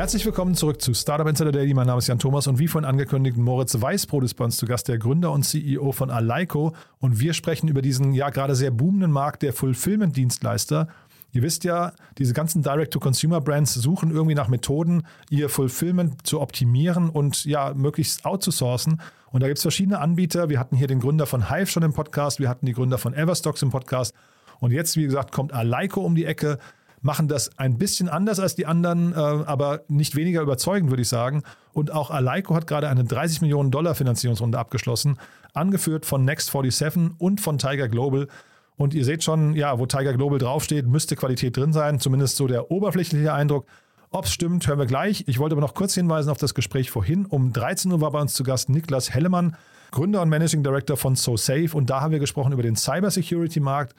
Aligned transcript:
Herzlich 0.00 0.24
willkommen 0.24 0.54
zurück 0.54 0.80
zu 0.80 0.94
Startup 0.94 1.28
Insider 1.28 1.52
Daily. 1.52 1.74
Mein 1.74 1.86
Name 1.86 1.98
ist 1.98 2.06
Jan 2.06 2.18
Thomas 2.18 2.46
und 2.46 2.58
wie 2.58 2.68
vorhin 2.68 2.88
angekündigt, 2.88 3.36
Moritz 3.36 3.78
Weißbrot 3.78 4.24
ist 4.24 4.32
bei 4.32 4.46
uns 4.46 4.56
zu 4.56 4.64
Gast, 4.64 4.88
der 4.88 4.96
Gründer 4.96 5.30
und 5.30 5.42
CEO 5.42 5.92
von 5.92 6.08
Aleiko. 6.08 6.74
Und 7.00 7.20
wir 7.20 7.34
sprechen 7.34 7.68
über 7.68 7.82
diesen 7.82 8.14
ja 8.14 8.30
gerade 8.30 8.54
sehr 8.54 8.70
boomenden 8.70 9.10
Markt 9.10 9.42
der 9.42 9.52
Fulfillment-Dienstleister. 9.52 10.88
Ihr 11.32 11.42
wisst 11.42 11.64
ja, 11.64 11.92
diese 12.16 12.32
ganzen 12.32 12.62
Direct-to-Consumer-Brands 12.62 13.74
suchen 13.74 14.10
irgendwie 14.10 14.34
nach 14.34 14.48
Methoden, 14.48 15.02
ihr 15.28 15.50
Fulfillment 15.50 16.26
zu 16.26 16.40
optimieren 16.40 17.10
und 17.10 17.44
ja, 17.44 17.74
möglichst 17.74 18.24
outzusourcen. 18.24 19.02
Und 19.32 19.42
da 19.42 19.48
gibt 19.48 19.58
es 19.58 19.62
verschiedene 19.62 19.98
Anbieter. 19.98 20.48
Wir 20.48 20.58
hatten 20.58 20.76
hier 20.76 20.86
den 20.86 21.00
Gründer 21.00 21.26
von 21.26 21.50
Hive 21.50 21.66
schon 21.66 21.82
im 21.82 21.92
Podcast, 21.92 22.40
wir 22.40 22.48
hatten 22.48 22.64
die 22.64 22.72
Gründer 22.72 22.96
von 22.96 23.12
Everstocks 23.12 23.60
im 23.60 23.68
Podcast. 23.68 24.14
Und 24.60 24.72
jetzt, 24.72 24.96
wie 24.96 25.04
gesagt, 25.04 25.32
kommt 25.32 25.52
Aleiko 25.52 26.00
um 26.00 26.14
die 26.14 26.24
Ecke, 26.24 26.58
machen 27.02 27.28
das 27.28 27.58
ein 27.58 27.78
bisschen 27.78 28.08
anders 28.08 28.40
als 28.40 28.54
die 28.54 28.66
anderen, 28.66 29.12
äh, 29.12 29.16
aber 29.16 29.82
nicht 29.88 30.16
weniger 30.16 30.42
überzeugend, 30.42 30.90
würde 30.90 31.02
ich 31.02 31.08
sagen. 31.08 31.42
Und 31.72 31.92
auch 31.92 32.10
Aleiko 32.10 32.54
hat 32.54 32.66
gerade 32.66 32.88
eine 32.88 33.04
30 33.04 33.40
Millionen 33.40 33.70
Dollar 33.70 33.94
Finanzierungsrunde 33.94 34.58
abgeschlossen, 34.58 35.18
angeführt 35.54 36.06
von 36.06 36.28
Next47 36.28 37.12
und 37.18 37.40
von 37.40 37.58
Tiger 37.58 37.88
Global. 37.88 38.28
Und 38.76 38.94
ihr 38.94 39.04
seht 39.04 39.24
schon, 39.24 39.54
ja, 39.54 39.78
wo 39.78 39.86
Tiger 39.86 40.14
Global 40.14 40.38
draufsteht, 40.38 40.86
müsste 40.86 41.16
Qualität 41.16 41.56
drin 41.56 41.72
sein, 41.72 42.00
zumindest 42.00 42.36
so 42.36 42.46
der 42.46 42.70
oberflächliche 42.70 43.32
Eindruck. 43.32 43.66
Ob 44.10 44.24
es 44.24 44.32
stimmt, 44.32 44.66
hören 44.66 44.78
wir 44.78 44.86
gleich. 44.86 45.24
Ich 45.28 45.38
wollte 45.38 45.54
aber 45.54 45.60
noch 45.60 45.74
kurz 45.74 45.94
hinweisen 45.94 46.30
auf 46.30 46.38
das 46.38 46.54
Gespräch 46.54 46.90
vorhin. 46.90 47.26
Um 47.26 47.52
13 47.52 47.92
Uhr 47.92 48.00
war 48.00 48.10
bei 48.10 48.20
uns 48.20 48.34
zu 48.34 48.42
Gast 48.42 48.68
Niklas 48.68 49.10
Hellemann, 49.10 49.56
Gründer 49.92 50.20
und 50.22 50.28
Managing 50.28 50.64
Director 50.64 50.96
von 50.96 51.14
SoSafe. 51.14 51.70
Und 51.74 51.90
da 51.90 52.00
haben 52.00 52.10
wir 52.10 52.18
gesprochen 52.18 52.52
über 52.52 52.62
den 52.62 52.74
Cybersecurity-Markt. 52.74 53.94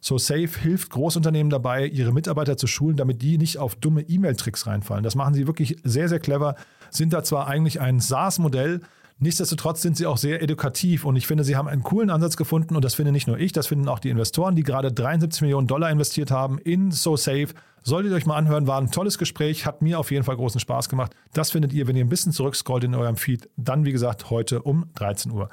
SoSafe 0.00 0.60
hilft 0.60 0.90
Großunternehmen 0.90 1.50
dabei, 1.50 1.86
ihre 1.86 2.12
Mitarbeiter 2.12 2.56
zu 2.56 2.66
schulen, 2.66 2.96
damit 2.96 3.22
die 3.22 3.38
nicht 3.38 3.58
auf 3.58 3.74
dumme 3.74 4.02
E-Mail-Tricks 4.02 4.66
reinfallen. 4.66 5.04
Das 5.04 5.14
machen 5.14 5.34
sie 5.34 5.46
wirklich 5.46 5.76
sehr, 5.84 6.08
sehr 6.08 6.20
clever. 6.20 6.54
Sind 6.90 7.12
da 7.12 7.22
zwar 7.22 7.48
eigentlich 7.48 7.80
ein 7.80 8.00
SaaS-Modell, 8.00 8.80
Nichtsdestotrotz 9.18 9.80
sind 9.80 9.96
sie 9.96 10.04
auch 10.04 10.18
sehr 10.18 10.42
edukativ 10.42 11.06
und 11.06 11.16
ich 11.16 11.26
finde, 11.26 11.42
sie 11.42 11.56
haben 11.56 11.68
einen 11.68 11.82
coolen 11.82 12.10
Ansatz 12.10 12.36
gefunden 12.36 12.76
und 12.76 12.84
das 12.84 12.94
finde 12.94 13.12
nicht 13.12 13.26
nur 13.26 13.38
ich, 13.38 13.50
das 13.50 13.66
finden 13.66 13.88
auch 13.88 13.98
die 13.98 14.10
Investoren, 14.10 14.54
die 14.56 14.62
gerade 14.62 14.92
73 14.92 15.40
Millionen 15.40 15.66
Dollar 15.66 15.90
investiert 15.90 16.30
haben 16.30 16.58
in 16.58 16.90
SoSafe. 16.90 17.48
Solltet 17.82 18.12
ihr 18.12 18.16
euch 18.16 18.26
mal 18.26 18.36
anhören, 18.36 18.66
war 18.66 18.78
ein 18.78 18.90
tolles 18.90 19.16
Gespräch, 19.16 19.64
hat 19.64 19.80
mir 19.80 19.98
auf 19.98 20.10
jeden 20.10 20.24
Fall 20.24 20.36
großen 20.36 20.60
Spaß 20.60 20.90
gemacht. 20.90 21.12
Das 21.32 21.52
findet 21.52 21.72
ihr, 21.72 21.86
wenn 21.86 21.96
ihr 21.96 22.04
ein 22.04 22.10
bisschen 22.10 22.32
zurückscrollt 22.32 22.84
in 22.84 22.94
eurem 22.94 23.16
Feed, 23.16 23.48
dann 23.56 23.86
wie 23.86 23.92
gesagt 23.92 24.28
heute 24.28 24.60
um 24.60 24.90
13 24.96 25.32
Uhr. 25.32 25.48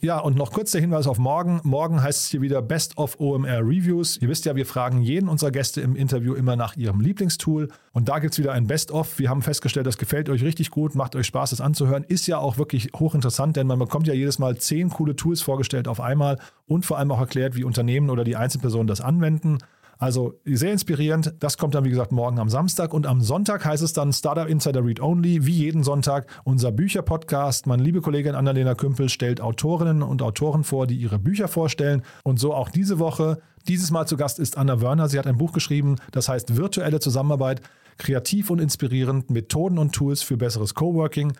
Ja, 0.00 0.20
und 0.20 0.36
noch 0.36 0.52
kurz 0.52 0.70
der 0.70 0.80
Hinweis 0.80 1.08
auf 1.08 1.18
morgen. 1.18 1.60
Morgen 1.64 2.00
heißt 2.00 2.20
es 2.20 2.28
hier 2.28 2.40
wieder 2.40 2.62
Best 2.62 2.96
of 2.98 3.18
OMR 3.18 3.62
Reviews. 3.66 4.16
Ihr 4.18 4.28
wisst 4.28 4.44
ja, 4.44 4.54
wir 4.54 4.64
fragen 4.64 5.02
jeden 5.02 5.28
unserer 5.28 5.50
Gäste 5.50 5.80
im 5.80 5.96
Interview 5.96 6.34
immer 6.34 6.54
nach 6.54 6.76
ihrem 6.76 7.00
Lieblingstool. 7.00 7.68
Und 7.92 8.08
da 8.08 8.20
gibt 8.20 8.32
es 8.32 8.38
wieder 8.38 8.52
ein 8.52 8.68
Best 8.68 8.92
of. 8.92 9.18
Wir 9.18 9.28
haben 9.28 9.42
festgestellt, 9.42 9.88
das 9.88 9.98
gefällt 9.98 10.28
euch 10.28 10.44
richtig 10.44 10.70
gut, 10.70 10.94
macht 10.94 11.16
euch 11.16 11.26
Spaß, 11.26 11.50
das 11.50 11.60
anzuhören. 11.60 12.04
Ist 12.04 12.28
ja 12.28 12.38
auch 12.38 12.58
wirklich 12.58 12.90
hochinteressant, 12.94 13.56
denn 13.56 13.66
man 13.66 13.80
bekommt 13.80 14.06
ja 14.06 14.14
jedes 14.14 14.38
Mal 14.38 14.56
zehn 14.56 14.88
coole 14.88 15.16
Tools 15.16 15.40
vorgestellt 15.42 15.88
auf 15.88 16.00
einmal 16.00 16.38
und 16.68 16.86
vor 16.86 16.96
allem 16.98 17.10
auch 17.10 17.18
erklärt, 17.18 17.56
wie 17.56 17.64
Unternehmen 17.64 18.08
oder 18.08 18.22
die 18.22 18.36
Einzelpersonen 18.36 18.86
das 18.86 19.00
anwenden. 19.00 19.58
Also 19.98 20.38
sehr 20.44 20.72
inspirierend. 20.72 21.34
Das 21.40 21.58
kommt 21.58 21.74
dann, 21.74 21.84
wie 21.84 21.90
gesagt, 21.90 22.12
morgen 22.12 22.38
am 22.38 22.48
Samstag. 22.48 22.94
Und 22.94 23.06
am 23.06 23.20
Sonntag 23.20 23.64
heißt 23.64 23.82
es 23.82 23.92
dann 23.92 24.12
Startup 24.12 24.48
Insider 24.48 24.84
Read 24.84 25.00
Only, 25.00 25.44
wie 25.44 25.52
jeden 25.52 25.82
Sonntag, 25.82 26.26
unser 26.44 26.70
Bücherpodcast. 26.70 27.66
Meine 27.66 27.82
liebe 27.82 28.00
Kollegin 28.00 28.36
Annalena 28.36 28.74
Kümpel 28.74 29.08
stellt 29.08 29.40
Autorinnen 29.40 30.02
und 30.02 30.22
Autoren 30.22 30.62
vor, 30.62 30.86
die 30.86 30.96
ihre 30.96 31.18
Bücher 31.18 31.48
vorstellen. 31.48 32.02
Und 32.22 32.38
so 32.38 32.54
auch 32.54 32.70
diese 32.70 33.00
Woche. 33.00 33.40
Dieses 33.66 33.90
Mal 33.90 34.06
zu 34.06 34.16
Gast 34.16 34.38
ist 34.38 34.56
Anna 34.56 34.80
Wörner. 34.80 35.08
Sie 35.08 35.18
hat 35.18 35.26
ein 35.26 35.36
Buch 35.36 35.52
geschrieben, 35.52 35.96
das 36.12 36.28
heißt 36.28 36.56
Virtuelle 36.56 37.00
Zusammenarbeit. 37.00 37.60
Kreativ 37.98 38.50
und 38.50 38.60
inspirierend, 38.60 39.28
Methoden 39.30 39.78
und 39.78 39.92
Tools 39.92 40.22
für 40.22 40.36
besseres 40.36 40.74
Coworking. 40.74 41.32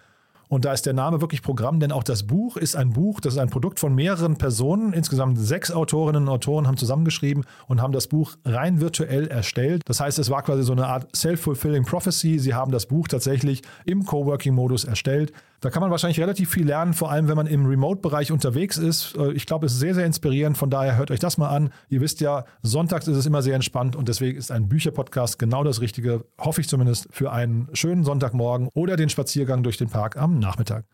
Und 0.49 0.65
da 0.65 0.73
ist 0.73 0.87
der 0.87 0.95
Name 0.95 1.21
wirklich 1.21 1.43
Programm, 1.43 1.79
denn 1.79 1.93
auch 1.93 2.03
das 2.03 2.27
Buch 2.27 2.57
ist 2.57 2.75
ein 2.75 2.91
Buch, 2.91 3.21
das 3.21 3.35
ist 3.35 3.39
ein 3.39 3.51
Produkt 3.51 3.79
von 3.79 3.95
mehreren 3.95 4.37
Personen. 4.37 4.93
Insgesamt 4.93 5.39
sechs 5.39 5.71
Autorinnen 5.71 6.23
und 6.23 6.29
Autoren 6.29 6.67
haben 6.67 6.77
zusammengeschrieben 6.77 7.45
und 7.67 7.83
haben 7.83 7.93
das 7.93 8.07
Buch 8.07 8.37
rein 8.45 8.81
virtuell 8.81 9.29
erstellt. 9.29 9.83
Das 9.87 10.01
heißt, 10.01 10.19
es 10.19 10.31
war 10.31 10.43
quasi 10.43 10.63
so 10.63 10.73
eine 10.73 10.87
Art 10.87 11.15
Self-Fulfilling 11.15 11.85
Prophecy. 11.85 12.39
Sie 12.39 12.55
haben 12.55 12.73
das 12.73 12.87
Buch 12.87 13.09
tatsächlich 13.09 13.63
im 13.85 14.05
Coworking-Modus 14.05 14.85
erstellt. 14.85 15.33
Da 15.61 15.71
kann 15.71 15.81
man 15.81 15.91
wahrscheinlich 15.91 16.21
relativ 16.21 16.51
viel 16.51 16.67
lernen, 16.67 16.95
vor 16.95 17.11
allem 17.11 17.27
wenn 17.27 17.37
man 17.37 17.49
im 17.49 17.67
Remote-Bereich 17.67 18.31
unterwegs 18.31 18.77
ist. 18.77 19.17
Äh, 19.17 19.33
ich 19.33 19.45
glaube, 19.45 19.67
es 19.67 19.73
ist 19.73 19.81
sehr, 19.81 19.95
sehr 19.95 20.07
inspirierend. 20.07 20.57
Von 20.57 20.71
daher 20.71 20.97
hört 20.97 21.11
euch 21.11 21.19
das 21.19 21.37
mal 21.37 21.49
an. 21.49 21.73
Ihr 21.89 22.01
wisst 22.01 22.21
ja, 22.21 22.45
sonntags 22.63 23.09
ist 23.09 23.17
es 23.17 23.27
immer 23.27 23.43
sehr 23.43 23.57
entspannt 23.57 23.97
und 23.97 24.09
deswegen 24.09 24.39
ist 24.39 24.53
ein 24.53 24.69
Bücherpodcast 24.69 25.39
genau 25.39 25.65
das 25.65 25.81
Richtige, 25.81 26.25
hoffe 26.39 26.61
ich 26.61 26.69
zumindest, 26.69 27.09
für 27.11 27.33
einen 27.33 27.69
schönen 27.73 28.05
Sonntagmorgen 28.05 28.69
oder 28.75 28.97
den 28.97 29.09
Spaziergang 29.09 29.63
durch 29.65 29.77
den 29.77 29.89
Park 29.89 30.17
am 30.17 30.39
Nachmittag. 30.39 30.85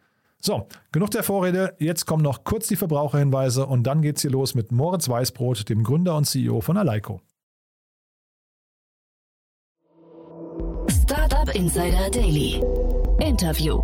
So, 0.40 0.68
genug 0.92 1.10
der 1.10 1.22
Vorrede. 1.22 1.74
Jetzt 1.78 2.06
kommen 2.06 2.22
noch 2.22 2.44
kurz 2.44 2.66
die 2.68 2.76
Verbraucherhinweise 2.76 3.66
und 3.66 3.82
dann 3.84 4.02
geht's 4.02 4.22
hier 4.22 4.30
los 4.30 4.54
mit 4.54 4.72
Moritz 4.72 5.08
Weißbrot, 5.08 5.68
dem 5.68 5.84
Gründer 5.84 6.16
und 6.16 6.24
CEO 6.24 6.60
von 6.60 6.76
Aleiko. 6.76 7.20
Startup 10.88 11.54
Insider 11.54 12.10
Daily. 12.10 12.62
Interview. 13.20 13.80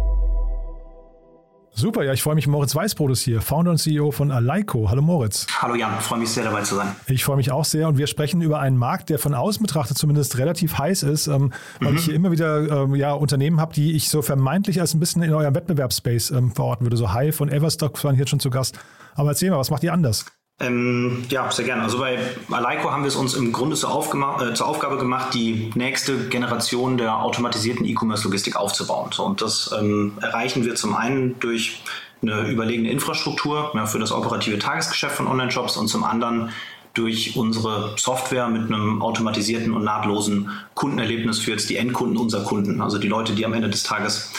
Super, 1.80 2.04
ja, 2.04 2.12
ich 2.12 2.22
freue 2.22 2.34
mich. 2.34 2.46
Moritz 2.46 2.74
Weißbrot 2.74 3.10
ist 3.10 3.22
hier, 3.22 3.40
Founder 3.40 3.70
und 3.70 3.78
CEO 3.78 4.10
von 4.10 4.30
Aleiko. 4.30 4.90
Hallo 4.90 5.00
Moritz. 5.00 5.46
Hallo 5.62 5.74
Jan, 5.74 5.98
freue 6.00 6.18
mich 6.18 6.28
sehr 6.28 6.44
dabei 6.44 6.60
zu 6.60 6.74
sein. 6.74 6.94
Ich 7.06 7.24
freue 7.24 7.38
mich 7.38 7.52
auch 7.52 7.64
sehr 7.64 7.88
und 7.88 7.96
wir 7.96 8.06
sprechen 8.06 8.42
über 8.42 8.60
einen 8.60 8.76
Markt, 8.76 9.08
der 9.08 9.18
von 9.18 9.32
außen 9.32 9.62
betrachtet 9.62 9.96
zumindest 9.96 10.36
relativ 10.36 10.76
heiß 10.76 11.04
ist, 11.04 11.26
ähm, 11.26 11.54
weil 11.80 11.92
mhm. 11.92 11.96
ich 11.96 12.04
hier 12.04 12.14
immer 12.14 12.32
wieder 12.32 12.82
ähm, 12.82 12.94
ja, 12.96 13.14
Unternehmen 13.14 13.62
habe, 13.62 13.72
die 13.72 13.92
ich 13.92 14.10
so 14.10 14.20
vermeintlich 14.20 14.78
als 14.78 14.92
ein 14.92 15.00
bisschen 15.00 15.22
in 15.22 15.32
eurem 15.32 15.54
Wettbewerbsspace 15.54 16.32
ähm, 16.32 16.52
verorten 16.52 16.84
würde. 16.84 16.98
So 16.98 17.14
Hive 17.14 17.42
und 17.42 17.50
Everstock 17.50 18.04
waren 18.04 18.14
hier 18.14 18.26
schon 18.26 18.40
zu 18.40 18.50
Gast. 18.50 18.78
Aber 19.14 19.30
erzähl 19.30 19.48
mal, 19.48 19.56
was 19.56 19.70
macht 19.70 19.82
ihr 19.82 19.94
anders? 19.94 20.26
Ähm, 20.60 21.24
ja, 21.30 21.50
sehr 21.50 21.64
gerne. 21.64 21.82
Also 21.82 21.98
bei 21.98 22.18
Aleiko 22.50 22.90
haben 22.90 23.02
wir 23.02 23.08
es 23.08 23.16
uns 23.16 23.32
im 23.32 23.50
Grunde 23.50 23.76
zur, 23.76 23.90
äh, 23.90 24.52
zur, 24.52 24.68
Aufgabe 24.68 24.98
gemacht, 24.98 25.32
die 25.32 25.70
nächste 25.74 26.28
Generation 26.28 26.98
der 26.98 27.16
automatisierten 27.16 27.86
E-Commerce-Logistik 27.86 28.56
aufzubauen. 28.56 29.10
So, 29.10 29.24
und 29.24 29.40
das 29.40 29.74
ähm, 29.78 30.18
erreichen 30.20 30.64
wir 30.66 30.74
zum 30.74 30.94
einen 30.94 31.38
durch 31.40 31.82
eine 32.22 32.42
überlegene 32.48 32.90
Infrastruktur 32.90 33.72
ja, 33.74 33.86
für 33.86 33.98
das 33.98 34.12
operative 34.12 34.58
Tagesgeschäft 34.58 35.16
von 35.16 35.26
Online-Shops 35.26 35.78
und 35.78 35.88
zum 35.88 36.04
anderen 36.04 36.50
durch 36.92 37.36
unsere 37.36 37.94
Software 37.96 38.48
mit 38.48 38.66
einem 38.66 39.00
automatisierten 39.00 39.72
und 39.72 39.84
nahtlosen 39.84 40.50
Kundenerlebnis 40.74 41.38
für 41.38 41.52
jetzt 41.52 41.70
die 41.70 41.76
Endkunden 41.76 42.18
unserer 42.18 42.44
Kunden, 42.44 42.82
also 42.82 42.98
die 42.98 43.08
Leute, 43.08 43.32
die 43.32 43.46
am 43.46 43.54
Ende 43.54 43.70
des 43.70 43.84
Tages 43.84 44.32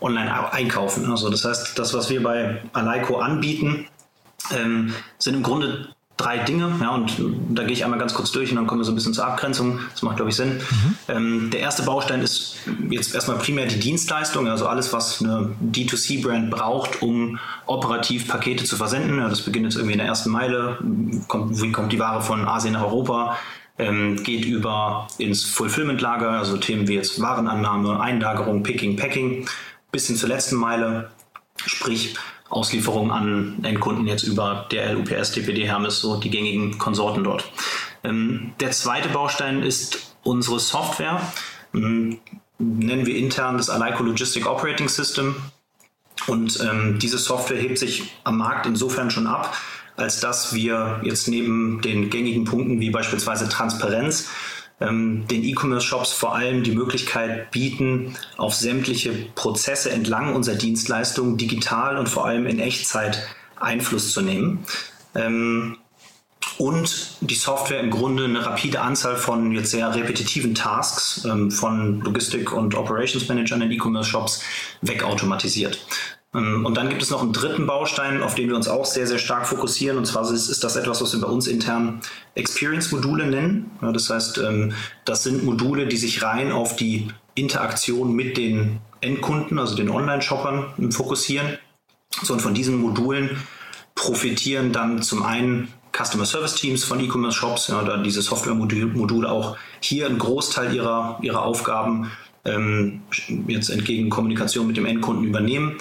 online 0.00 0.52
einkaufen. 0.52 1.10
Also 1.10 1.28
das 1.28 1.44
heißt, 1.44 1.78
das, 1.78 1.94
was 1.94 2.08
wir 2.10 2.22
bei 2.22 2.62
Aleiko 2.72 3.18
anbieten, 3.18 3.86
ähm, 4.50 4.94
sind 5.18 5.34
im 5.34 5.42
Grunde 5.42 5.88
drei 6.18 6.38
Dinge, 6.38 6.76
ja, 6.80 6.90
und 6.90 7.16
da 7.50 7.62
gehe 7.62 7.72
ich 7.72 7.84
einmal 7.84 7.98
ganz 7.98 8.12
kurz 8.12 8.32
durch 8.32 8.50
und 8.50 8.56
dann 8.56 8.66
kommen 8.66 8.80
wir 8.80 8.84
so 8.84 8.90
ein 8.90 8.96
bisschen 8.96 9.14
zur 9.14 9.24
Abgrenzung. 9.24 9.78
Das 9.92 10.02
macht, 10.02 10.16
glaube 10.16 10.30
ich, 10.30 10.36
Sinn. 10.36 10.56
Mhm. 10.56 10.96
Ähm, 11.08 11.50
der 11.50 11.60
erste 11.60 11.84
Baustein 11.84 12.20
ist 12.20 12.56
jetzt 12.90 13.14
erstmal 13.14 13.38
primär 13.38 13.66
die 13.66 13.78
Dienstleistung, 13.78 14.48
also 14.48 14.66
alles, 14.66 14.92
was 14.92 15.22
eine 15.22 15.54
D2C-Brand 15.72 16.50
braucht, 16.50 17.02
um 17.02 17.38
operativ 17.66 18.26
Pakete 18.26 18.64
zu 18.64 18.76
versenden. 18.76 19.18
Ja, 19.18 19.28
das 19.28 19.42
beginnt 19.42 19.66
jetzt 19.66 19.76
irgendwie 19.76 19.92
in 19.92 19.98
der 19.98 20.08
ersten 20.08 20.30
Meile, 20.30 20.78
kommt, 21.28 21.62
wie 21.62 21.70
kommt 21.70 21.92
die 21.92 22.00
Ware 22.00 22.20
von 22.20 22.46
Asien 22.48 22.72
nach 22.72 22.82
Europa, 22.82 23.38
ähm, 23.78 24.20
geht 24.24 24.44
über 24.44 25.06
ins 25.18 25.44
Fulfillment-Lager, 25.44 26.30
also 26.30 26.56
Themen 26.56 26.88
wie 26.88 26.94
jetzt 26.94 27.20
Warenannahme, 27.20 28.00
Einlagerung, 28.00 28.64
Picking, 28.64 28.96
Packing, 28.96 29.48
bis 29.92 30.08
hin 30.08 30.16
zur 30.16 30.30
letzten 30.30 30.56
Meile, 30.56 31.12
sprich 31.64 32.16
Auslieferung 32.50 33.10
an 33.10 33.58
Endkunden 33.62 34.06
jetzt 34.06 34.22
über 34.22 34.66
DRL, 34.70 34.96
UPS, 34.96 35.32
DPD, 35.32 35.66
Hermes, 35.66 36.00
so 36.00 36.16
die 36.16 36.30
gängigen 36.30 36.78
Konsorten 36.78 37.24
dort. 37.24 37.50
Ähm, 38.04 38.52
der 38.60 38.70
zweite 38.70 39.08
Baustein 39.10 39.62
ist 39.62 40.14
unsere 40.22 40.58
Software. 40.58 41.20
Ähm, 41.74 42.18
nennen 42.58 43.06
wir 43.06 43.16
intern 43.16 43.56
das 43.56 43.70
Aleiko 43.70 44.02
Logistic 44.02 44.46
Operating 44.46 44.88
System. 44.88 45.36
Und 46.26 46.60
ähm, 46.60 46.98
diese 46.98 47.18
Software 47.18 47.58
hebt 47.58 47.78
sich 47.78 48.12
am 48.24 48.38
Markt 48.38 48.66
insofern 48.66 49.10
schon 49.10 49.26
ab, 49.26 49.56
als 49.96 50.20
dass 50.20 50.54
wir 50.54 51.00
jetzt 51.04 51.28
neben 51.28 51.80
den 51.80 52.10
gängigen 52.10 52.44
Punkten 52.44 52.80
wie 52.80 52.90
beispielsweise 52.90 53.48
Transparenz 53.48 54.28
ähm, 54.80 55.26
den 55.28 55.44
E-Commerce-Shops 55.44 56.12
vor 56.12 56.34
allem 56.34 56.62
die 56.62 56.72
Möglichkeit 56.72 57.50
bieten, 57.50 58.16
auf 58.36 58.54
sämtliche 58.54 59.12
Prozesse 59.34 59.90
entlang 59.90 60.34
unserer 60.34 60.56
Dienstleistungen 60.56 61.36
digital 61.36 61.96
und 61.98 62.08
vor 62.08 62.26
allem 62.26 62.46
in 62.46 62.60
Echtzeit 62.60 63.22
Einfluss 63.56 64.12
zu 64.12 64.20
nehmen. 64.20 64.64
Ähm, 65.14 65.76
und 66.58 67.16
die 67.20 67.34
Software 67.34 67.80
im 67.80 67.90
Grunde 67.90 68.24
eine 68.24 68.44
rapide 68.44 68.80
Anzahl 68.80 69.16
von 69.16 69.52
jetzt 69.52 69.70
sehr 69.70 69.94
repetitiven 69.94 70.54
Tasks 70.54 71.24
ähm, 71.24 71.50
von 71.50 72.00
Logistik- 72.00 72.52
und 72.52 72.74
Operations 72.74 73.28
Managern 73.28 73.62
in 73.62 73.70
E-Commerce-Shops 73.70 74.42
wegautomatisiert. 74.82 75.78
Ähm, 76.38 76.64
und 76.64 76.76
dann 76.76 76.88
gibt 76.88 77.02
es 77.02 77.10
noch 77.10 77.22
einen 77.22 77.32
dritten 77.32 77.66
Baustein, 77.66 78.22
auf 78.22 78.34
den 78.34 78.48
wir 78.48 78.56
uns 78.56 78.68
auch 78.68 78.86
sehr, 78.86 79.06
sehr 79.06 79.18
stark 79.18 79.46
fokussieren. 79.46 79.98
Und 79.98 80.06
zwar 80.06 80.22
ist, 80.30 80.48
ist 80.48 80.64
das 80.64 80.76
etwas, 80.76 81.02
was 81.02 81.12
wir 81.12 81.20
bei 81.20 81.28
uns 81.28 81.46
intern 81.46 82.00
Experience-Module 82.34 83.26
nennen. 83.26 83.70
Ja, 83.82 83.92
das 83.92 84.10
heißt, 84.10 84.38
ähm, 84.38 84.72
das 85.04 85.24
sind 85.24 85.44
Module, 85.44 85.86
die 85.86 85.96
sich 85.96 86.22
rein 86.22 86.52
auf 86.52 86.76
die 86.76 87.08
Interaktion 87.34 88.14
mit 88.14 88.36
den 88.36 88.78
Endkunden, 89.00 89.58
also 89.58 89.76
den 89.76 89.90
Online-Shoppern, 89.90 90.90
fokussieren. 90.90 91.58
So, 92.22 92.32
und 92.32 92.40
von 92.40 92.54
diesen 92.54 92.78
Modulen 92.80 93.30
profitieren 93.94 94.72
dann 94.72 95.02
zum 95.02 95.22
einen 95.22 95.68
Customer 95.92 96.26
Service 96.26 96.54
Teams 96.54 96.84
von 96.84 97.00
E-Commerce 97.00 97.36
Shops, 97.36 97.68
ja, 97.68 97.82
da 97.82 97.96
diese 97.96 98.22
Software-Module 98.22 99.30
auch 99.30 99.56
hier 99.80 100.06
einen 100.06 100.18
Großteil 100.18 100.74
ihrer, 100.74 101.18
ihrer 101.22 101.42
Aufgaben 101.42 102.10
ähm, 102.44 103.02
jetzt 103.46 103.68
entgegen 103.68 104.10
Kommunikation 104.10 104.66
mit 104.66 104.76
dem 104.76 104.86
Endkunden 104.86 105.24
übernehmen 105.24 105.76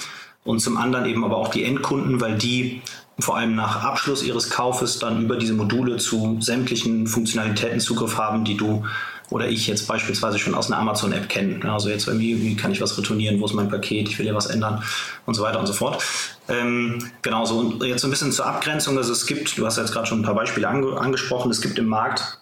und 0.48 0.60
zum 0.60 0.78
anderen 0.78 1.06
eben 1.06 1.24
aber 1.24 1.38
auch 1.38 1.50
die 1.50 1.64
Endkunden, 1.64 2.22
weil 2.22 2.38
die 2.38 2.82
vor 3.20 3.36
allem 3.36 3.56
nach 3.56 3.84
Abschluss 3.84 4.24
ihres 4.24 4.50
Kaufes 4.50 5.00
dann 5.00 5.24
über 5.24 5.36
diese 5.36 5.54
Module 5.54 5.98
zu 5.98 6.38
sämtlichen 6.40 7.08
Funktionalitäten 7.08 7.80
Zugriff 7.80 8.18
haben, 8.18 8.46
die 8.46 8.56
du 8.56 8.86
oder 9.30 9.50
ich 9.50 9.68
jetzt 9.68 9.88
beispielsweise 9.88 10.40
schon 10.40 10.56
aus 10.56 10.72
einer 10.72 10.80
Amazon-App 10.80 11.28
kenne. 11.28 11.60
Also 11.70 11.90
jetzt 11.90 12.08
irgendwie, 12.08 12.42
wie 12.42 12.56
kann 12.56 12.72
ich 12.72 12.80
was 12.80 12.98
retournieren, 12.98 13.42
wo 13.42 13.46
ist 13.46 13.54
mein 13.54 13.68
Paket, 13.68 14.08
ich 14.08 14.18
will 14.18 14.26
ja 14.26 14.34
was 14.34 14.46
ändern 14.46 14.82
und 15.26 15.34
so 15.34 15.44
weiter 15.44 15.60
und 15.60 15.66
so 15.66 15.74
fort. 15.74 16.02
Ähm, 16.48 17.12
genau 17.24 17.44
so. 17.44 17.58
Und 17.58 17.84
jetzt 17.84 18.06
ein 18.06 18.10
bisschen 18.10 18.32
zur 18.32 18.46
Abgrenzung. 18.46 18.98
Also 18.98 19.12
es 19.12 19.26
gibt, 19.26 19.58
du 19.58 19.66
hast 19.66 19.78
jetzt 19.78 19.92
gerade 19.92 20.08
schon 20.08 20.22
ein 20.22 20.24
paar 20.24 20.36
Beispiele 20.36 20.70
ange 20.70 20.98
angesprochen, 20.98 21.52
es 21.52 21.60
gibt 21.60 21.78
im 21.78 21.88
Markt 21.88 22.40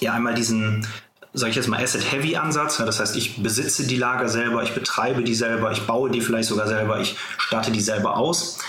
ja 0.00 0.14
einmal 0.14 0.32
diesen 0.32 0.86
sage 1.34 1.50
ich 1.50 1.56
jetzt 1.56 1.68
mal, 1.68 1.82
Asset-Heavy-Ansatz. 1.82 2.78
Das 2.78 3.00
heißt, 3.00 3.16
ich 3.16 3.42
besitze 3.42 3.86
die 3.86 3.96
Lager 3.96 4.28
selber, 4.28 4.62
ich 4.62 4.72
betreibe 4.72 5.24
die 5.24 5.34
selber, 5.34 5.72
ich 5.72 5.82
baue 5.86 6.10
die 6.10 6.20
vielleicht 6.20 6.48
sogar 6.48 6.68
selber, 6.68 7.00
ich 7.00 7.16
starte 7.38 7.72
die 7.72 7.80
selber 7.80 8.16
aus. 8.16 8.60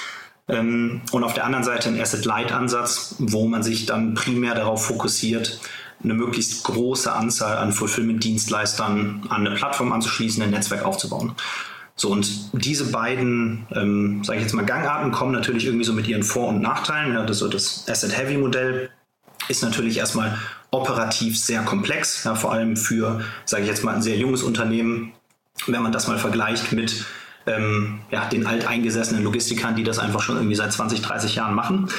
Ähm, 0.48 1.02
und 1.12 1.24
auf 1.24 1.34
der 1.34 1.46
anderen 1.46 1.64
Seite 1.64 1.90
ein 1.90 2.00
Asset-Light-Ansatz, 2.00 3.16
wo 3.20 3.48
man 3.48 3.64
sich 3.64 3.86
dann 3.86 4.16
primär 4.16 4.56
darauf 4.56 4.86
fokussiert, 4.86 5.60
eine 6.04 6.14
möglichst 6.14 6.64
große 6.64 7.12
Anzahl 7.12 7.58
an 7.58 7.72
Fulfillment-Dienstleistern 7.72 9.28
an 9.30 9.48
eine 9.48 9.56
Plattform 9.56 9.94
anzuschließen, 9.94 10.44
ein 10.44 10.52
Netzwerk 10.52 10.86
aufzubauen. 10.86 11.36
So, 11.96 12.10
und 12.10 12.52
diese 12.54 12.92
beiden, 12.92 13.68
ähm, 13.74 14.24
sage 14.24 14.40
ich 14.40 14.44
jetzt 14.44 14.54
mal, 14.54 14.66
Gangarten 14.66 15.12
kommen 15.12 15.32
natürlich 15.32 15.66
irgendwie 15.66 15.86
so 15.86 15.94
mit 15.94 16.08
ihren 16.08 16.24
Vor- 16.24 16.50
und 16.50 16.62
Nachteilen. 16.62 17.14
Ja, 17.14 17.26
das, 17.26 17.38
so 17.40 17.48
das 17.48 17.86
Asset-Heavy-Modell 17.88 18.90
ist 19.48 19.64
natürlich 19.64 19.98
erstmal 19.98 20.38
operativ 20.82 21.38
sehr 21.38 21.62
komplex, 21.62 22.24
ja, 22.24 22.36
vor 22.36 22.52
allem 22.52 22.78
für, 22.78 23.22
sage 23.46 23.64
ich 23.64 23.70
jetzt 23.70 23.84
mal, 23.84 23.96
ein 23.96 24.02
sehr 24.02 24.18
junges 24.18 24.44
Unternehmen, 24.44 25.14
wenn 25.68 25.82
man 25.82 25.92
das 25.92 26.08
mal 26.08 26.18
vergleicht 26.18 26.72
mit 26.72 27.06
ähm, 27.48 28.00
ja, 28.12 28.26
den 28.26 28.46
alteingesessenen 28.46 29.24
Logistikern, 29.24 29.76
die 29.76 29.84
das 29.84 30.00
einfach 30.00 30.22
schon 30.22 30.38
irgendwie 30.38 30.56
seit 30.56 30.74
20, 30.74 31.02
30 31.02 31.36
Jahren 31.36 31.54
machen. 31.54 31.90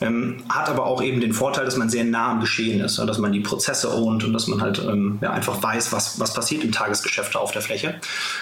Ähm, 0.00 0.42
hat 0.48 0.68
aber 0.68 0.86
auch 0.86 1.02
eben 1.02 1.20
den 1.20 1.32
Vorteil, 1.32 1.64
dass 1.64 1.76
man 1.76 1.88
sehr 1.88 2.04
nah 2.04 2.30
am 2.30 2.40
Geschehen 2.40 2.80
ist, 2.80 2.98
ja, 2.98 3.04
dass 3.04 3.18
man 3.18 3.32
die 3.32 3.40
Prozesse 3.40 3.94
ownt 3.94 4.24
und 4.24 4.32
dass 4.32 4.46
man 4.46 4.60
halt 4.60 4.78
ähm, 4.78 5.18
ja, 5.20 5.30
einfach 5.32 5.62
weiß, 5.62 5.92
was, 5.92 6.18
was 6.20 6.34
passiert 6.34 6.64
im 6.64 6.72
Tagesgeschäft 6.72 7.36
auf 7.36 7.52
der 7.52 7.62
Fläche. 7.62 7.96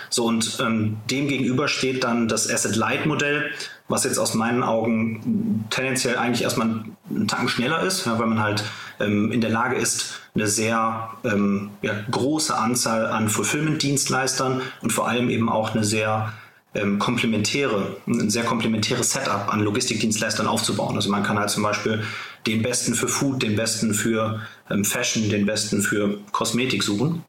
So 0.08 0.24
und 0.24 0.58
ähm, 0.60 0.98
dem 1.10 1.28
gegenüber 1.28 1.68
steht 1.68 2.04
dann 2.04 2.28
das 2.28 2.48
Asset-Light-Modell, 2.48 3.50
was 3.88 4.04
jetzt 4.04 4.18
aus 4.18 4.34
meinen 4.34 4.62
Augen 4.62 5.66
tendenziell 5.70 6.16
eigentlich 6.16 6.42
erstmal 6.42 6.68
einen 7.10 7.28
Tacken 7.28 7.48
schneller 7.48 7.82
ist, 7.82 8.06
ja, 8.06 8.18
weil 8.18 8.26
man 8.26 8.40
halt 8.40 8.64
in 9.06 9.40
der 9.40 9.50
Lage 9.50 9.76
ist, 9.76 10.20
eine 10.34 10.46
sehr 10.46 11.10
ähm, 11.24 11.70
ja, 11.82 11.92
große 12.10 12.56
Anzahl 12.56 13.06
an 13.06 13.28
Fulfillment-Dienstleistern 13.28 14.62
und 14.80 14.92
vor 14.92 15.08
allem 15.08 15.28
eben 15.28 15.48
auch 15.48 15.74
eine 15.74 15.84
sehr 15.84 16.32
ähm, 16.74 16.98
komplementäre, 16.98 17.96
ein 18.06 18.30
sehr 18.30 18.44
komplementäres 18.44 19.10
Setup 19.10 19.52
an 19.52 19.60
Logistikdienstleistern 19.60 20.46
aufzubauen. 20.46 20.96
Also 20.96 21.10
man 21.10 21.22
kann 21.22 21.38
halt 21.38 21.50
zum 21.50 21.62
Beispiel 21.62 22.02
den 22.46 22.62
besten 22.62 22.94
für 22.94 23.08
Food, 23.08 23.42
den 23.42 23.56
besten 23.56 23.92
für 23.92 24.40
ähm, 24.70 24.84
Fashion, 24.84 25.28
den 25.28 25.44
besten 25.44 25.82
für 25.82 26.18
Kosmetik 26.32 26.82
suchen. 26.82 27.24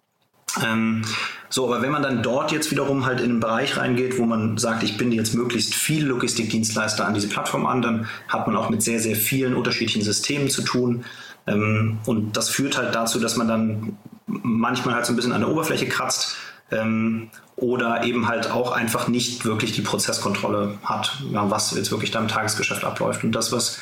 Ähm, 0.64 1.02
so, 1.50 1.66
aber 1.66 1.81
wenn 1.81 1.92
man 1.92 2.02
dann 2.02 2.24
dort 2.24 2.52
jetzt 2.52 2.72
wiederum 2.72 3.06
halt 3.06 3.19
in 3.19 3.31
einen 3.31 3.40
Bereich 3.40 3.78
reingeht, 3.78 4.18
wo 4.18 4.26
man 4.26 4.58
sagt, 4.58 4.81
ich 4.84 4.98
binde 4.98 5.16
jetzt 5.16 5.36
möglichst 5.36 5.76
viele 5.76 6.08
Logistikdienstleister 6.08 7.06
an 7.06 7.14
diese 7.14 7.28
Plattform 7.28 7.66
an, 7.66 7.81
dann 7.81 8.08
hat 8.28 8.48
man 8.48 8.56
auch 8.56 8.69
mit 8.69 8.81
sehr, 8.81 9.00
sehr 9.00 9.16
vielen 9.16 9.54
unterschiedlichen 9.54 10.02
Systemen 10.02 10.50
zu 10.50 10.64
tun. 10.64 11.06
Ähm, 11.48 12.00
und 12.06 12.38
das 12.38 12.50
führt 12.50 12.78
halt 12.78 12.95
dazu, 12.95 13.19
dass 13.19 13.36
man 13.36 13.48
dann 13.48 13.98
manchmal 14.25 14.95
halt 14.95 15.06
so 15.06 15.13
ein 15.13 15.16
bisschen 15.16 15.34
an 15.34 15.42
der 15.42 15.50
Oberfläche 15.50 15.88
kratzt 15.88 16.36
ähm, 16.72 17.30
oder 17.56 18.04
eben 18.04 18.28
halt 18.28 18.51
auch 18.51 18.72
einfach 18.72 19.07
nicht 19.07 19.45
wirklich 19.45 19.74
die 19.74 19.81
Prozesskontrolle 19.81 20.78
hat, 20.84 21.18
ja, 21.31 21.50
was 21.50 21.75
jetzt 21.75 21.92
wirklich 21.92 22.12
da 22.12 22.19
im 22.19 22.28
Tagesgeschäft 22.28 22.84
abläuft. 22.84 23.24
Und 23.24 23.34
das, 23.34 23.51
was 23.51 23.80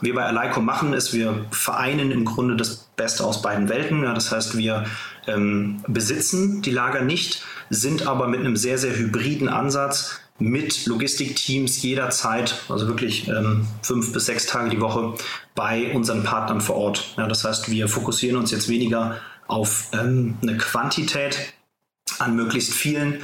wir 0.00 0.14
bei 0.14 0.24
Alico 0.24 0.60
machen, 0.60 0.92
ist, 0.92 1.12
wir 1.12 1.46
vereinen 1.50 2.12
im 2.12 2.24
Grunde 2.24 2.56
das 2.56 2.88
Beste 2.96 3.24
aus 3.24 3.42
beiden 3.42 3.68
Welten. 3.68 4.04
Ja, 4.04 4.14
das 4.14 4.30
heißt, 4.30 4.56
wir 4.56 4.84
ähm, 5.26 5.82
besitzen 5.88 6.62
die 6.62 6.70
Lager 6.70 7.02
nicht, 7.02 7.42
sind 7.70 8.06
aber 8.06 8.28
mit 8.28 8.40
einem 8.40 8.56
sehr, 8.56 8.78
sehr 8.78 8.96
hybriden 8.96 9.48
Ansatz 9.48 10.20
mit 10.38 10.86
Logistikteams 10.86 11.82
jederzeit, 11.82 12.62
also 12.68 12.86
wirklich 12.86 13.28
ähm, 13.28 13.66
fünf 13.82 14.12
bis 14.12 14.26
sechs 14.26 14.46
Tage 14.46 14.70
die 14.70 14.80
Woche 14.80 15.14
bei 15.54 15.92
unseren 15.92 16.22
Partnern 16.22 16.60
vor 16.60 16.76
Ort. 16.76 17.14
Ja, 17.16 17.26
das 17.26 17.44
heißt, 17.44 17.70
wir 17.70 17.88
fokussieren 17.88 18.36
uns 18.36 18.50
jetzt 18.50 18.68
weniger 18.68 19.16
auf 19.48 19.88
ähm, 19.92 20.36
eine 20.42 20.56
Quantität 20.56 21.54
an 22.18 22.36
möglichst 22.36 22.72
vielen 22.72 23.20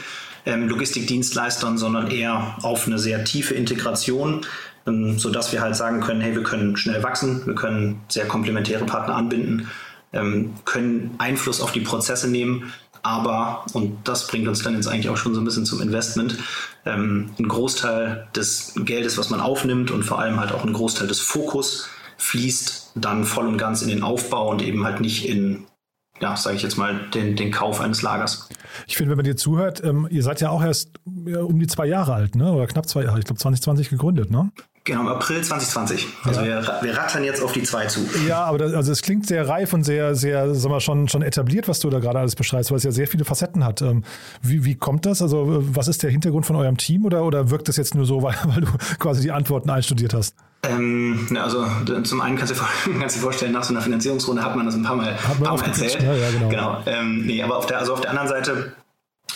ähm, 0.46 0.68
Logistikdienstleistern, 0.68 1.78
sondern 1.78 2.10
eher 2.10 2.56
auf 2.62 2.86
eine 2.86 2.98
sehr 2.98 3.24
tiefe 3.24 3.54
Integration, 3.54 4.44
ähm, 4.86 5.18
sodass 5.18 5.52
wir 5.52 5.60
halt 5.60 5.76
sagen 5.76 6.00
können, 6.00 6.20
hey, 6.20 6.34
wir 6.34 6.42
können 6.42 6.76
schnell 6.76 7.02
wachsen, 7.02 7.46
wir 7.46 7.54
können 7.54 8.00
sehr 8.08 8.26
komplementäre 8.26 8.84
Partner 8.84 9.14
anbinden, 9.14 9.70
ähm, 10.12 10.54
können 10.64 11.14
Einfluss 11.18 11.60
auf 11.60 11.72
die 11.72 11.80
Prozesse 11.80 12.28
nehmen, 12.28 12.72
aber, 13.04 13.64
und 13.74 14.08
das 14.08 14.26
bringt 14.26 14.48
uns 14.48 14.62
dann 14.62 14.74
jetzt 14.74 14.88
eigentlich 14.88 15.10
auch 15.10 15.16
schon 15.16 15.34
so 15.34 15.40
ein 15.40 15.44
bisschen 15.44 15.66
zum 15.66 15.80
Investment, 15.80 16.38
ähm, 16.86 17.30
ein 17.38 17.48
Großteil 17.48 18.26
des 18.34 18.72
Geldes, 18.76 19.18
was 19.18 19.30
man 19.30 19.40
aufnimmt 19.40 19.90
und 19.90 20.04
vor 20.04 20.18
allem 20.18 20.40
halt 20.40 20.52
auch 20.52 20.64
ein 20.64 20.72
Großteil 20.72 21.06
des 21.06 21.20
Fokus 21.20 21.88
fließt 22.16 22.92
dann 22.94 23.24
voll 23.24 23.46
und 23.46 23.58
ganz 23.58 23.82
in 23.82 23.88
den 23.88 24.02
Aufbau 24.02 24.50
und 24.50 24.62
eben 24.62 24.84
halt 24.84 25.00
nicht 25.00 25.28
in 25.28 25.66
ja, 26.20 26.36
sage 26.36 26.56
ich 26.56 26.62
jetzt 26.62 26.78
mal, 26.78 26.94
den, 27.12 27.34
den 27.34 27.50
Kauf 27.50 27.80
eines 27.80 28.02
Lagers. 28.02 28.48
Ich 28.86 28.96
finde, 28.96 29.10
wenn 29.10 29.16
man 29.16 29.24
dir 29.24 29.36
zuhört, 29.36 29.82
ähm, 29.84 30.06
ihr 30.10 30.22
seid 30.22 30.40
ja 30.40 30.50
auch 30.50 30.62
erst 30.62 30.92
ja, 31.26 31.40
um 31.40 31.58
die 31.58 31.66
zwei 31.66 31.86
Jahre 31.86 32.14
alt, 32.14 32.36
ne? 32.36 32.52
oder 32.52 32.66
knapp 32.66 32.88
zwei 32.88 33.02
Jahre, 33.02 33.18
ich 33.18 33.24
glaube 33.24 33.40
2020 33.40 33.90
gegründet, 33.90 34.30
ne? 34.30 34.50
Genau, 34.86 35.00
im 35.00 35.08
April 35.08 35.42
2020. 35.42 36.08
Also 36.24 36.42
ja. 36.42 36.62
wir, 36.62 36.78
wir 36.82 36.96
rattern 36.96 37.24
jetzt 37.24 37.42
auf 37.42 37.52
die 37.52 37.62
zwei 37.62 37.86
zu. 37.86 38.00
Ja, 38.28 38.44
aber 38.44 38.58
das, 38.58 38.74
also 38.74 38.92
es 38.92 39.00
klingt 39.00 39.26
sehr 39.26 39.48
reif 39.48 39.72
und 39.72 39.82
sehr, 39.82 40.14
sehr, 40.14 40.54
sagen 40.54 40.74
wir 40.74 40.80
schon, 40.80 41.08
schon 41.08 41.22
etabliert, 41.22 41.68
was 41.68 41.80
du 41.80 41.88
da 41.88 42.00
gerade 42.00 42.18
alles 42.18 42.36
beschreibst, 42.36 42.70
weil 42.70 42.76
es 42.76 42.84
ja 42.84 42.92
sehr 42.92 43.06
viele 43.06 43.24
Facetten 43.24 43.64
hat. 43.64 43.80
Ähm, 43.80 44.04
wie, 44.42 44.66
wie 44.66 44.74
kommt 44.74 45.06
das? 45.06 45.22
Also 45.22 45.46
was 45.74 45.88
ist 45.88 46.02
der 46.02 46.10
Hintergrund 46.10 46.44
von 46.44 46.56
eurem 46.56 46.76
Team 46.76 47.06
oder, 47.06 47.24
oder 47.24 47.48
wirkt 47.48 47.68
das 47.68 47.78
jetzt 47.78 47.94
nur 47.94 48.04
so, 48.04 48.22
weil, 48.22 48.34
weil 48.44 48.60
du 48.60 48.68
quasi 48.98 49.22
die 49.22 49.32
Antworten 49.32 49.70
einstudiert 49.70 50.12
hast? 50.12 50.36
Ähm, 50.64 51.34
also 51.40 51.64
zum 52.02 52.20
einen 52.20 52.36
kannst 52.36 52.54
du, 52.54 52.58
kannst 53.00 53.16
du 53.16 53.20
dir 53.20 53.24
vorstellen, 53.24 53.52
nach 53.52 53.64
so 53.64 53.72
einer 53.72 53.80
Finanzierungsrunde 53.80 54.44
hat 54.44 54.54
man 54.54 54.66
das 54.66 54.74
ein 54.74 54.82
paar 54.82 54.96
Mal, 54.96 55.14
paar 55.42 55.56
Mal 55.56 55.64
erzählt. 55.64 56.02
Ja, 56.02 56.14
ja, 56.14 56.30
genau. 56.30 56.48
genau. 56.50 56.82
Ähm, 56.84 57.24
nee, 57.24 57.42
aber 57.42 57.56
auf 57.56 57.64
der, 57.64 57.78
also 57.78 57.94
auf 57.94 58.02
der 58.02 58.10
anderen 58.10 58.28
Seite 58.28 58.74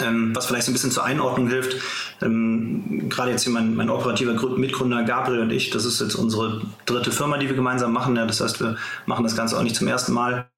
ähm, 0.00 0.34
was 0.34 0.46
vielleicht 0.46 0.64
so 0.64 0.70
ein 0.70 0.74
bisschen 0.74 0.90
zur 0.90 1.04
Einordnung 1.04 1.48
hilft. 1.48 1.76
Ähm, 2.22 3.08
gerade 3.08 3.30
jetzt 3.30 3.44
hier 3.44 3.52
mein, 3.52 3.74
mein 3.74 3.90
operativer 3.90 4.34
Mitgründer 4.56 5.02
Gabriel 5.04 5.40
und 5.40 5.50
ich, 5.50 5.70
das 5.70 5.84
ist 5.84 6.00
jetzt 6.00 6.14
unsere 6.14 6.62
dritte 6.86 7.12
Firma, 7.12 7.38
die 7.38 7.48
wir 7.48 7.56
gemeinsam 7.56 7.92
machen. 7.92 8.16
Ja, 8.16 8.26
das 8.26 8.40
heißt, 8.40 8.60
wir 8.60 8.76
machen 9.06 9.24
das 9.24 9.36
Ganze 9.36 9.58
auch 9.58 9.62
nicht 9.62 9.76
zum 9.76 9.88
ersten 9.88 10.12
Mal 10.12 10.48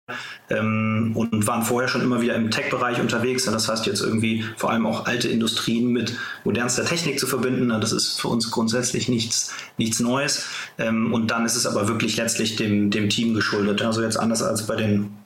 ähm, 0.48 1.12
und 1.14 1.46
waren 1.46 1.62
vorher 1.62 1.88
schon 1.88 2.02
immer 2.02 2.20
wieder 2.20 2.34
im 2.34 2.50
Tech-Bereich 2.50 3.00
unterwegs. 3.00 3.46
Ja, 3.46 3.52
das 3.52 3.68
heißt, 3.68 3.86
jetzt 3.86 4.02
irgendwie 4.02 4.44
vor 4.56 4.70
allem 4.70 4.86
auch 4.86 5.06
alte 5.06 5.28
Industrien 5.28 5.88
mit 5.88 6.16
modernster 6.44 6.84
Technik 6.84 7.18
zu 7.18 7.26
verbinden, 7.26 7.70
ja, 7.70 7.78
das 7.78 7.92
ist 7.92 8.20
für 8.20 8.28
uns 8.28 8.50
grundsätzlich 8.50 9.08
nichts, 9.08 9.52
nichts 9.76 10.00
Neues. 10.00 10.46
Ähm, 10.78 11.12
und 11.12 11.30
dann 11.30 11.44
ist 11.44 11.56
es 11.56 11.66
aber 11.66 11.88
wirklich 11.88 12.16
letztlich 12.16 12.56
dem, 12.56 12.90
dem 12.90 13.08
Team 13.08 13.34
geschuldet. 13.34 13.82
Also 13.82 14.02
jetzt 14.02 14.18
anders 14.18 14.42
als 14.42 14.66
bei 14.66 14.76
den 14.76 15.19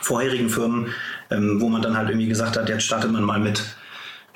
vorherigen 0.00 0.48
Firmen, 0.48 0.88
ähm, 1.30 1.60
wo 1.60 1.68
man 1.68 1.82
dann 1.82 1.96
halt 1.96 2.08
irgendwie 2.08 2.28
gesagt 2.28 2.56
hat, 2.56 2.68
jetzt 2.68 2.84
startet 2.84 3.10
man 3.10 3.24
mal 3.24 3.40
mit, 3.40 3.62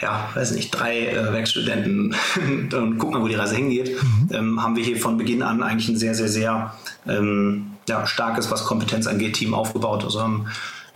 ja, 0.00 0.28
weiß 0.34 0.52
nicht, 0.52 0.70
drei 0.70 1.08
äh, 1.08 1.32
Werkstudenten 1.32 2.14
und 2.72 2.98
guckt 2.98 3.14
mal, 3.14 3.22
wo 3.22 3.28
die 3.28 3.34
Reise 3.34 3.56
hingeht, 3.56 3.90
mhm. 4.02 4.28
ähm, 4.32 4.62
haben 4.62 4.76
wir 4.76 4.84
hier 4.84 4.96
von 4.96 5.16
Beginn 5.16 5.42
an 5.42 5.62
eigentlich 5.62 5.88
ein 5.88 5.96
sehr, 5.96 6.14
sehr, 6.14 6.28
sehr 6.28 6.74
ähm, 7.06 7.66
ja, 7.88 8.06
starkes, 8.06 8.50
was 8.50 8.64
Kompetenz 8.64 9.06
angeht, 9.06 9.34
Team 9.34 9.54
aufgebaut. 9.54 10.04
Also 10.04 10.20
haben 10.20 10.46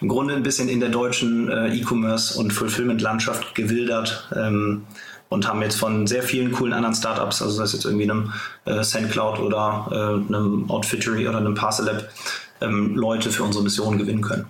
im 0.01 0.09
Grunde 0.09 0.35
ein 0.35 0.43
bisschen 0.43 0.69
in 0.69 0.81
der 0.81 0.91
deutschen 0.91 1.49
äh, 1.51 1.75
E-Commerce 1.75 2.39
und 2.39 2.53
Fulfillment-Landschaft 2.53 3.55
gewildert 3.55 4.29
ähm, 4.37 4.85
und 5.29 5.47
haben 5.47 5.61
jetzt 5.61 5.77
von 5.77 6.07
sehr 6.07 6.23
vielen 6.23 6.53
coolen 6.53 6.73
anderen 6.73 6.95
Startups, 6.95 7.43
also 7.43 7.55
sei 7.55 7.65
es 7.65 7.73
jetzt 7.73 7.85
irgendwie 7.85 8.11
einem 8.11 8.33
äh, 8.65 8.83
SendCloud 8.83 9.41
oder 9.41 9.89
äh, 9.91 10.33
einem 10.33 10.71
Outfittery 10.71 11.29
oder 11.29 11.39
einem 11.39 11.55
Parcel 11.55 11.87
Lab, 11.87 12.09
ähm, 12.61 12.97
Leute 12.97 13.31
für 13.31 13.45
unsere 13.45 13.65
Mission 13.65 13.99
gewinnen 13.99 14.23
können. 14.23 14.47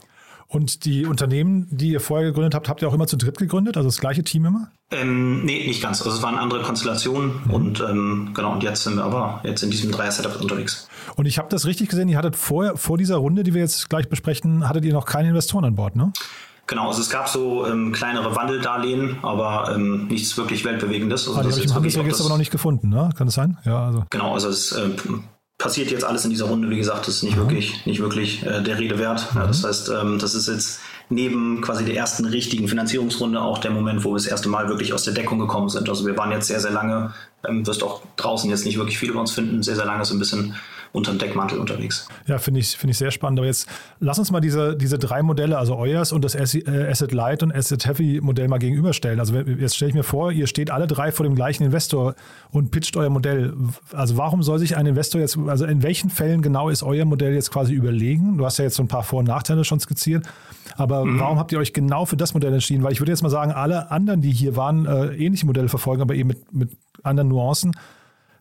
Und 0.50 0.86
die 0.86 1.04
Unternehmen, 1.04 1.68
die 1.70 1.90
ihr 1.90 2.00
vorher 2.00 2.28
gegründet 2.28 2.54
habt, 2.54 2.70
habt 2.70 2.80
ihr 2.80 2.88
auch 2.88 2.94
immer 2.94 3.06
zu 3.06 3.18
dritt 3.18 3.36
gegründet? 3.36 3.76
Also 3.76 3.90
das 3.90 4.00
gleiche 4.00 4.24
Team 4.24 4.46
immer? 4.46 4.70
Ähm, 4.90 5.44
nee, 5.44 5.66
nicht 5.66 5.82
ganz. 5.82 6.00
Also 6.00 6.16
es 6.16 6.22
waren 6.22 6.36
andere 6.36 6.62
Konstellationen 6.62 7.42
mhm. 7.44 7.50
und 7.52 7.80
ähm, 7.80 8.30
genau, 8.32 8.52
und 8.52 8.62
jetzt 8.62 8.82
sind 8.84 8.96
wir 8.96 9.04
aber 9.04 9.42
jetzt 9.44 9.62
in 9.62 9.70
diesem 9.70 9.92
Dreier-Setup 9.92 10.40
unterwegs. 10.40 10.88
Und 11.16 11.26
ich 11.26 11.36
habe 11.36 11.48
das 11.50 11.66
richtig 11.66 11.90
gesehen, 11.90 12.08
ihr 12.08 12.16
hattet 12.16 12.34
vorher, 12.34 12.78
vor 12.78 12.96
dieser 12.96 13.16
Runde, 13.16 13.42
die 13.42 13.52
wir 13.52 13.60
jetzt 13.60 13.90
gleich 13.90 14.08
besprechen, 14.08 14.66
hattet 14.66 14.86
ihr 14.86 14.94
noch 14.94 15.04
keine 15.04 15.28
Investoren 15.28 15.66
an 15.66 15.74
Bord, 15.74 15.96
ne? 15.96 16.12
Genau, 16.66 16.88
also 16.88 17.00
es 17.02 17.10
gab 17.10 17.28
so 17.28 17.66
ähm, 17.66 17.92
kleinere 17.92 18.34
Wandeldarlehen, 18.34 19.18
aber 19.22 19.74
ähm, 19.74 20.06
nichts 20.08 20.36
wirklich 20.36 20.64
Weltbewegendes. 20.64 21.26
Also 21.26 21.40
ah, 21.40 21.42
die 21.42 21.48
habe 21.48 21.58
ich 21.58 21.66
im 21.66 21.74
Handelsregister 21.74 22.24
aber 22.24 22.30
noch 22.30 22.38
nicht 22.38 22.50
gefunden, 22.50 22.88
ne? 22.88 23.10
Kann 23.16 23.26
das 23.26 23.34
sein? 23.34 23.58
Ja, 23.64 23.86
also. 23.86 24.04
Genau, 24.10 24.34
also 24.34 24.48
es 24.48 24.72
äh, 24.72 24.90
passiert 25.58 25.90
jetzt 25.90 26.04
alles 26.04 26.24
in 26.24 26.30
dieser 26.30 26.46
Runde. 26.46 26.70
Wie 26.70 26.76
gesagt, 26.76 27.08
das 27.08 27.16
ist 27.16 27.22
nicht 27.24 27.36
mhm. 27.36 27.40
wirklich, 27.40 27.84
nicht 27.84 28.00
wirklich 28.00 28.46
äh, 28.46 28.62
der 28.62 28.78
Rede 28.78 28.98
wert. 28.98 29.26
Mhm. 29.34 29.40
Ja, 29.40 29.46
das 29.48 29.64
heißt, 29.64 29.90
ähm, 29.90 30.18
das 30.18 30.34
ist 30.34 30.48
jetzt 30.48 30.80
neben 31.10 31.60
quasi 31.62 31.84
der 31.84 31.96
ersten 31.96 32.24
richtigen 32.24 32.68
Finanzierungsrunde 32.68 33.40
auch 33.40 33.58
der 33.58 33.72
Moment, 33.72 34.04
wo 34.04 34.10
wir 34.10 34.16
das 34.16 34.26
erste 34.26 34.48
Mal 34.48 34.68
wirklich 34.68 34.92
aus 34.92 35.04
der 35.04 35.14
Deckung 35.14 35.38
gekommen 35.38 35.68
sind. 35.68 35.88
Also 35.88 36.06
wir 36.06 36.16
waren 36.16 36.30
jetzt 36.30 36.46
sehr, 36.46 36.60
sehr 36.60 36.70
lange, 36.70 37.12
ähm, 37.46 37.66
wirst 37.66 37.82
auch 37.82 38.02
draußen 38.16 38.48
jetzt 38.48 38.64
nicht 38.64 38.78
wirklich 38.78 38.98
viele 38.98 39.12
über 39.12 39.20
uns 39.20 39.32
finden, 39.32 39.62
sehr, 39.62 39.76
sehr 39.76 39.86
lange 39.86 40.04
so 40.04 40.14
ein 40.14 40.18
bisschen 40.18 40.54
unter 40.92 41.12
dem 41.12 41.18
Deckmantel 41.18 41.58
unterwegs. 41.58 42.08
Ja, 42.26 42.38
finde 42.38 42.60
ich, 42.60 42.76
find 42.76 42.90
ich 42.90 42.98
sehr 42.98 43.10
spannend. 43.10 43.38
Aber 43.38 43.46
jetzt 43.46 43.68
lass 44.00 44.18
uns 44.18 44.30
mal 44.30 44.40
diese, 44.40 44.76
diese 44.76 44.98
drei 44.98 45.22
Modelle, 45.22 45.58
also 45.58 45.76
euers 45.76 46.12
und 46.12 46.24
das 46.24 46.34
äh, 46.34 46.88
Asset 46.88 47.12
Light 47.12 47.42
und 47.42 47.54
Asset 47.54 47.86
Heavy 47.86 48.20
Modell 48.22 48.48
mal 48.48 48.58
gegenüberstellen. 48.58 49.20
Also 49.20 49.34
jetzt 49.36 49.76
stelle 49.76 49.90
ich 49.90 49.94
mir 49.94 50.02
vor, 50.02 50.32
ihr 50.32 50.46
steht 50.46 50.70
alle 50.70 50.86
drei 50.86 51.12
vor 51.12 51.24
dem 51.24 51.34
gleichen 51.34 51.64
Investor 51.64 52.14
und 52.50 52.70
pitcht 52.70 52.96
euer 52.96 53.10
Modell. 53.10 53.54
Also 53.92 54.16
warum 54.16 54.42
soll 54.42 54.58
sich 54.58 54.76
ein 54.76 54.86
Investor 54.86 55.20
jetzt, 55.20 55.38
also 55.46 55.64
in 55.66 55.82
welchen 55.82 56.10
Fällen 56.10 56.42
genau 56.42 56.68
ist 56.68 56.82
euer 56.82 57.04
Modell 57.04 57.34
jetzt 57.34 57.50
quasi 57.50 57.74
überlegen? 57.74 58.38
Du 58.38 58.44
hast 58.44 58.58
ja 58.58 58.64
jetzt 58.64 58.76
so 58.76 58.82
ein 58.82 58.88
paar 58.88 59.02
Vor- 59.02 59.20
und 59.20 59.26
Nachteile 59.26 59.64
schon 59.64 59.80
skizziert. 59.80 60.26
Aber 60.76 61.04
mhm. 61.04 61.18
warum 61.20 61.38
habt 61.38 61.52
ihr 61.52 61.58
euch 61.58 61.72
genau 61.72 62.04
für 62.04 62.16
das 62.16 62.34
Modell 62.34 62.52
entschieden? 62.52 62.82
Weil 62.82 62.92
ich 62.92 63.00
würde 63.00 63.12
jetzt 63.12 63.22
mal 63.22 63.30
sagen, 63.30 63.52
alle 63.52 63.90
anderen, 63.90 64.20
die 64.20 64.30
hier 64.30 64.56
waren, 64.56 64.86
äh, 64.86 65.14
ähnliche 65.16 65.46
Modelle 65.46 65.68
verfolgen, 65.68 66.02
aber 66.02 66.14
eben 66.14 66.28
mit, 66.28 66.52
mit 66.52 66.70
anderen 67.02 67.28
Nuancen 67.28 67.72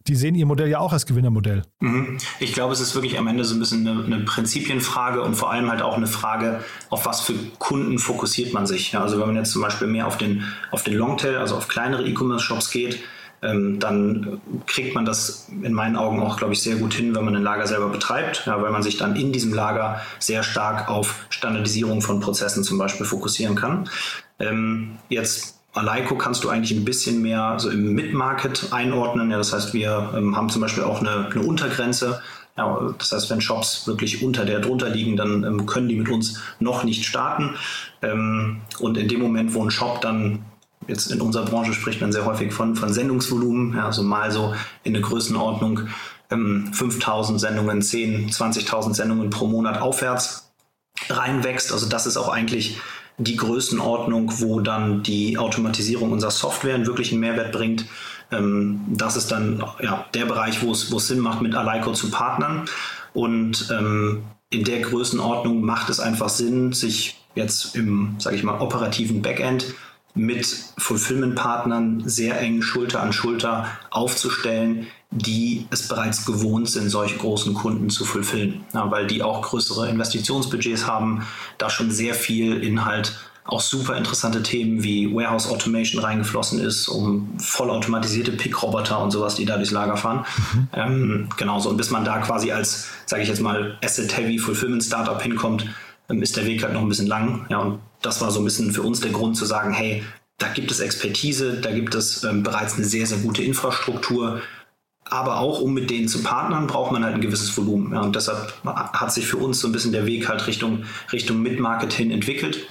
die 0.07 0.15
sehen 0.15 0.35
ihr 0.35 0.45
Modell 0.45 0.69
ja 0.69 0.79
auch 0.79 0.93
als 0.93 1.05
Gewinnermodell. 1.05 1.63
Mhm. 1.79 2.17
Ich 2.39 2.53
glaube, 2.53 2.73
es 2.73 2.79
ist 2.79 2.95
wirklich 2.95 3.17
am 3.17 3.27
Ende 3.27 3.43
so 3.43 3.55
ein 3.55 3.59
bisschen 3.59 3.87
eine, 3.87 4.03
eine, 4.03 4.19
Prinzipienfrage 4.19 5.21
und 5.21 5.35
vor 5.35 5.51
allem 5.51 5.69
halt 5.69 5.81
auch 5.81 5.97
eine 5.97 6.07
Frage, 6.07 6.63
auf 6.89 7.05
was 7.05 7.21
für 7.21 7.33
Kunden 7.59 7.99
fokussiert 7.99 8.53
man 8.53 8.65
sich. 8.65 8.97
Also 8.97 9.19
wenn 9.19 9.27
man 9.27 9.35
jetzt 9.35 9.51
zum 9.51 9.61
Beispiel 9.61 9.87
mehr 9.87 10.07
auf 10.07 10.17
den, 10.17 10.43
auf 10.71 10.83
den 10.83 10.95
Longtail, 10.95 11.37
also 11.37 11.55
auf 11.55 11.67
kleinere 11.67 12.05
E-Commerce-Shops 12.07 12.71
geht, 12.71 12.99
ähm, 13.41 13.79
dann 13.79 14.41
kriegt 14.65 14.95
man 14.95 15.05
das 15.05 15.49
in 15.61 15.73
meinen 15.73 15.95
Augen 15.95 16.21
auch, 16.21 16.37
glaube 16.37 16.53
ich, 16.53 16.61
sehr 16.61 16.77
gut 16.77 16.93
hin, 16.93 17.15
wenn 17.15 17.25
man 17.25 17.35
ein 17.35 17.43
Lager 17.43 17.67
selber 17.67 17.89
betreibt, 17.89 18.43
ja, 18.47 18.61
weil 18.61 18.71
man 18.71 18.81
sich 18.81 18.97
dann 18.97 19.15
in 19.15 19.31
diesem 19.31 19.53
Lager 19.53 20.01
sehr 20.19 20.41
stark 20.41 20.89
auf 20.89 21.25
Standardisierung 21.29 22.01
von 22.01 22.19
Prozessen 22.19 22.63
zum 22.63 22.77
Beispiel 22.77 23.05
fokussieren 23.05 23.55
kann. 23.55 23.89
Ähm, 24.39 24.97
jetzt 25.09 25.56
Aleiko 25.73 26.15
kannst 26.17 26.43
du 26.43 26.49
eigentlich 26.49 26.77
ein 26.77 26.85
bisschen 26.85 27.21
mehr 27.21 27.55
so 27.59 27.69
im 27.69 27.93
Mid-Market 27.93 28.69
einordnen. 28.71 29.29
Ja, 29.29 29.37
das 29.37 29.53
heißt, 29.53 29.73
wir 29.73 30.13
ähm, 30.15 30.35
haben 30.35 30.49
zum 30.49 30.61
Beispiel 30.61 30.83
auch 30.83 30.99
eine, 31.01 31.29
eine 31.29 31.41
Untergrenze. 31.41 32.21
Ja, 32.57 32.93
das 32.97 33.11
heißt, 33.11 33.29
wenn 33.29 33.41
Shops 33.41 33.85
wirklich 33.85 34.23
unter 34.23 34.43
der 34.43 34.59
drunter 34.59 34.89
liegen, 34.89 35.15
dann 35.15 35.43
ähm, 35.43 35.65
können 35.67 35.87
die 35.87 35.95
mit 35.95 36.09
uns 36.09 36.41
noch 36.59 36.83
nicht 36.83 37.05
starten. 37.05 37.55
Ähm, 38.01 38.61
und 38.79 38.97
in 38.97 39.07
dem 39.07 39.19
Moment, 39.19 39.53
wo 39.53 39.63
ein 39.63 39.69
Shop 39.69 40.01
dann 40.01 40.43
jetzt 40.87 41.11
in 41.11 41.21
unserer 41.21 41.45
Branche 41.45 41.73
spricht 41.73 42.01
man 42.01 42.11
sehr 42.11 42.25
häufig 42.25 42.53
von, 42.53 42.75
von 42.75 42.91
Sendungsvolumen, 42.91 43.75
ja, 43.75 43.85
also 43.85 44.03
mal 44.03 44.31
so 44.31 44.55
in 44.83 44.93
der 44.93 45.01
Größenordnung 45.01 45.81
ähm, 46.31 46.71
5000 46.73 47.39
Sendungen, 47.39 47.81
10, 47.81 48.29
20.000 48.29 48.93
Sendungen 48.95 49.29
pro 49.29 49.47
Monat 49.47 49.81
aufwärts 49.81 50.51
reinwächst. 51.09 51.71
Also 51.71 51.87
das 51.87 52.07
ist 52.07 52.17
auch 52.17 52.29
eigentlich 52.29 52.79
die 53.17 53.35
Größenordnung, 53.35 54.39
wo 54.39 54.59
dann 54.59 55.03
die 55.03 55.37
Automatisierung 55.37 56.11
unserer 56.11 56.31
Software 56.31 56.75
einen 56.75 56.85
wirklichen 56.85 57.19
Mehrwert 57.19 57.51
bringt. 57.51 57.85
Ähm, 58.31 58.81
das 58.89 59.15
ist 59.15 59.31
dann 59.31 59.63
ja, 59.81 60.05
der 60.13 60.25
Bereich, 60.25 60.61
wo 60.63 60.71
es, 60.71 60.89
Sinn 60.89 61.19
macht, 61.19 61.41
mit 61.41 61.55
Aleiko 61.55 61.93
zu 61.93 62.11
partnern. 62.11 62.65
Und 63.13 63.69
ähm, 63.71 64.23
in 64.49 64.63
der 64.63 64.81
Größenordnung 64.81 65.61
macht 65.61 65.89
es 65.89 65.99
einfach 65.99 66.29
Sinn, 66.29 66.73
sich 66.73 67.19
jetzt 67.35 67.75
im, 67.75 68.15
sage 68.19 68.35
ich 68.35 68.43
mal, 68.43 68.59
operativen 68.59 69.21
Backend 69.21 69.73
mit 70.17 70.45
Fulfillment-Partnern 70.77 72.03
sehr 72.05 72.39
eng 72.39 72.61
Schulter 72.61 73.01
an 73.01 73.13
Schulter 73.13 73.67
aufzustellen, 73.89 74.87
die 75.11 75.65
es 75.69 75.87
bereits 75.87 76.25
gewohnt 76.25 76.69
sind, 76.69 76.89
solche 76.89 77.17
großen 77.17 77.53
Kunden 77.53 77.89
zu 77.89 78.03
fulfillen, 78.03 78.65
ja, 78.73 78.89
weil 78.91 79.07
die 79.07 79.23
auch 79.23 79.41
größere 79.41 79.89
Investitionsbudgets 79.89 80.85
haben, 80.85 81.25
da 81.57 81.69
schon 81.69 81.91
sehr 81.91 82.13
viel 82.13 82.61
Inhalt 82.61 83.17
auch 83.47 83.61
super 83.61 83.95
interessante 83.95 84.43
Themen 84.43 84.83
wie 84.83 85.13
Warehouse 85.13 85.49
Automation 85.49 86.03
reingeflossen 86.03 86.59
ist, 86.59 86.89
um 86.89 87.29
vollautomatisierte 87.39 88.33
Pick-Roboter 88.33 89.01
und 89.01 89.11
sowas, 89.11 89.35
die 89.35 89.45
da 89.45 89.55
durchs 89.55 89.71
Lager 89.71 89.95
fahren. 89.95 90.25
Mhm. 90.53 90.67
Ähm, 90.73 91.29
genauso. 91.37 91.69
Und 91.69 91.77
bis 91.77 91.89
man 91.89 92.03
da 92.03 92.17
quasi 92.19 92.51
als, 92.51 92.89
sage 93.05 93.23
ich 93.23 93.29
jetzt 93.29 93.41
mal, 93.41 93.77
Asset-Heavy 93.81 94.37
Fulfillment 94.37 94.83
Startup 94.83 95.21
hinkommt, 95.21 95.65
ist 96.09 96.37
der 96.37 96.45
Weg 96.45 96.63
halt 96.63 96.73
noch 96.73 96.81
ein 96.81 96.89
bisschen 96.89 97.07
lang. 97.07 97.45
Ja, 97.49 97.59
und 97.59 97.79
das 98.01 98.21
war 98.21 98.31
so 98.31 98.39
ein 98.39 98.45
bisschen 98.45 98.71
für 98.71 98.81
uns 98.81 99.01
der 99.01 99.11
Grund 99.11 99.35
zu 99.35 99.45
sagen, 99.45 99.73
hey, 99.73 100.03
da 100.37 100.47
gibt 100.49 100.71
es 100.71 100.79
Expertise, 100.79 101.59
da 101.61 101.71
gibt 101.71 101.95
es 101.95 102.23
ähm, 102.23 102.43
bereits 102.43 102.75
eine 102.75 102.85
sehr, 102.85 103.05
sehr 103.05 103.17
gute 103.19 103.43
Infrastruktur. 103.43 104.41
Aber 105.09 105.39
auch 105.39 105.61
um 105.61 105.73
mit 105.73 105.89
denen 105.89 106.07
zu 106.07 106.21
partnern, 106.21 106.67
braucht 106.67 106.91
man 106.91 107.03
halt 107.03 107.15
ein 107.15 107.21
gewisses 107.21 107.55
Volumen. 107.57 107.93
Ja, 107.93 108.01
und 108.01 108.15
deshalb 108.15 108.53
hat 108.65 109.11
sich 109.13 109.25
für 109.25 109.37
uns 109.37 109.59
so 109.59 109.67
ein 109.67 109.71
bisschen 109.71 109.93
der 109.93 110.05
Weg 110.05 110.27
halt 110.27 110.45
Richtung, 110.47 110.83
Richtung 111.11 111.41
Mid-Market 111.41 111.93
hin 111.93 112.11
entwickelt. 112.11 112.67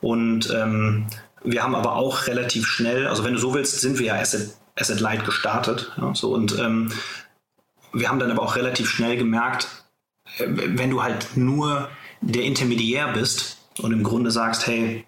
Und 0.00 0.52
ähm, 0.54 1.06
wir 1.44 1.62
haben 1.62 1.74
aber 1.74 1.92
auch 1.92 2.26
relativ 2.26 2.66
schnell, 2.66 3.06
also 3.06 3.24
wenn 3.24 3.34
du 3.34 3.38
so 3.38 3.54
willst, 3.54 3.80
sind 3.80 3.98
wir 3.98 4.06
ja 4.06 4.14
Asset, 4.16 4.56
Asset 4.74 5.00
Light 5.00 5.24
gestartet. 5.24 5.92
Ja, 5.96 6.14
so, 6.14 6.34
und 6.34 6.58
ähm, 6.58 6.90
wir 7.92 8.08
haben 8.08 8.18
dann 8.18 8.32
aber 8.32 8.42
auch 8.42 8.56
relativ 8.56 8.90
schnell 8.90 9.16
gemerkt, 9.16 9.68
äh, 10.38 10.46
wenn 10.48 10.90
du 10.90 11.02
halt 11.02 11.36
nur 11.36 11.88
der 12.32 12.42
Intermediär 12.42 13.12
bist 13.12 13.58
und 13.80 13.92
im 13.92 14.02
Grunde 14.02 14.30
sagst, 14.30 14.66
hey, 14.66 15.04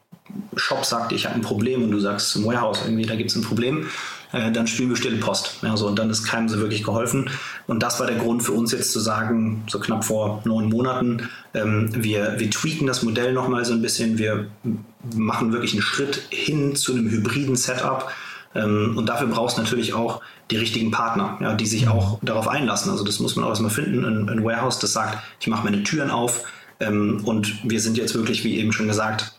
Shop 0.57 0.85
sagt, 0.85 1.13
ich 1.13 1.25
habe 1.27 1.37
ein 1.37 1.43
Problem 1.43 1.83
und 1.83 1.91
du 1.91 2.01
sagst 2.01 2.31
zum 2.31 2.45
Warehouse 2.45 2.81
irgendwie, 2.85 3.07
da 3.07 3.17
gibt 3.17 3.31
es 3.31 3.37
ein 3.37 3.43
Problem, 3.43 3.87
äh, 4.33 4.53
dann 4.53 4.67
spielen 4.67 4.91
wir 4.91 4.97
stille 4.97 5.17
Post. 5.17 5.59
Ja, 5.63 5.77
so, 5.77 5.87
und 5.87 5.99
dann 5.99 6.11
ist 6.11 6.25
keinem 6.25 6.49
so 6.49 6.59
wirklich 6.59 6.85
geholfen. 6.85 7.31
Und 7.67 7.83
das 7.83 7.99
war 7.99 8.07
der 8.07 8.17
Grund 8.17 8.43
für 8.43 8.53
uns 8.53 8.73
jetzt 8.73 8.93
zu 8.93 9.01
sagen, 9.01 9.65
so 9.69 9.81
knapp 9.81 10.05
vor 10.05 10.43
neun 10.45 10.69
Monaten, 10.69 11.29
ähm, 11.55 11.91
wir, 11.95 12.35
wir 12.39 12.51
tweaken 12.51 12.87
das 12.87 13.03
Modell 13.03 13.33
nochmal 13.33 13.65
so 13.65 13.73
ein 13.73 13.83
bisschen, 13.83 14.19
wir 14.19 14.47
machen 15.17 15.53
wirklich 15.53 15.73
einen 15.73 15.83
Schritt 15.83 16.27
hin 16.31 16.77
zu 16.77 16.93
einem 16.93 17.11
hybriden 17.11 17.57
Setup. 17.57 18.11
Ähm, 18.55 18.95
und 18.97 19.09
dafür 19.09 19.29
brauchst 19.29 19.57
du 19.57 19.63
natürlich 19.63 19.95
auch 19.95 20.21
die 20.51 20.57
richtigen 20.57 20.91
Partner, 20.91 21.39
ja, 21.41 21.55
die 21.55 21.67
sich 21.67 21.89
auch 21.89 22.19
darauf 22.23 22.49
einlassen. 22.49 22.91
Also 22.91 23.05
das 23.05 23.21
muss 23.21 23.37
man 23.37 23.45
auch 23.45 23.51
erstmal 23.51 23.71
finden, 23.71 24.05
ein, 24.05 24.29
ein 24.29 24.45
Warehouse, 24.45 24.79
das 24.79 24.93
sagt, 24.93 25.19
ich 25.41 25.47
mache 25.47 25.65
meine 25.65 25.83
Türen 25.83 26.11
auf, 26.11 26.45
ähm, 26.81 27.23
und 27.25 27.69
wir 27.69 27.81
sind 27.81 27.97
jetzt 27.97 28.15
wirklich, 28.15 28.45
wie 28.45 28.59
eben 28.59 28.73
schon 28.73 28.89
gesagt, 28.89 29.33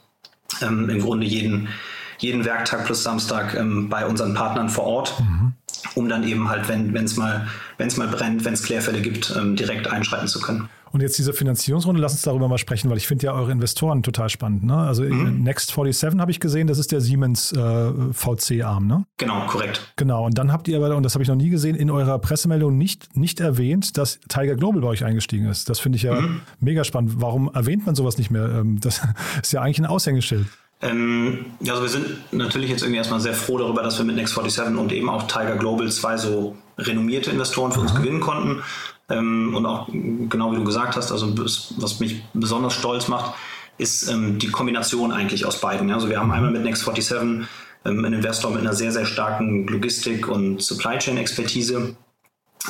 ähm, 0.61 0.89
im 0.89 0.99
Grunde 0.99 1.25
jeden, 1.25 1.69
jeden 2.17 2.45
Werktag 2.45 2.85
plus 2.85 3.03
Samstag 3.03 3.55
ähm, 3.55 3.89
bei 3.89 4.05
unseren 4.05 4.33
Partnern 4.33 4.69
vor 4.69 4.85
Ort, 4.85 5.19
mhm. 5.19 5.53
um 5.95 6.09
dann 6.09 6.27
eben 6.27 6.49
halt, 6.49 6.67
wenn 6.67 6.93
es 6.95 7.15
mal, 7.15 7.47
mal 7.77 8.07
brennt, 8.07 8.45
wenn 8.45 8.53
es 8.53 8.63
Klärfälle 8.63 9.01
gibt, 9.01 9.33
ähm, 9.37 9.55
direkt 9.55 9.87
einschreiten 9.87 10.27
zu 10.27 10.41
können. 10.41 10.69
Und 10.91 11.01
jetzt 11.01 11.17
diese 11.17 11.33
Finanzierungsrunde, 11.33 12.01
lass 12.01 12.13
uns 12.13 12.23
darüber 12.23 12.47
mal 12.47 12.57
sprechen, 12.57 12.89
weil 12.89 12.97
ich 12.97 13.07
finde 13.07 13.27
ja 13.27 13.33
eure 13.33 13.51
Investoren 13.51 14.03
total 14.03 14.29
spannend. 14.29 14.63
Ne? 14.63 14.75
Also 14.75 15.03
mhm. 15.03 15.43
Next 15.43 15.69
47 15.69 16.19
habe 16.19 16.31
ich 16.31 16.39
gesehen, 16.39 16.67
das 16.67 16.77
ist 16.77 16.91
der 16.91 17.01
Siemens 17.01 17.51
äh, 17.51 17.91
VC-Arm, 18.13 18.87
ne? 18.87 19.05
Genau, 19.17 19.45
korrekt. 19.47 19.93
Genau, 19.95 20.25
und 20.25 20.37
dann 20.37 20.51
habt 20.51 20.67
ihr 20.67 20.77
aber, 20.77 20.95
und 20.95 21.03
das 21.03 21.13
habe 21.13 21.23
ich 21.23 21.29
noch 21.29 21.35
nie 21.35 21.49
gesehen, 21.49 21.75
in 21.75 21.91
eurer 21.91 22.19
Pressemeldung 22.19 22.77
nicht, 22.77 23.15
nicht 23.15 23.39
erwähnt, 23.39 23.97
dass 23.97 24.19
Tiger 24.27 24.55
Global 24.55 24.81
bei 24.81 24.87
euch 24.87 25.03
eingestiegen 25.03 25.45
ist. 25.47 25.69
Das 25.69 25.79
finde 25.79 25.97
ich 25.97 26.03
ja 26.03 26.19
mhm. 26.19 26.41
mega 26.59 26.83
spannend. 26.83 27.13
Warum 27.17 27.49
erwähnt 27.53 27.85
man 27.85 27.95
sowas 27.95 28.17
nicht 28.17 28.31
mehr? 28.31 28.49
Ähm, 28.49 28.79
das 28.79 29.01
ist 29.41 29.53
ja 29.53 29.61
eigentlich 29.61 29.79
ein 29.79 29.85
Aushängeschild. 29.85 30.47
Ähm, 30.81 31.45
also 31.67 31.81
wir 31.81 31.89
sind 31.89 32.33
natürlich 32.33 32.69
jetzt 32.69 32.81
irgendwie 32.81 32.97
erstmal 32.97 33.19
sehr 33.19 33.33
froh 33.33 33.57
darüber, 33.57 33.83
dass 33.83 33.97
wir 33.97 34.05
mit 34.05 34.15
Next 34.15 34.33
47 34.33 34.77
und 34.77 34.91
eben 34.93 35.09
auch 35.09 35.23
Tiger 35.23 35.57
Global 35.57 35.91
zwei 35.91 36.17
so 36.17 36.55
renommierte 36.77 37.31
Investoren 37.31 37.71
für 37.71 37.81
uns 37.81 37.93
mhm. 37.93 37.97
gewinnen 37.97 38.19
konnten. 38.21 38.63
Ähm, 39.09 39.55
und 39.55 39.65
auch 39.65 39.87
genau 39.87 40.51
wie 40.51 40.57
du 40.57 40.63
gesagt 40.63 40.95
hast, 40.95 41.11
also 41.11 41.33
was 41.77 41.99
mich 41.99 42.23
besonders 42.33 42.73
stolz 42.73 43.07
macht, 43.07 43.33
ist 43.77 44.09
ähm, 44.09 44.37
die 44.37 44.49
Kombination 44.49 45.11
eigentlich 45.11 45.45
aus 45.45 45.61
beiden. 45.61 45.91
Also 45.91 46.09
wir 46.09 46.19
haben 46.19 46.31
einmal 46.31 46.51
mit 46.51 46.63
Next 46.63 46.83
47 46.83 47.47
ähm, 47.85 48.05
einen 48.05 48.13
Investor 48.13 48.51
mit 48.51 48.61
einer 48.61 48.73
sehr, 48.73 48.91
sehr 48.91 49.05
starken 49.05 49.67
Logistik- 49.67 50.27
und 50.27 50.61
Supply 50.61 50.97
Chain-Expertise, 50.97 51.95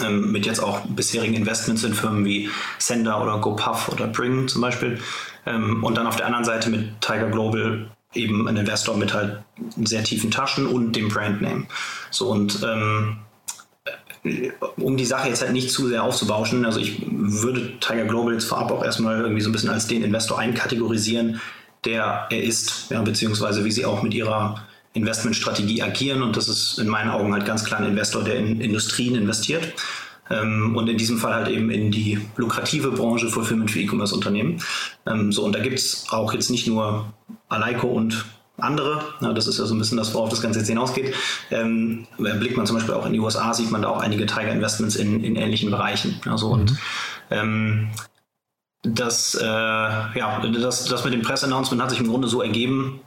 ähm, 0.02 0.32
mit 0.32 0.46
jetzt 0.46 0.60
auch 0.60 0.82
bisherigen 0.86 1.34
Investments 1.34 1.84
in 1.84 1.94
Firmen 1.94 2.26
wie 2.26 2.50
Sender 2.78 3.22
oder 3.22 3.40
GoPuff 3.40 3.90
oder 3.90 4.08
Bring 4.08 4.48
zum 4.48 4.62
Beispiel. 4.62 5.00
Ähm, 5.46 5.84
und 5.84 5.98
dann 5.98 6.06
auf 6.06 6.16
der 6.16 6.28
anderen 6.28 6.46
Seite 6.46 6.70
mit 6.70 7.02
Tiger 7.02 7.30
Global 7.30 7.90
eben 8.14 8.48
ein 8.48 8.58
Investor 8.58 8.98
mit 8.98 9.14
halt 9.14 9.44
sehr 9.78 10.04
tiefen 10.04 10.32
Taschen 10.32 10.68
und 10.68 10.96
dem 10.96 11.10
Brandname. 11.10 11.66
So 12.12 12.30
und 12.30 12.62
ähm, 12.64 13.18
um 14.78 14.98
die 14.98 15.06
Sache 15.06 15.30
jetzt 15.30 15.42
halt 15.42 15.54
nicht 15.54 15.72
zu 15.72 15.88
sehr 15.88 16.04
aufzubauschen, 16.04 16.66
also 16.66 16.80
ich 16.80 17.04
würde 17.10 17.80
Tiger 17.80 18.06
Global 18.06 18.34
jetzt 18.34 18.46
vorab 18.46 18.72
auch 18.72 18.84
erstmal 18.84 19.22
irgendwie 19.22 19.42
so 19.42 19.50
ein 19.50 19.54
bisschen 19.54 19.70
als 19.70 19.88
den 19.88 20.04
Investor 20.04 20.40
einkategorisieren, 20.40 21.40
der 21.86 22.28
er 22.30 22.44
ist, 22.44 22.88
ja, 22.90 23.02
beziehungsweise 23.02 23.64
wie 23.64 23.72
sie 23.72 23.86
auch 23.86 24.04
mit 24.04 24.14
ihrer 24.14 24.66
Investmentstrategie 24.94 25.82
agieren. 25.82 26.22
Und 26.22 26.36
das 26.36 26.48
ist 26.48 26.80
in 26.80 26.88
meinen 26.88 27.10
Augen 27.10 27.34
halt 27.34 27.46
ganz 27.46 27.64
klar 27.64 27.80
ein 27.80 27.88
Investor, 27.88 28.24
der 28.24 28.36
in 28.36 28.60
Industrien 28.60 29.16
investiert. 29.16 29.74
Ähm, 30.30 30.76
und 30.76 30.88
in 30.88 30.98
diesem 30.98 31.18
Fall 31.18 31.34
halt 31.34 31.48
eben 31.48 31.70
in 31.72 31.92
die 31.92 32.20
lukrative 32.36 32.92
Branche 32.92 33.30
Fulfillment 33.30 33.72
für 33.72 33.80
E-Commerce-Unternehmen. 33.80 34.62
Ähm, 35.08 35.32
so, 35.32 35.44
und 35.44 35.56
da 35.56 35.60
gibt 35.60 35.80
es 35.80 36.06
auch 36.10 36.34
jetzt 36.34 36.50
nicht 36.50 36.68
nur 36.68 37.14
Aleiko 37.48 37.88
und 37.88 38.26
andere. 38.62 39.04
Das 39.22 39.48
ist 39.48 39.60
ja 39.60 39.66
so 39.66 39.76
ein 39.76 39.80
bisschen 39.80 39.98
das, 39.98 40.14
worauf 40.14 40.30
das 40.30 40.42
Ganze 40.42 40.60
jetzt 40.60 40.70
hinausgeht. 40.70 41.16
Ähm, 41.52 42.08
blickt 42.18 42.58
man 42.58 42.66
zum 42.66 42.76
Beispiel 42.76 42.94
auch 42.94 43.06
in 43.06 43.14
die 43.14 43.20
USA, 43.20 43.54
sieht 43.54 43.72
man 43.72 43.82
da 43.82 43.90
auch 43.90 44.02
einige 44.02 44.26
Tiger 44.26 44.52
Investments 44.52 44.96
in, 44.96 45.24
in 45.24 45.36
ähnlichen 45.36 45.72
Bereichen. 45.72 46.20
Also 46.26 46.48
mhm. 46.48 46.54
und 46.54 46.78
ähm, 47.32 47.90
das, 48.84 49.36
äh, 49.36 49.46
ja, 49.46 50.42
das, 50.42 50.86
das 50.86 51.04
mit 51.04 51.14
dem 51.14 51.22
Press-Announcement 51.22 51.82
hat 51.82 51.90
sich 51.90 52.00
im 52.00 52.08
Grunde 52.08 52.28
so 52.28 52.42
ergeben. 52.42 53.02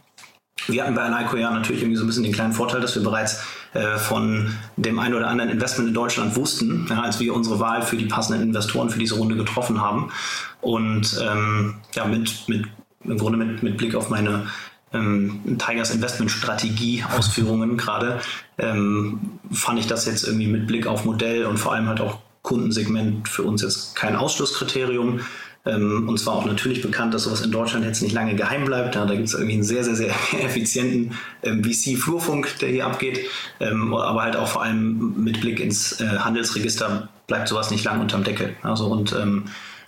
Wir 0.67 0.83
hatten 0.83 0.95
bei 0.95 1.03
Aleiko 1.03 1.37
ja 1.37 1.51
natürlich 1.51 1.83
irgendwie 1.83 1.97
so 1.97 2.05
ein 2.05 2.07
bisschen 2.07 2.23
den 2.25 2.33
kleinen 2.33 2.53
Vorteil, 2.53 2.81
dass 2.81 2.95
wir 2.95 3.03
bereits 3.03 3.43
äh, 3.73 3.97
von 3.97 4.55
dem 4.77 4.99
einen 4.99 5.15
oder 5.15 5.29
anderen 5.29 5.51
Investment 5.51 5.89
in 5.89 5.95
Deutschland 5.95 6.37
wussten, 6.37 6.87
ja, 6.91 7.01
als 7.01 7.19
wir 7.21 7.35
unsere 7.35 7.59
Wahl 7.59 7.83
für 7.83 7.97
die 7.97 8.05
passenden 8.05 8.43
Investoren 8.43 8.91
für 8.91 8.99
diese 8.99 9.15
Runde 9.15 9.35
getroffen 9.35 9.81
haben. 9.81 10.13
Und 10.61 11.19
ähm, 11.23 11.77
ja, 11.95 12.05
mit, 12.05 12.49
mit, 12.49 12.67
im 13.03 13.19
Grunde 13.19 13.39
mit, 13.39 13.63
mit 13.63 13.77
Blick 13.79 13.95
auf 13.95 14.11
meine 14.11 14.47
ähm, 14.93 15.59
Tigers 15.59 15.95
Investment 15.95 16.31
Strategie 16.31 17.05
Ausführungen 17.17 17.77
gerade, 17.77 18.21
ähm, 18.59 19.21
fand 19.51 19.79
ich 19.79 19.87
das 19.87 20.07
jetzt 20.07 20.25
irgendwie 20.25 20.47
mit 20.47 20.67
Blick 20.67 20.87
auf 20.87 21.05
Modell 21.05 21.47
und 21.47 21.59
vor 21.59 21.73
allem 21.73 21.89
halt 21.89 22.01
auch 22.01 22.19
Kundensegment 22.43 23.29
für 23.29 23.43
uns 23.43 23.63
jetzt 23.63 23.95
kein 23.95 24.17
Ausschlusskriterium. 24.17 25.21
Ähm, 25.65 26.09
und 26.09 26.19
zwar 26.19 26.35
auch 26.35 26.45
natürlich 26.45 26.83
bekannt, 26.83 27.15
dass 27.15 27.23
sowas 27.23 27.43
in 27.43 27.53
Deutschland 27.53 27.85
jetzt 27.85 28.03
nicht 28.03 28.13
lange 28.13 28.35
geheim 28.35 28.65
bleibt. 28.65 28.97
Ja, 28.97 29.07
da 29.07 29.15
gibt 29.15 29.29
es 29.29 29.35
irgendwie 29.35 29.55
einen 29.55 29.63
sehr, 29.63 29.85
sehr, 29.85 29.95
sehr 29.95 30.09
effizienten 30.45 31.17
ähm, 31.45 31.63
VC-Flurfunk, 31.63 32.59
der 32.59 32.71
hier 32.71 32.87
abgeht. 32.87 33.21
Ähm, 33.61 33.95
aber 33.95 34.23
halt 34.23 34.37
auch 34.37 34.49
vor 34.49 34.63
allem 34.63 35.23
mit 35.23 35.41
Blick 35.41 35.61
ins 35.61 36.01
äh, 36.01 36.19
Handelsregister 36.19 37.09
bleibt 37.29 37.49
sowas 37.49 37.71
nicht 37.71 37.85
lang 37.85 38.01
unterm 38.01 38.25
Deckel. 38.25 38.57
Also 38.63 38.87
und 38.87 39.13
ähm, 39.13 39.45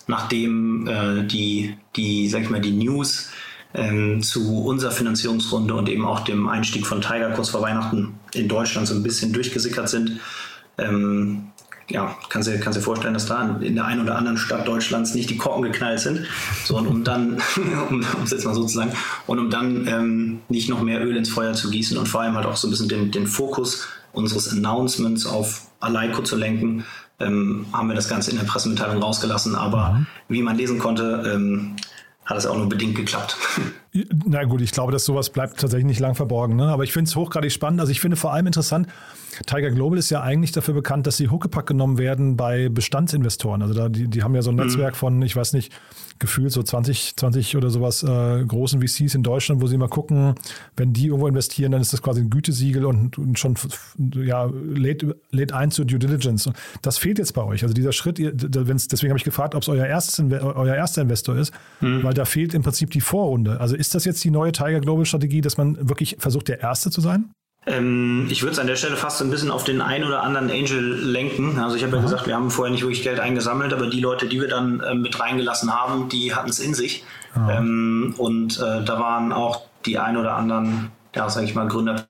nachdem 0.07 0.87
äh, 0.87 1.25
die, 1.25 1.77
die, 1.97 2.29
sag 2.29 2.43
ich 2.43 2.51
mal, 2.51 2.61
die 2.61 2.73
News 2.73 3.31
ähm, 3.75 4.23
zu 4.23 4.65
unserer 4.65 4.93
Finanzierungsrunde 4.93 5.75
und 5.75 5.89
eben 5.89 6.05
auch 6.05 6.21
dem 6.21 6.49
Einstieg 6.49 6.87
von 6.87 7.01
Tiger 7.01 7.31
kurz 7.31 7.51
vor 7.51 7.61
Weihnachten 7.61 8.15
in 8.33 8.49
Deutschland 8.49 8.87
so 8.87 8.95
ein 8.95 9.03
bisschen 9.03 9.33
durchgesickert 9.33 9.89
sind, 9.89 10.21
ähm, 10.79 11.49
ja, 11.91 12.17
kannst 12.31 12.49
du 12.49 12.59
kannst 12.59 12.79
dir 12.79 12.83
vorstellen, 12.83 13.15
dass 13.15 13.27
da 13.27 13.59
in 13.61 13.75
der 13.75 13.85
einen 13.85 14.01
oder 14.01 14.17
anderen 14.17 14.39
Stadt 14.39 14.67
Deutschlands 14.67 15.15
nicht 15.15 15.29
die 15.29 15.37
Korken 15.37 15.65
geknallt 15.65 16.01
sind. 16.01 16.27
So, 16.65 16.79
und 16.79 16.87
um 16.87 17.05
dann, 17.05 17.43
um 17.91 18.03
es 18.23 18.31
jetzt 18.31 18.47
mal 18.47 18.55
so 18.55 18.65
zu 18.65 18.75
sagen, 18.75 18.93
und 19.27 19.39
um 19.39 19.51
dann 19.51 19.87
ähm, 19.87 20.41
nicht 20.49 20.69
noch 20.69 20.83
mehr 20.83 21.05
Öl 21.05 21.17
ins 21.17 21.29
Feuer 21.29 21.53
zu 21.53 21.71
gießen 21.71 21.99
und 21.99 22.09
vor 22.09 22.23
allem 22.23 22.37
halt 22.37 22.47
auch 22.47 22.57
so 22.57 22.69
ein 22.69 22.71
bisschen 22.71 22.89
den, 22.89 23.11
den 23.11 23.27
Fokus 23.27 23.87
unseres 24.13 24.51
Announcements 24.51 25.27
auf 25.27 25.67
Aleiko 25.81 26.23
zu 26.23 26.37
lenken, 26.37 26.85
ähm, 27.21 27.67
haben 27.73 27.89
wir 27.89 27.95
das 27.95 28.09
Ganze 28.09 28.31
in 28.31 28.39
der 28.39 28.45
Pressemitteilung 28.45 29.03
rausgelassen. 29.03 29.55
Aber 29.55 29.91
mhm. 29.91 30.07
wie 30.29 30.43
man 30.43 30.57
lesen 30.57 30.79
konnte, 30.79 31.33
ähm, 31.35 31.77
hat 32.25 32.39
es 32.39 32.47
auch 32.47 32.57
nur 32.57 32.69
bedingt 32.69 32.95
geklappt. 32.95 33.37
Na 34.27 34.45
gut, 34.45 34.61
ich 34.61 34.73
glaube, 34.73 34.93
dass 34.93 35.05
sowas 35.05 35.31
bleibt 35.31 35.61
tatsächlich 35.61 35.87
nicht 35.87 36.01
lang 36.01 36.15
verborgen. 36.15 36.57
Ne? 36.57 36.69
Aber 36.69 36.85
ich 36.85 36.93
finde 36.93 37.09
es 37.09 37.17
hochgradig 37.17 37.53
spannend. 37.53 37.81
Also 37.81 37.93
ich 37.93 38.01
finde 38.01 38.17
vor 38.17 38.33
allem 38.33 38.47
interessant, 38.47 38.89
Tiger 39.47 39.71
Global 39.71 39.99
ist 39.99 40.11
ja 40.11 40.23
eigentlich 40.23 40.53
dafür 40.53 40.75
bekannt, 40.75 41.07
dass 41.07 41.17
sie 41.17 41.29
Huckepack 41.29 41.67
genommen 41.67 41.99
werden 41.99 42.37
bei 42.37 42.69
Bestandsinvestoren. 42.69 43.63
Also 43.63 43.75
da, 43.75 43.89
die, 43.89 44.09
die 44.09 44.23
haben 44.23 44.35
ja 44.35 44.43
so 44.43 44.51
ein 44.51 44.57
mhm. 44.57 44.65
Netzwerk 44.65 44.97
von, 44.97 45.23
ich 45.23 45.37
weiß 45.37 45.53
nicht, 45.53 45.73
gefühlt 46.19 46.53
so 46.53 46.63
20, 46.63 47.17
20 47.17 47.57
oder 47.57 47.71
sowas 47.71 48.03
äh, 48.03 48.45
großen 48.45 48.81
VCs 48.81 49.15
in 49.15 49.23
Deutschland, 49.23 49.61
wo 49.61 49.67
sie 49.67 49.77
mal 49.77 49.89
gucken, 49.89 50.35
wenn 50.77 50.93
die 50.93 51.07
irgendwo 51.07 51.27
investieren, 51.27 51.73
dann 51.73 51.81
ist 51.81 51.93
das 51.93 52.03
quasi 52.03 52.21
ein 52.21 52.31
Gütesiegel 52.31 52.85
und, 52.85 53.19
und 53.19 53.39
schon 53.39 53.57
ja, 54.15 54.45
lädt, 54.45 55.05
lädt 55.31 55.53
ein 55.53 55.71
zur 55.71 55.85
Due 55.85 55.99
Diligence. 55.99 56.51
Das 56.83 56.99
fehlt 56.99 57.19
jetzt 57.19 57.33
bei 57.33 57.43
euch. 57.43 57.63
Also 57.63 57.75
dieser 57.75 57.93
Schritt, 57.93 58.19
ihr, 58.19 58.33
deswegen 58.33 59.11
habe 59.11 59.19
ich 59.19 59.25
gefragt, 59.25 59.55
ob 59.55 59.63
es 59.63 59.69
euer, 59.69 59.87
euer 59.87 60.75
erster 60.75 61.03
Investor 61.03 61.37
ist, 61.37 61.53
mhm. 61.81 62.03
weil 62.05 62.15
da 62.15 62.25
fehlt 62.25 62.55
im 62.55 62.63
Prinzip 62.63 62.91
die 62.91 63.01
Vorrunde. 63.01 63.61
Also 63.61 63.75
ist 63.75 63.95
das 63.95 64.05
jetzt 64.05 64.23
die 64.25 64.31
neue 64.31 64.53
Tiger 64.53 64.81
Global 64.81 65.05
Strategie, 65.05 65.41
dass 65.41 65.57
man 65.57 65.89
wirklich 65.89 66.17
versucht, 66.19 66.49
der 66.49 66.61
Erste 66.61 66.91
zu 66.91 67.01
sein? 67.01 67.31
Ähm, 67.67 68.27
ich 68.31 68.43
würde 68.43 68.53
es 68.53 68.59
an 68.59 68.67
der 68.67 68.77
Stelle 68.77 68.97
fast 68.97 69.23
ein 69.23 69.31
bisschen 69.31 69.51
auf 69.51 69.65
den 69.65 69.81
einen 69.81 70.05
oder 70.05 70.23
anderen 70.23 70.51
Angel 70.51 70.81
lenken. 70.81 71.59
Also 71.59 71.77
ich 71.77 71.85
habe 71.85 71.97
ja 71.97 72.03
gesagt, 72.03 72.27
wir 72.27 72.35
haben 72.35 72.51
vorher 72.51 72.73
nicht 72.73 72.83
wirklich 72.83 73.03
Geld 73.03 73.21
eingesammelt, 73.21 73.73
aber 73.73 73.87
die 73.87 74.01
Leute, 74.01 74.27
die 74.27 74.41
wir 74.41 74.49
dann 74.49 74.81
äh, 74.81 74.95
mit 74.95 75.19
reingelassen 75.19 75.75
haben, 75.75 76.09
die 76.09 76.35
hatten 76.35 76.51
es 76.51 76.59
in 76.59 76.75
sich. 76.75 77.05
Ähm, 77.51 78.15
und 78.19 78.59
äh, 78.61 78.85
da 78.85 79.01
waren 79.01 79.33
auch 79.33 79.63
die 79.87 79.99
ein 79.99 80.17
oder 80.17 80.37
anderen, 80.37 80.93
ja, 81.15 81.29
sage 81.29 81.47
ich 81.47 81.55
mal, 81.55 81.67
Gründer 81.67 82.07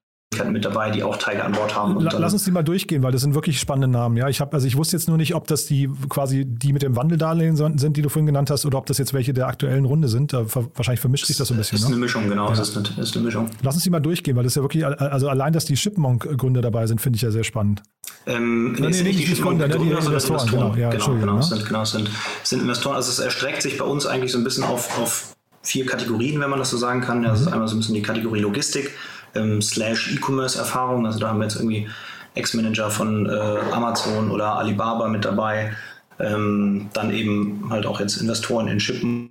mit 0.51 0.65
dabei, 0.65 0.91
die 0.91 1.03
auch 1.03 1.17
Tiger 1.17 1.45
an 1.45 1.53
Bord 1.53 1.75
haben. 1.77 2.01
La 2.01 2.19
lass 2.19 2.33
uns 2.33 2.45
die 2.45 2.51
mal 2.51 2.63
durchgehen, 2.63 3.03
weil 3.03 3.13
das 3.13 3.21
sind 3.21 3.35
wirklich 3.35 3.61
spannende 3.61 3.89
Namen. 3.89 4.17
Ja, 4.17 4.29
ich 4.29 4.41
habe, 4.41 4.53
also 4.53 4.67
ich 4.67 4.77
wusste 4.77 4.97
jetzt 4.97 5.09
nur 5.09 5.17
nicht, 5.17 5.35
ob 5.35 5.47
das 5.47 5.67
die 5.67 5.91
quasi 6.09 6.45
die 6.47 6.73
mit 6.73 6.83
dem 6.83 6.97
Wandeldarlehen 6.97 7.57
sind, 7.57 7.97
die 7.97 8.03
du 8.03 8.09
vorhin 8.09 8.27
genannt 8.27 8.51
hast, 8.51 8.67
oder 8.67 8.79
ob 8.79 8.87
das 8.87 8.99
jetzt 8.99 9.15
welche 9.15 9.33
der 9.33 9.47
aktuellen 9.47 9.85
Runde 9.85 10.09
sind. 10.09 10.33
Da, 10.33 10.45
wahrscheinlich 10.75 11.01
vermischt 11.01 11.27
sich 11.27 11.37
das 11.37 11.49
so 11.49 11.55
ein 11.55 11.59
bisschen. 11.59 11.77
Das 11.77 11.83
ist 11.83 11.89
ne? 11.89 11.95
eine 11.95 12.05
Mischung, 12.05 12.29
genau. 12.29 12.45
Ja. 12.49 12.55
Das 12.55 12.69
ist 12.69 12.77
eine, 12.77 13.03
ist 13.03 13.17
eine, 13.17 13.25
Mischung. 13.25 13.51
Lass 13.63 13.75
uns 13.75 13.85
die 13.85 13.91
mal 13.91 14.01
durchgehen, 14.01 14.37
weil 14.37 14.45
das 14.45 14.53
ist 14.53 14.57
ja 14.57 14.63
wirklich, 14.63 14.87
also 14.87 15.29
allein, 15.29 15.53
dass 15.53 15.65
die 15.65 15.77
Shipmonk-Gründer 15.77 16.63
dabei 16.63 16.87
sind, 16.87 17.01
finde 17.01 17.17
ich 17.17 17.23
ja 17.23 17.31
sehr 17.31 17.45
spannend. 17.45 17.83
Ähm, 18.27 18.73
nee, 18.73 18.89
nee, 18.89 19.03
nicht 19.03 19.29
die 19.29 19.41
Gründer, 19.41 19.69
ne, 19.69 19.79
die 19.79 19.91
Investoren. 19.91 20.49
Genau, 20.49 20.75
ja, 20.75 20.91
genau, 20.91 21.15
genau, 21.15 21.37
ne? 21.37 21.43
sind, 21.43 21.67
genau 21.67 21.85
sind, 21.85 22.11
sind 22.43 22.63
Investoren. 22.63 22.97
Also 22.97 23.11
es 23.11 23.19
erstreckt 23.19 23.63
sich 23.63 23.79
bei 23.79 23.85
uns 23.85 24.07
eigentlich 24.07 24.33
so 24.33 24.39
ein 24.39 24.45
bisschen 24.45 24.65
auf, 24.65 24.99
auf 24.99 25.35
vier 25.63 25.87
Kategorien, 25.87 26.41
wenn 26.41 26.51
man 26.51 26.59
das 26.59 26.71
so 26.71 26.77
sagen 26.77 27.01
kann. 27.01 27.23
Das 27.23 27.41
mhm. 27.41 27.47
ist 27.47 27.53
einmal 27.53 27.69
so 27.69 27.75
ein 27.75 27.79
bisschen 27.79 27.95
die 27.95 28.03
Kategorie 28.03 28.41
Logistik 28.41 28.93
ähm, 29.35 29.63
slash 29.63 30.15
E-Commerce-Erfahrung. 30.15 31.07
Also 31.07 31.19
da 31.19 31.29
haben 31.29 31.39
wir 31.39 31.45
jetzt 31.45 31.57
irgendwie 31.57 31.89
Ex-Manager 32.35 32.91
von 32.91 33.27
äh, 33.27 33.59
Amazon 33.73 34.31
oder 34.31 34.57
Alibaba 34.57 35.09
mit 35.09 35.25
dabei. 35.25 35.75
Ähm, 36.19 36.91
dann 36.93 37.11
eben 37.13 37.67
halt 37.71 37.87
auch 37.87 38.01
jetzt 38.01 38.17
Investoren 38.17 38.69
in 38.69 38.81
Shippen. 38.81 39.31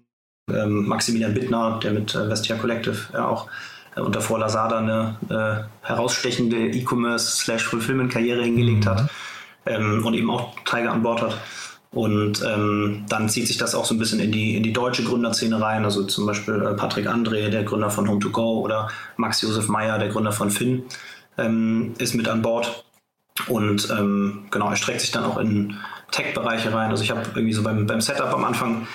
Ähm, 0.51 0.87
Maximilian 0.87 1.33
Bittner, 1.33 1.79
der 1.81 1.91
mit 1.91 2.13
äh, 2.15 2.27
Vestia 2.27 2.57
Collective 2.57 3.13
ja 3.13 3.27
auch 3.27 3.47
äh, 3.95 4.01
unter 4.01 4.21
vor 4.21 4.39
Lazada 4.39 4.79
eine 4.79 5.17
äh, 5.29 5.87
herausstechende 5.87 6.67
E-Commerce 6.67 7.37
slash 7.37 7.63
Fulfillment-Karriere 7.63 8.43
hingelegt 8.43 8.85
mhm. 8.85 8.89
hat 8.89 9.09
ähm, 9.65 10.05
und 10.05 10.13
eben 10.13 10.29
auch 10.29 10.55
Tiger 10.65 10.91
an 10.91 11.03
Bord 11.03 11.21
hat. 11.21 11.37
Und 11.93 12.43
ähm, 12.43 13.05
dann 13.07 13.29
zieht 13.29 13.47
sich 13.47 13.57
das 13.57 13.75
auch 13.75 13.85
so 13.85 13.93
ein 13.93 13.99
bisschen 13.99 14.19
in 14.19 14.31
die, 14.31 14.57
in 14.57 14.63
die 14.63 14.73
deutsche 14.73 15.03
Gründerszene 15.03 15.61
rein. 15.61 15.85
Also 15.85 16.03
zum 16.03 16.25
Beispiel 16.25 16.55
äh, 16.55 16.73
Patrick 16.73 17.07
André, 17.07 17.49
der 17.49 17.63
Gründer 17.63 17.91
von 17.91 18.07
Home2Go 18.07 18.61
oder 18.61 18.89
Max 19.15 19.41
Josef 19.41 19.67
Meyer, 19.67 19.99
der 19.99 20.09
Gründer 20.09 20.31
von 20.31 20.49
Finn, 20.49 20.83
ähm, 21.37 21.93
ist 21.99 22.15
mit 22.15 22.27
an 22.27 22.41
Bord. 22.41 22.83
Und 23.47 23.89
ähm, 23.91 24.45
genau, 24.49 24.69
er 24.69 24.75
streckt 24.75 25.01
sich 25.01 25.11
dann 25.11 25.23
auch 25.23 25.37
in 25.37 25.75
Tech-Bereiche 26.11 26.73
rein. 26.73 26.89
Also 26.89 27.03
ich 27.03 27.11
habe 27.11 27.21
irgendwie 27.35 27.53
so 27.53 27.63
beim, 27.63 27.85
beim 27.85 28.01
Setup 28.01 28.33
am 28.33 28.43
Anfang 28.43 28.87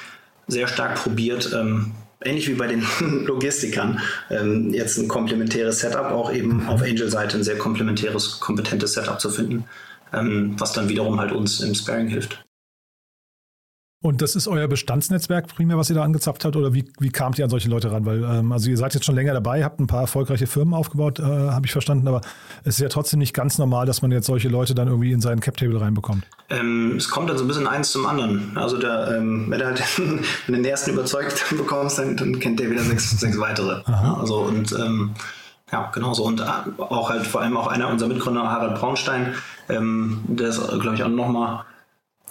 sehr 0.48 0.66
stark 0.66 0.96
probiert, 0.96 1.52
ähm, 1.54 1.92
ähnlich 2.24 2.48
wie 2.48 2.54
bei 2.54 2.66
den 2.66 2.84
Logistikern, 3.26 4.00
ähm, 4.30 4.72
jetzt 4.72 4.98
ein 4.98 5.06
komplementäres 5.06 5.80
Setup, 5.80 6.10
auch 6.10 6.32
eben 6.32 6.66
auf 6.68 6.82
Angel-Seite 6.82 7.36
ein 7.36 7.44
sehr 7.44 7.58
komplementäres, 7.58 8.40
kompetentes 8.40 8.94
Setup 8.94 9.20
zu 9.20 9.30
finden, 9.30 9.64
ähm, 10.12 10.54
was 10.58 10.72
dann 10.72 10.88
wiederum 10.88 11.20
halt 11.20 11.32
uns 11.32 11.60
im 11.60 11.74
Sparing 11.74 12.08
hilft. 12.08 12.44
Und 14.00 14.22
das 14.22 14.36
ist 14.36 14.46
euer 14.46 14.68
Bestandsnetzwerk 14.68 15.48
primär, 15.48 15.76
was 15.76 15.90
ihr 15.90 15.96
da 15.96 16.04
angezapft 16.04 16.44
habt, 16.44 16.54
oder 16.54 16.72
wie, 16.72 16.84
wie 17.00 17.10
kamt 17.10 17.36
ihr 17.36 17.44
an 17.44 17.50
solche 17.50 17.68
Leute 17.68 17.90
ran? 17.90 18.06
Weil, 18.06 18.22
ähm, 18.22 18.52
also 18.52 18.70
ihr 18.70 18.76
seid 18.76 18.94
jetzt 18.94 19.04
schon 19.04 19.16
länger 19.16 19.34
dabei, 19.34 19.64
habt 19.64 19.80
ein 19.80 19.88
paar 19.88 20.02
erfolgreiche 20.02 20.46
Firmen 20.46 20.72
aufgebaut, 20.72 21.18
äh, 21.18 21.24
habe 21.24 21.66
ich 21.66 21.72
verstanden, 21.72 22.06
aber 22.06 22.20
es 22.62 22.76
ist 22.76 22.80
ja 22.80 22.88
trotzdem 22.88 23.18
nicht 23.18 23.34
ganz 23.34 23.58
normal, 23.58 23.86
dass 23.86 24.00
man 24.00 24.12
jetzt 24.12 24.26
solche 24.26 24.48
Leute 24.48 24.76
dann 24.76 24.86
irgendwie 24.86 25.10
in 25.10 25.20
seinen 25.20 25.40
Cap-Table 25.40 25.80
reinbekommt. 25.80 26.24
Ähm, 26.48 26.94
es 26.96 27.08
kommt 27.08 27.28
dann 27.28 27.38
so 27.38 27.44
ein 27.44 27.48
bisschen 27.48 27.66
eins 27.66 27.90
zum 27.90 28.06
anderen. 28.06 28.56
Also 28.56 28.78
der, 28.78 29.16
ähm, 29.16 29.46
wenn 29.48 29.58
du 29.58 29.66
halt 29.66 29.82
wenn 29.98 30.18
du 30.46 30.52
den 30.52 30.64
ersten 30.64 30.92
überzeugt 30.92 31.44
bekommst, 31.56 31.98
dann, 31.98 32.16
dann 32.16 32.38
kennt 32.38 32.60
der 32.60 32.70
wieder 32.70 32.82
sechs, 32.82 33.10
sechs 33.18 33.36
weitere. 33.40 33.82
Aha. 33.84 34.20
Also 34.20 34.42
und 34.42 34.70
ähm, 34.78 35.10
ja, 35.72 35.90
genau 35.92 36.14
so. 36.14 36.24
Und 36.24 36.40
äh, 36.40 36.44
auch 36.78 37.10
halt 37.10 37.26
vor 37.26 37.40
allem 37.40 37.56
auch 37.56 37.66
einer 37.66 37.88
unserer 37.88 38.10
Mitgründer, 38.10 38.48
Harald 38.48 38.78
Braunstein, 38.78 39.34
ähm, 39.68 40.20
der 40.28 40.50
ist, 40.50 40.60
glaube 40.80 40.94
ich, 40.94 41.02
auch 41.02 41.08
nochmal 41.08 41.64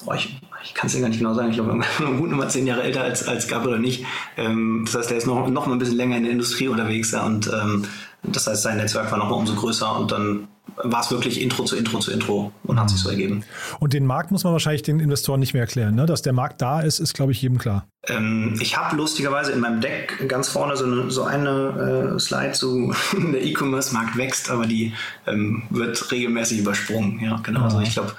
oh, 0.05 0.13
ich, 0.13 0.39
ich 0.63 0.73
kann 0.73 0.87
es 0.87 0.93
dir 0.93 1.01
gar 1.01 1.09
nicht 1.09 1.19
genau 1.19 1.33
sagen, 1.33 1.49
ich 1.49 1.55
glaube, 1.55 1.79
gut 2.17 2.29
nochmal 2.29 2.49
zehn 2.49 2.67
Jahre 2.67 2.83
älter 2.83 3.01
als, 3.01 3.27
als 3.27 3.47
Gabriel 3.47 3.79
nicht. 3.79 4.05
Ähm, 4.37 4.83
das 4.85 4.95
heißt, 4.95 5.09
der 5.09 5.17
ist 5.17 5.27
noch, 5.27 5.47
noch 5.47 5.67
mal 5.67 5.73
ein 5.73 5.79
bisschen 5.79 5.97
länger 5.97 6.17
in 6.17 6.23
der 6.23 6.31
Industrie 6.31 6.67
unterwegs 6.67 7.11
ja, 7.11 7.25
und 7.25 7.47
ähm, 7.47 7.85
das 8.23 8.47
heißt, 8.47 8.63
sein 8.63 8.77
Netzwerk 8.77 9.11
war 9.11 9.17
nochmal 9.17 9.39
umso 9.39 9.53
größer 9.53 9.97
und 9.99 10.11
dann 10.11 10.47
war 10.83 11.01
es 11.01 11.11
wirklich 11.11 11.41
Intro 11.41 11.63
zu 11.63 11.75
Intro 11.75 11.99
zu 11.99 12.11
Intro 12.11 12.51
und 12.63 12.79
hat 12.79 12.89
sich 12.89 12.99
so 12.99 13.09
ergeben. 13.09 13.43
Und 13.79 13.93
den 13.93 14.05
Markt 14.05 14.31
muss 14.31 14.43
man 14.43 14.53
wahrscheinlich 14.53 14.83
den 14.83 14.99
Investoren 14.99 15.39
nicht 15.39 15.53
mehr 15.53 15.61
erklären, 15.61 15.95
ne? 15.95 16.05
Dass 16.05 16.21
der 16.21 16.33
Markt 16.33 16.61
da 16.61 16.81
ist, 16.81 16.99
ist, 16.99 17.13
glaube 17.13 17.31
ich, 17.31 17.41
jedem 17.41 17.57
klar. 17.57 17.87
Ähm, 18.07 18.55
ich 18.59 18.77
habe 18.77 18.95
lustigerweise 18.95 19.51
in 19.53 19.59
meinem 19.59 19.81
Deck 19.81 20.25
ganz 20.27 20.49
vorne 20.49 20.75
so 20.75 20.85
eine, 20.85 21.09
so 21.09 21.23
eine 21.23 22.15
äh, 22.15 22.19
Slide 22.19 22.51
zu 22.51 22.93
der 23.13 23.43
E-Commerce-Markt 23.43 24.17
wächst, 24.17 24.51
aber 24.51 24.65
die 24.65 24.93
ähm, 25.25 25.63
wird 25.69 26.11
regelmäßig 26.11 26.59
übersprungen. 26.59 27.19
Ja, 27.21 27.37
genau. 27.41 27.63
Also 27.63 27.79
ich 27.79 27.93
glaube, 27.93 28.13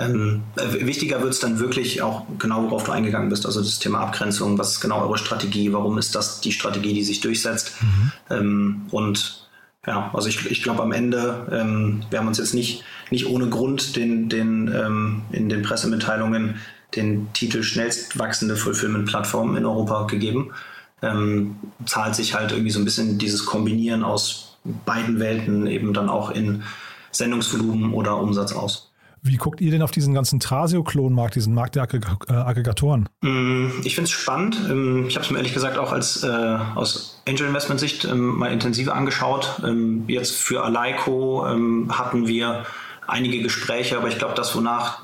Ähm, 0.00 0.42
wichtiger 0.56 1.20
wird 1.20 1.34
es 1.34 1.40
dann 1.40 1.58
wirklich 1.58 2.00
auch 2.00 2.24
genau, 2.38 2.64
worauf 2.64 2.84
du 2.84 2.92
eingegangen 2.92 3.28
bist, 3.28 3.44
also 3.44 3.60
das 3.60 3.78
Thema 3.78 4.00
Abgrenzung, 4.00 4.58
was 4.58 4.72
ist 4.72 4.80
genau 4.80 5.02
eure 5.02 5.18
Strategie, 5.18 5.72
warum 5.74 5.98
ist 5.98 6.14
das 6.14 6.40
die 6.40 6.52
Strategie, 6.52 6.94
die 6.94 7.04
sich 7.04 7.20
durchsetzt 7.20 7.74
mhm. 7.82 8.12
ähm, 8.30 8.82
und 8.90 9.46
ja, 9.86 10.10
also 10.12 10.28
ich, 10.28 10.50
ich 10.50 10.62
glaube 10.62 10.82
am 10.82 10.92
Ende, 10.92 11.46
ähm, 11.52 12.02
wir 12.10 12.18
haben 12.18 12.28
uns 12.28 12.38
jetzt 12.38 12.54
nicht, 12.54 12.84
nicht 13.10 13.26
ohne 13.26 13.48
Grund 13.48 13.96
den, 13.96 14.28
den, 14.28 14.68
ähm, 14.68 15.22
in 15.32 15.48
den 15.48 15.62
Pressemitteilungen 15.62 16.56
den 16.96 17.32
Titel 17.32 17.62
schnellst 17.62 18.18
wachsende 18.18 18.56
Fulfillment-Plattform 18.56 19.56
in 19.56 19.64
Europa 19.64 20.06
gegeben. 20.06 20.50
Ähm, 21.02 21.56
zahlt 21.86 22.14
sich 22.14 22.34
halt 22.34 22.52
irgendwie 22.52 22.70
so 22.70 22.78
ein 22.78 22.84
bisschen 22.84 23.18
dieses 23.18 23.46
Kombinieren 23.46 24.02
aus 24.02 24.58
beiden 24.84 25.18
Welten 25.18 25.66
eben 25.66 25.94
dann 25.94 26.10
auch 26.10 26.30
in 26.30 26.62
Sendungsvolumen 27.10 27.94
oder 27.94 28.18
Umsatz 28.18 28.52
aus. 28.52 28.89
Wie 29.22 29.36
guckt 29.36 29.60
ihr 29.60 29.70
denn 29.70 29.82
auf 29.82 29.90
diesen 29.90 30.14
ganzen 30.14 30.40
Trasio-Klonmarkt, 30.40 31.34
diesen 31.34 31.52
Markt 31.54 31.76
der 31.76 31.86
äh, 31.92 32.32
Aggregatoren? 32.32 33.08
Mm, 33.20 33.68
ich 33.84 33.94
finde 33.94 34.06
es 34.06 34.10
spannend. 34.10 34.58
Ähm, 34.68 35.06
ich 35.08 35.16
habe 35.16 35.24
es 35.24 35.30
mir 35.30 35.38
ehrlich 35.38 35.52
gesagt 35.52 35.76
auch 35.76 35.92
als, 35.92 36.22
äh, 36.22 36.28
aus 36.74 37.22
Angel 37.28 37.46
Investment 37.46 37.80
Sicht 37.80 38.04
ähm, 38.04 38.38
mal 38.38 38.50
intensiver 38.50 38.94
angeschaut. 38.94 39.60
Ähm, 39.64 40.04
jetzt 40.08 40.36
für 40.36 40.64
Aleiko 40.64 41.46
ähm, 41.46 41.98
hatten 41.98 42.26
wir 42.26 42.64
einige 43.06 43.42
Gespräche, 43.42 43.98
aber 43.98 44.08
ich 44.08 44.18
glaube, 44.18 44.34
das, 44.34 44.54
wonach, 44.56 45.02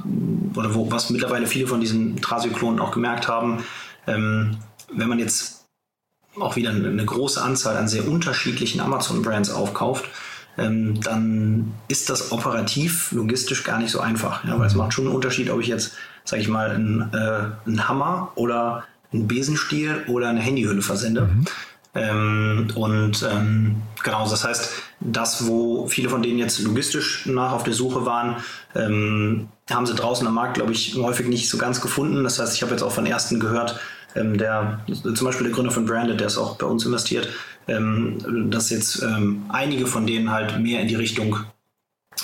oder 0.54 0.74
wo, 0.74 0.90
was 0.90 1.10
mittlerweile 1.10 1.46
viele 1.46 1.66
von 1.66 1.80
diesen 1.80 2.16
Trasio-Klonen 2.16 2.80
auch 2.80 2.92
gemerkt 2.92 3.28
haben, 3.28 3.64
ähm, 4.06 4.56
wenn 4.92 5.08
man 5.08 5.18
jetzt 5.18 5.66
auch 6.40 6.56
wieder 6.56 6.70
eine 6.70 7.04
große 7.04 7.42
Anzahl 7.42 7.76
an 7.76 7.88
sehr 7.88 8.06
unterschiedlichen 8.08 8.80
Amazon-Brands 8.80 9.50
aufkauft, 9.50 10.04
ähm, 10.58 11.00
dann 11.02 11.74
ist 11.88 12.08
das 12.08 12.32
operativ, 12.32 13.12
logistisch 13.12 13.64
gar 13.64 13.78
nicht 13.78 13.90
so 13.90 14.00
einfach. 14.00 14.44
Ja, 14.44 14.58
weil 14.58 14.66
es 14.66 14.74
macht 14.74 14.94
schon 14.94 15.06
einen 15.06 15.14
Unterschied, 15.14 15.50
ob 15.50 15.60
ich 15.60 15.66
jetzt, 15.66 15.92
sage 16.24 16.42
ich 16.42 16.48
mal, 16.48 16.70
einen, 16.70 17.10
äh, 17.12 17.66
einen 17.66 17.88
Hammer 17.88 18.32
oder 18.34 18.84
einen 19.12 19.28
Besenstiel 19.28 20.04
oder 20.08 20.28
eine 20.28 20.40
Handyhülle 20.40 20.82
versende. 20.82 21.22
Mhm. 21.22 21.44
Ähm, 21.94 22.68
und 22.74 23.26
ähm, 23.30 23.76
genau, 24.02 24.28
das 24.28 24.44
heißt, 24.44 24.70
das, 25.00 25.46
wo 25.46 25.86
viele 25.88 26.08
von 26.08 26.22
denen 26.22 26.38
jetzt 26.38 26.58
logistisch 26.60 27.26
nach 27.26 27.52
auf 27.52 27.64
der 27.64 27.72
Suche 27.72 28.04
waren, 28.04 28.36
ähm, 28.74 29.48
haben 29.70 29.86
sie 29.86 29.94
draußen 29.94 30.26
am 30.26 30.34
Markt, 30.34 30.54
glaube 30.54 30.72
ich, 30.72 30.94
häufig 30.96 31.26
nicht 31.26 31.48
so 31.48 31.58
ganz 31.58 31.80
gefunden. 31.80 32.22
Das 32.22 32.38
heißt, 32.38 32.54
ich 32.54 32.62
habe 32.62 32.72
jetzt 32.72 32.82
auch 32.82 32.92
von 32.92 33.06
ersten 33.06 33.40
gehört, 33.40 33.80
ähm, 34.14 34.36
der 34.36 34.80
zum 34.86 35.26
Beispiel 35.26 35.46
der 35.46 35.54
Gründer 35.54 35.70
von 35.70 35.86
Branded, 35.86 36.20
der 36.20 36.26
ist 36.26 36.38
auch 36.38 36.56
bei 36.56 36.66
uns 36.66 36.84
investiert, 36.84 37.28
ähm, 37.68 38.50
dass 38.50 38.70
jetzt 38.70 39.02
ähm, 39.02 39.44
einige 39.48 39.86
von 39.86 40.06
denen 40.06 40.30
halt 40.30 40.58
mehr 40.60 40.80
in 40.80 40.88
die 40.88 40.94
Richtung 40.94 41.38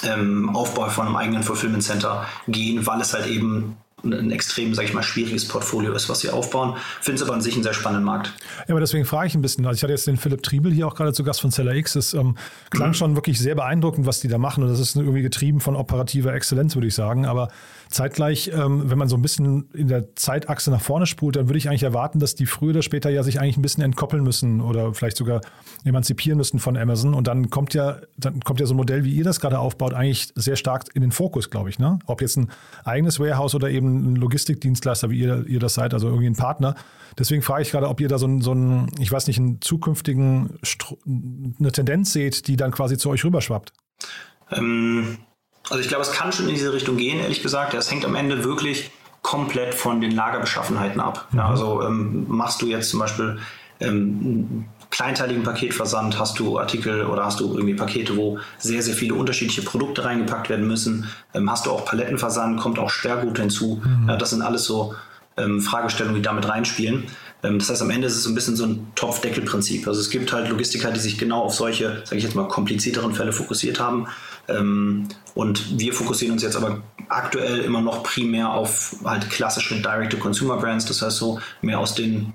ähm, 0.05 0.55
Aufbau 0.55 0.88
von 0.88 1.07
einem 1.07 1.16
eigenen 1.16 1.42
Fulfillment 1.42 1.83
Center 1.83 2.26
gehen, 2.48 2.87
weil 2.87 3.00
es 3.00 3.12
halt 3.12 3.26
eben 3.26 3.76
ein 4.05 4.31
extrem, 4.31 4.74
sage 4.74 4.88
ich 4.88 4.94
mal, 4.94 5.02
schwieriges 5.02 5.46
Portfolio 5.46 5.92
ist, 5.92 6.09
was 6.09 6.20
sie 6.20 6.31
aufbauen. 6.31 6.76
Finde 7.00 7.16
es 7.16 7.22
aber 7.22 7.35
an 7.35 7.40
sich 7.40 7.55
einen 7.55 7.62
sehr 7.62 7.74
spannenden 7.74 8.05
Markt. 8.05 8.33
Ja, 8.66 8.74
aber 8.74 8.81
deswegen 8.81 9.05
frage 9.05 9.28
ich 9.28 9.35
ein 9.35 9.42
bisschen. 9.42 9.64
Also 9.64 9.76
ich 9.76 9.83
hatte 9.83 9.92
jetzt 9.92 10.07
den 10.07 10.16
Philipp 10.16 10.42
Triebel 10.42 10.72
hier 10.72 10.87
auch 10.87 10.94
gerade 10.94 11.12
zu 11.12 11.22
Gast 11.22 11.40
von 11.40 11.50
Seller 11.50 11.74
X. 11.74 11.92
Das 11.92 12.14
ähm, 12.14 12.37
klang 12.70 12.88
mhm. 12.88 12.94
schon 12.94 13.14
wirklich 13.16 13.38
sehr 13.38 13.55
beeindruckend, 13.55 14.07
was 14.07 14.20
die 14.20 14.28
da 14.28 14.38
machen. 14.38 14.64
Und 14.64 14.70
das 14.70 14.81
ist 14.81 14.96
irgendwie 14.96 15.22
getrieben 15.22 15.61
von 15.61 15.76
operativer 15.76 16.35
Exzellenz, 16.35 16.74
würde 16.74 16.88
ich 16.88 16.94
sagen. 16.94 17.26
Aber 17.26 17.48
zeitgleich, 17.92 18.50
ähm, 18.55 18.90
wenn 18.90 18.98
man 18.98 19.09
so 19.09 19.16
ein 19.16 19.22
bisschen 19.22 19.68
in 19.74 19.88
der 19.88 20.16
Zeitachse 20.16 20.70
nach 20.70 20.81
vorne 20.81 21.07
spult, 21.07 21.37
dann 21.37 21.48
würde 21.48 21.59
ich 21.59 21.68
eigentlich 21.68 21.83
erwarten, 21.83 22.18
dass 22.18 22.35
die 22.35 22.46
früher 22.46 22.70
oder 22.70 22.83
später 22.83 23.11
ja 23.11 23.22
sich 23.22 23.38
eigentlich 23.38 23.57
ein 23.57 23.62
bisschen 23.62 23.83
entkoppeln 23.83 24.22
müssen 24.22 24.61
oder 24.61 24.94
vielleicht 24.94 25.16
sogar 25.16 25.42
emanzipieren 25.85 26.38
müssen 26.38 26.59
von 26.59 26.76
Amazon. 26.76 27.14
Und 27.14 27.26
dann 27.26 27.50
kommt 27.50 27.74
ja, 27.74 27.98
dann 28.16 28.40
kommt 28.40 28.61
ja 28.61 28.66
so 28.66 28.74
ein 28.74 28.78
Modell, 28.78 29.05
wie 29.05 29.14
ihr 29.14 29.24
das 29.24 29.40
gerade 29.40 29.59
aufbaut, 29.59 29.92
eigentlich 29.92 30.33
sehr 30.35 30.57
stark 30.57 30.85
in 30.94 31.02
den 31.02 31.12
Fokus, 31.12 31.50
glaube 31.50 31.68
ich. 31.68 31.78
Ne? 31.78 31.98
Ob 32.07 32.22
jetzt 32.22 32.37
ein 32.37 32.50
eigenes 32.85 33.20
Warehouse 33.20 33.55
oder 33.55 33.70
eben 33.70 34.12
ein 34.12 34.16
Logistikdienstleister, 34.16 35.11
wie 35.11 35.20
ihr, 35.20 35.46
ihr 35.46 35.61
das 35.61 35.74
seid, 35.74 35.92
also 35.94 36.09
irgendwie 36.09 36.26
ein 36.26 36.37
Partner. 36.37 36.74
Deswegen 37.18 37.42
frage 37.42 37.62
ich 37.62 37.70
gerade, 37.70 37.88
ob 37.88 38.00
ihr 38.00 38.09
da 38.09 38.18
so 38.18 38.26
einen, 38.26 38.40
so 38.40 38.52
einen 38.52 38.88
ich 38.98 39.12
weiß 39.12 39.26
nicht, 39.26 39.38
einen 39.38 39.61
zukünftigen, 39.61 40.59
eine 41.07 41.72
Tendenz 41.72 42.12
seht, 42.12 42.48
die 42.48 42.57
dann 42.57 42.70
quasi 42.70 42.96
zu 42.96 43.11
euch 43.11 43.24
rüberschwappt. 43.24 43.72
Ähm, 44.50 45.18
also 45.70 45.81
ich 45.81 45.88
glaube, 45.88 46.03
es 46.03 46.12
kann 46.12 46.33
schon 46.33 46.48
in 46.48 46.55
diese 46.55 46.72
Richtung 46.72 46.96
gehen, 46.96 47.20
ehrlich 47.20 47.42
gesagt. 47.42 47.75
Es 47.75 47.90
hängt 47.90 48.05
am 48.05 48.14
Ende 48.14 48.44
wirklich 48.44 48.90
komplett 49.22 49.75
von 49.75 50.01
den 50.01 50.11
Lagerbeschaffenheiten 50.11 51.01
ab. 51.01 51.29
Ja, 51.33 51.44
mhm. 51.44 51.51
also 51.51 51.83
ähm, 51.83 52.25
machst 52.29 52.61
du 52.62 52.66
jetzt 52.66 52.90
zum 52.90 53.01
Beispiel 53.01 53.38
ähm, 53.81 54.66
kleinteiligen 54.90 55.42
Paketversand 55.42 56.18
hast 56.18 56.38
du 56.38 56.59
Artikel 56.59 57.07
oder 57.07 57.25
hast 57.25 57.40
du 57.40 57.55
irgendwie 57.55 57.75
Pakete, 57.75 58.16
wo 58.16 58.38
sehr, 58.59 58.83
sehr 58.83 58.94
viele 58.94 59.14
unterschiedliche 59.14 59.62
Produkte 59.62 60.05
reingepackt 60.05 60.51
werden 60.51 60.66
müssen. 60.66 61.09
Ähm, 61.35 61.51
hast 61.51 61.66
du 61.66 61.70
auch 61.70 61.87
Palettenversand, 61.87 62.61
kommt 62.61 62.79
auch 62.79 62.90
Sperrgut 62.90 63.38
hinzu. 63.38 63.83
Mhm. 63.83 64.09
Ja, 64.09 64.16
das 64.16 64.31
sind 64.31 64.42
alles 64.42 64.64
so 64.64 64.94
ähm, 65.37 65.61
Fragestellungen, 65.61 66.16
die 66.16 66.22
damit 66.22 66.46
reinspielen. 66.46 67.05
Ähm, 67.42 67.59
das 67.59 67.70
heißt, 67.70 67.83
am 67.83 67.90
Ende 67.90 68.07
ist 68.07 68.16
es 68.16 68.22
so 68.22 68.31
ein 68.31 68.35
bisschen 68.35 68.57
so 68.57 68.64
ein 68.64 68.92
Topfdeckelprinzip. 68.94 69.87
Also 69.87 70.00
es 70.00 70.11
gibt 70.11 70.33
halt 70.33 70.48
Logistiker, 70.48 70.90
die 70.90 71.00
sich 71.00 71.18
genau 71.18 71.42
auf 71.42 71.55
solche, 71.55 72.02
sage 72.05 72.16
ich 72.16 72.24
jetzt 72.24 72.35
mal, 72.35 72.48
komplizierteren 72.48 73.14
Fälle 73.14 73.33
fokussiert 73.33 73.81
haben. 73.81 74.07
Ähm, 74.48 75.09
und 75.35 75.78
wir 75.78 75.92
fokussieren 75.92 76.33
uns 76.33 76.42
jetzt 76.42 76.57
aber 76.57 76.83
aktuell 77.09 77.61
immer 77.61 77.81
noch 77.81 78.02
primär 78.02 78.52
auf 78.52 78.96
halt 79.05 79.28
klassische 79.31 79.81
Direct-to-Consumer-Brands. 79.81 80.87
Das 80.87 81.02
heißt 81.02 81.16
so 81.16 81.40
mehr 81.61 81.78
aus 81.78 81.94
den 81.94 82.33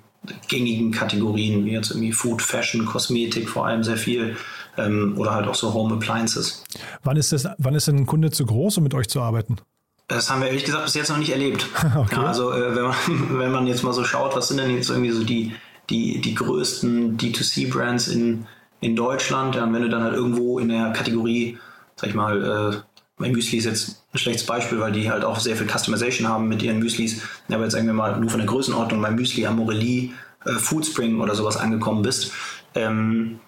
gängigen 0.48 0.92
Kategorien, 0.92 1.66
wie 1.66 1.72
jetzt 1.72 1.92
irgendwie 1.92 2.12
Food, 2.12 2.42
Fashion, 2.42 2.86
Kosmetik 2.86 3.50
vor 3.50 3.66
allem 3.66 3.84
sehr 3.84 3.98
viel 3.98 4.36
ähm, 4.78 5.16
oder 5.18 5.34
halt 5.34 5.48
auch 5.48 5.56
so 5.56 5.74
Home 5.74 5.96
Appliances. 5.96 6.64
Wann 7.04 7.18
ist, 7.18 7.32
das, 7.32 7.48
wann 7.58 7.76
ist 7.76 7.88
denn 7.88 7.98
ein 7.98 8.06
Kunde 8.06 8.32
zu 8.32 8.46
groß, 8.46 8.78
um 8.78 8.84
mit 8.84 8.94
euch 8.94 9.08
zu 9.08 9.22
arbeiten? 9.22 9.58
Das 10.08 10.30
haben 10.30 10.42
wir 10.42 10.48
ehrlich 10.48 10.64
gesagt 10.64 10.86
bis 10.86 10.94
jetzt 10.94 11.10
noch 11.10 11.18
nicht 11.18 11.32
erlebt. 11.32 11.68
Okay. 11.96 12.16
Ja, 12.16 12.24
also 12.24 12.52
äh, 12.52 12.76
wenn, 12.76 12.84
man, 12.84 12.96
wenn 13.40 13.52
man 13.52 13.68
jetzt 13.68 13.84
mal 13.84 13.94
so 13.94 14.04
schaut, 14.04 14.36
was 14.36 14.48
sind 14.48 14.58
denn 14.58 14.76
jetzt 14.76 14.90
irgendwie 14.90 15.12
so 15.12 15.24
die, 15.24 15.54
die, 15.90 16.22
die 16.22 16.36
größten 16.36 17.18
D2C-Brands 17.18 18.08
in, 18.08 18.46
in 18.80 18.96
Deutschland, 18.96 19.56
ja, 19.56 19.62
wenn 19.72 19.82
du 19.82 19.90
dann 19.90 20.04
halt 20.04 20.14
irgendwo 20.14 20.60
in 20.60 20.70
der 20.70 20.92
Kategorie, 20.92 21.58
sag 21.96 22.10
ich 22.10 22.16
mal, 22.16 22.74
äh, 22.74 22.78
mein 23.18 23.32
Müsli 23.32 23.58
ist 23.58 23.66
jetzt 23.66 24.04
ein 24.14 24.20
schlechtes 24.20 24.46
Beispiel, 24.46 24.80
weil 24.80 24.92
die 24.92 25.10
halt 25.10 25.26
auch 25.26 25.40
sehr 25.40 25.56
viel 25.56 25.68
Customization 25.68 26.28
haben 26.28 26.48
mit 26.48 26.62
ihren 26.62 26.80
Müslis. 26.80 27.22
Aber 27.50 27.64
jetzt 27.64 27.74
sagen 27.74 27.88
wir 27.88 27.94
mal 27.94 28.20
nur 28.20 28.30
von 28.30 28.40
der 28.40 28.48
Größenordnung 28.48 29.02
bei 29.02 29.12
Müsli, 29.12 29.46
Amorelli, 29.46 30.14
äh, 30.46 30.52
Foodspring 30.52 31.20
oder 31.20 31.34
sowas 31.34 31.58
angekommen 31.58 32.04
bist. 32.04 32.32
Ähm, 32.76 33.40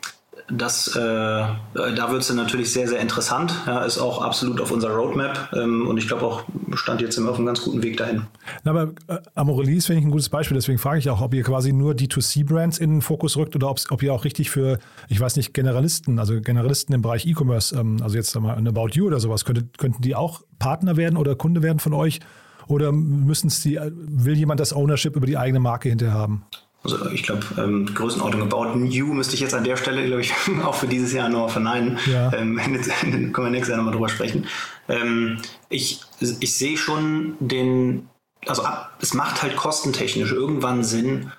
das, 0.51 0.95
äh, 0.95 0.99
da 0.99 2.11
wird 2.11 2.21
es 2.21 2.33
natürlich 2.33 2.73
sehr, 2.73 2.87
sehr 2.87 2.99
interessant. 2.99 3.53
Ja, 3.67 3.83
ist 3.83 3.99
auch 3.99 4.21
absolut 4.21 4.59
auf 4.61 4.71
unserer 4.71 4.95
Roadmap 4.95 5.51
ähm, 5.53 5.87
und 5.87 5.97
ich 5.97 6.07
glaube 6.07 6.25
auch, 6.25 6.43
stand 6.73 7.01
jetzt 7.01 7.17
immer 7.17 7.31
auf 7.31 7.37
einem 7.37 7.45
ganz 7.45 7.61
guten 7.61 7.83
Weg 7.83 7.97
dahin. 7.97 8.23
Na, 8.63 8.71
aber 8.71 8.91
äh, 9.07 9.75
ist, 9.75 9.87
finde 9.87 10.01
ich, 10.01 10.07
ein 10.07 10.11
gutes 10.11 10.29
Beispiel. 10.29 10.55
Deswegen 10.55 10.77
frage 10.77 10.99
ich 10.99 11.09
auch, 11.09 11.21
ob 11.21 11.33
ihr 11.33 11.43
quasi 11.43 11.73
nur 11.73 11.93
D2C-Brands 11.93 12.79
in 12.79 12.91
den 12.91 13.01
Fokus 13.01 13.37
rückt 13.37 13.55
oder 13.55 13.69
ob 13.69 14.03
ihr 14.03 14.13
auch 14.13 14.25
richtig 14.25 14.49
für, 14.49 14.79
ich 15.07 15.19
weiß 15.19 15.35
nicht, 15.35 15.53
Generalisten, 15.53 16.19
also 16.19 16.39
Generalisten 16.41 16.93
im 16.95 17.01
Bereich 17.01 17.25
E-Commerce, 17.25 17.75
ähm, 17.75 17.97
also 18.01 18.15
jetzt 18.15 18.37
mal 18.39 18.55
ein 18.55 18.67
About 18.67 18.89
You 18.93 19.07
oder 19.07 19.19
sowas, 19.19 19.45
könnte, 19.45 19.65
könnten 19.77 20.01
die 20.01 20.15
auch 20.15 20.41
Partner 20.57 20.97
werden 20.97 21.17
oder 21.17 21.35
Kunde 21.35 21.61
werden 21.61 21.79
von 21.79 21.93
euch? 21.93 22.19
Oder 22.67 22.91
müssen 22.91 23.49
sie, 23.49 23.79
will 23.91 24.37
jemand 24.37 24.59
das 24.59 24.73
Ownership 24.73 25.15
über 25.15 25.25
die 25.25 25.37
eigene 25.37 25.59
Marke 25.59 25.89
hinterher 25.89 26.13
haben? 26.13 26.43
Also 26.83 27.09
ich 27.09 27.23
glaube, 27.23 27.43
ähm, 27.57 27.93
Größenordnung 27.93 28.43
About 28.43 28.75
New 28.75 29.13
müsste 29.13 29.33
ich 29.33 29.41
jetzt 29.41 29.53
an 29.53 29.65
der 29.65 29.75
Stelle, 29.75 30.05
glaube 30.05 30.21
ich, 30.21 30.33
auch 30.63 30.75
für 30.75 30.87
dieses 30.87 31.11
Jahr 31.11 31.29
noch 31.29 31.49
verneinen. 31.49 31.99
Ja. 32.05 32.31
Ähm, 32.33 32.59
jetzt, 32.73 32.89
können 33.01 33.33
wir 33.33 33.49
nächstes 33.49 33.69
Jahr 33.69 33.77
nochmal 33.77 33.93
drüber 33.93 34.09
sprechen. 34.09 34.47
Ähm, 34.87 35.39
ich, 35.69 36.01
ich 36.19 36.55
sehe 36.55 36.77
schon 36.77 37.35
den, 37.39 38.07
also 38.45 38.63
es 39.01 39.13
macht 39.13 39.43
halt 39.43 39.57
kostentechnisch 39.57 40.31
irgendwann 40.31 40.83
Sinn, 40.83 41.31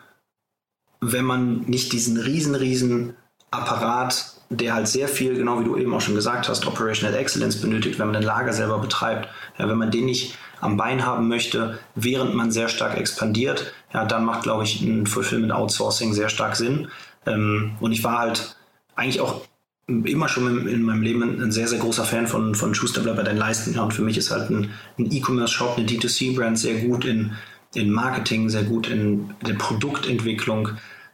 wenn 1.00 1.24
man 1.24 1.60
nicht 1.62 1.92
diesen 1.92 2.18
riesen, 2.18 2.54
riesen 2.54 3.14
Apparat, 3.50 4.34
der 4.50 4.74
halt 4.74 4.88
sehr 4.88 5.08
viel, 5.08 5.34
genau 5.36 5.60
wie 5.60 5.64
du 5.64 5.76
eben 5.76 5.94
auch 5.94 6.00
schon 6.00 6.14
gesagt 6.14 6.48
hast, 6.48 6.66
Operational 6.66 7.16
Excellence 7.16 7.60
benötigt, 7.60 7.98
wenn 7.98 8.08
man 8.08 8.16
ein 8.16 8.22
Lager 8.22 8.52
selber 8.52 8.78
betreibt. 8.78 9.28
Ja, 9.58 9.68
wenn 9.68 9.78
man 9.78 9.90
den 9.90 10.04
nicht 10.04 10.36
am 10.60 10.76
Bein 10.76 11.06
haben 11.06 11.28
möchte, 11.28 11.78
während 11.94 12.34
man 12.34 12.50
sehr 12.50 12.68
stark 12.68 12.98
expandiert, 12.98 13.72
ja, 13.92 14.04
dann 14.04 14.24
macht, 14.24 14.42
glaube 14.42 14.64
ich, 14.64 14.80
ein 14.82 15.06
Fulfillment 15.06 15.52
Outsourcing 15.52 16.14
sehr 16.14 16.28
stark 16.28 16.56
Sinn. 16.56 16.88
Ähm, 17.26 17.72
und 17.80 17.92
ich 17.92 18.04
war 18.04 18.18
halt 18.18 18.56
eigentlich 18.94 19.20
auch 19.20 19.42
immer 19.86 20.28
schon 20.28 20.60
in, 20.60 20.68
in, 20.68 20.82
meinem 20.82 21.02
Leben 21.02 21.42
ein 21.42 21.50
sehr, 21.50 21.66
sehr 21.66 21.80
großer 21.80 22.04
Fan 22.04 22.26
von, 22.26 22.54
von 22.54 22.74
Schuster 22.74 23.02
bei 23.02 23.22
deinen 23.22 23.38
Leisten. 23.38 23.76
Und 23.78 23.92
für 23.92 24.02
mich 24.02 24.16
ist 24.16 24.30
halt 24.30 24.50
ein, 24.50 24.70
ein 24.98 25.10
E-Commerce-Shop, 25.10 25.76
eine 25.76 25.86
D2C-Brand 25.86 26.58
sehr 26.58 26.80
gut 26.80 27.04
in, 27.04 27.32
in 27.74 27.90
Marketing, 27.90 28.48
sehr 28.48 28.64
gut 28.64 28.88
in 28.88 29.34
der 29.46 29.54
Produktentwicklung. 29.54 30.70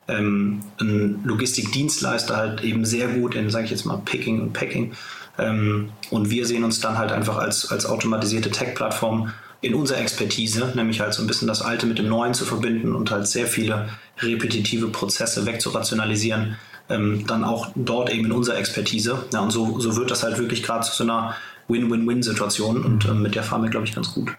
Ähm, 0.09 0.61
ein 0.79 1.21
Logistikdienstleister 1.25 2.37
halt 2.37 2.63
eben 2.63 2.85
sehr 2.85 3.09
gut 3.09 3.35
in, 3.35 3.51
sage 3.51 3.65
ich 3.65 3.71
jetzt 3.71 3.87
mal, 3.87 4.01
Picking 4.05 4.41
und 4.41 4.53
Packing. 4.53 4.93
Ähm, 5.39 5.91
und 6.11 6.31
wir 6.31 6.47
sehen 6.47 6.65
uns 6.65 6.81
dann 6.81 6.99
halt 6.99 7.13
einfach 7.13 7.39
als, 7.39 7.71
als 7.71 7.87
automatisierte 7.87 8.51
Tech-Plattform 8.51 9.33
in 9.61 9.75
unserer 9.75 9.99
Expertise, 9.99 10.73
nämlich 10.75 11.01
halt 11.01 11.15
so 11.15 11.23
ein 11.23 11.27
bisschen 11.27 11.49
das 11.49 11.63
Alte 11.63 11.87
mit 11.87 11.99
dem 11.99 12.09
Neuen 12.09 12.35
zu 12.35 12.45
verbinden 12.45 12.95
und 12.95 13.11
halt 13.11 13.27
sehr 13.27 13.47
viele 13.47 13.89
repetitive 14.19 14.89
Prozesse 14.89 15.47
wegzurationalisieren, 15.47 16.57
ähm, 16.89 17.27
dann 17.27 17.45
auch 17.45 17.69
dort 17.75 18.11
eben 18.11 18.27
in 18.27 18.33
unserer 18.33 18.59
Expertise. 18.59 19.25
Ja, 19.33 19.41
und 19.41 19.51
so, 19.51 19.81
so 19.81 19.97
wird 19.97 20.11
das 20.11 20.23
halt 20.23 20.39
wirklich 20.39 20.63
gerade 20.63 20.87
zu 20.87 20.93
so 20.95 21.05
einer 21.05 21.37
Win-Win-Win-Situation 21.69 22.85
und 22.85 23.07
äh, 23.07 23.15
mit 23.15 23.35
der 23.35 23.43
fahren 23.43 23.63
wir, 23.63 23.71
glaube 23.71 23.87
ich, 23.87 23.95
ganz 23.95 24.13
gut. 24.13 24.31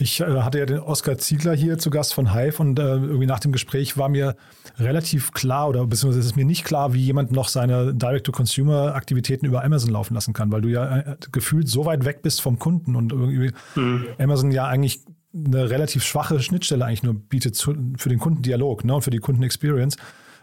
Ich 0.00 0.20
äh, 0.20 0.42
hatte 0.42 0.60
ja 0.60 0.66
den 0.66 0.78
Oskar 0.78 1.18
Ziegler 1.18 1.54
hier 1.54 1.78
zu 1.78 1.90
Gast 1.90 2.14
von 2.14 2.32
Hive 2.32 2.60
und 2.60 2.78
äh, 2.78 2.82
irgendwie 2.82 3.26
nach 3.26 3.40
dem 3.40 3.50
Gespräch 3.50 3.98
war 3.98 4.08
mir 4.08 4.36
relativ 4.78 5.32
klar 5.32 5.68
oder 5.68 5.84
beziehungsweise 5.86 6.20
ist 6.20 6.26
es 6.26 6.36
mir 6.36 6.44
nicht 6.44 6.64
klar, 6.64 6.94
wie 6.94 7.04
jemand 7.04 7.32
noch 7.32 7.48
seine 7.48 7.94
Direct-to-Consumer-Aktivitäten 7.94 9.44
über 9.44 9.64
Amazon 9.64 9.90
laufen 9.90 10.14
lassen 10.14 10.32
kann, 10.32 10.52
weil 10.52 10.62
du 10.62 10.68
ja 10.68 10.98
äh, 10.98 11.16
gefühlt 11.32 11.68
so 11.68 11.84
weit 11.84 12.04
weg 12.04 12.22
bist 12.22 12.40
vom 12.40 12.60
Kunden 12.60 12.94
und 12.94 13.12
irgendwie 13.12 13.50
mhm. 13.74 14.06
Amazon 14.18 14.52
ja 14.52 14.66
eigentlich 14.66 15.00
eine 15.34 15.68
relativ 15.68 16.04
schwache 16.04 16.40
Schnittstelle 16.40 16.84
eigentlich 16.84 17.02
nur 17.02 17.14
bietet 17.14 17.56
zu, 17.56 17.74
für 17.96 18.08
den 18.08 18.20
Kundendialog 18.20 18.84
ne, 18.84 18.94
und 18.94 19.02
für 19.02 19.10
die 19.10 19.18
Kundenexperience. 19.18 19.96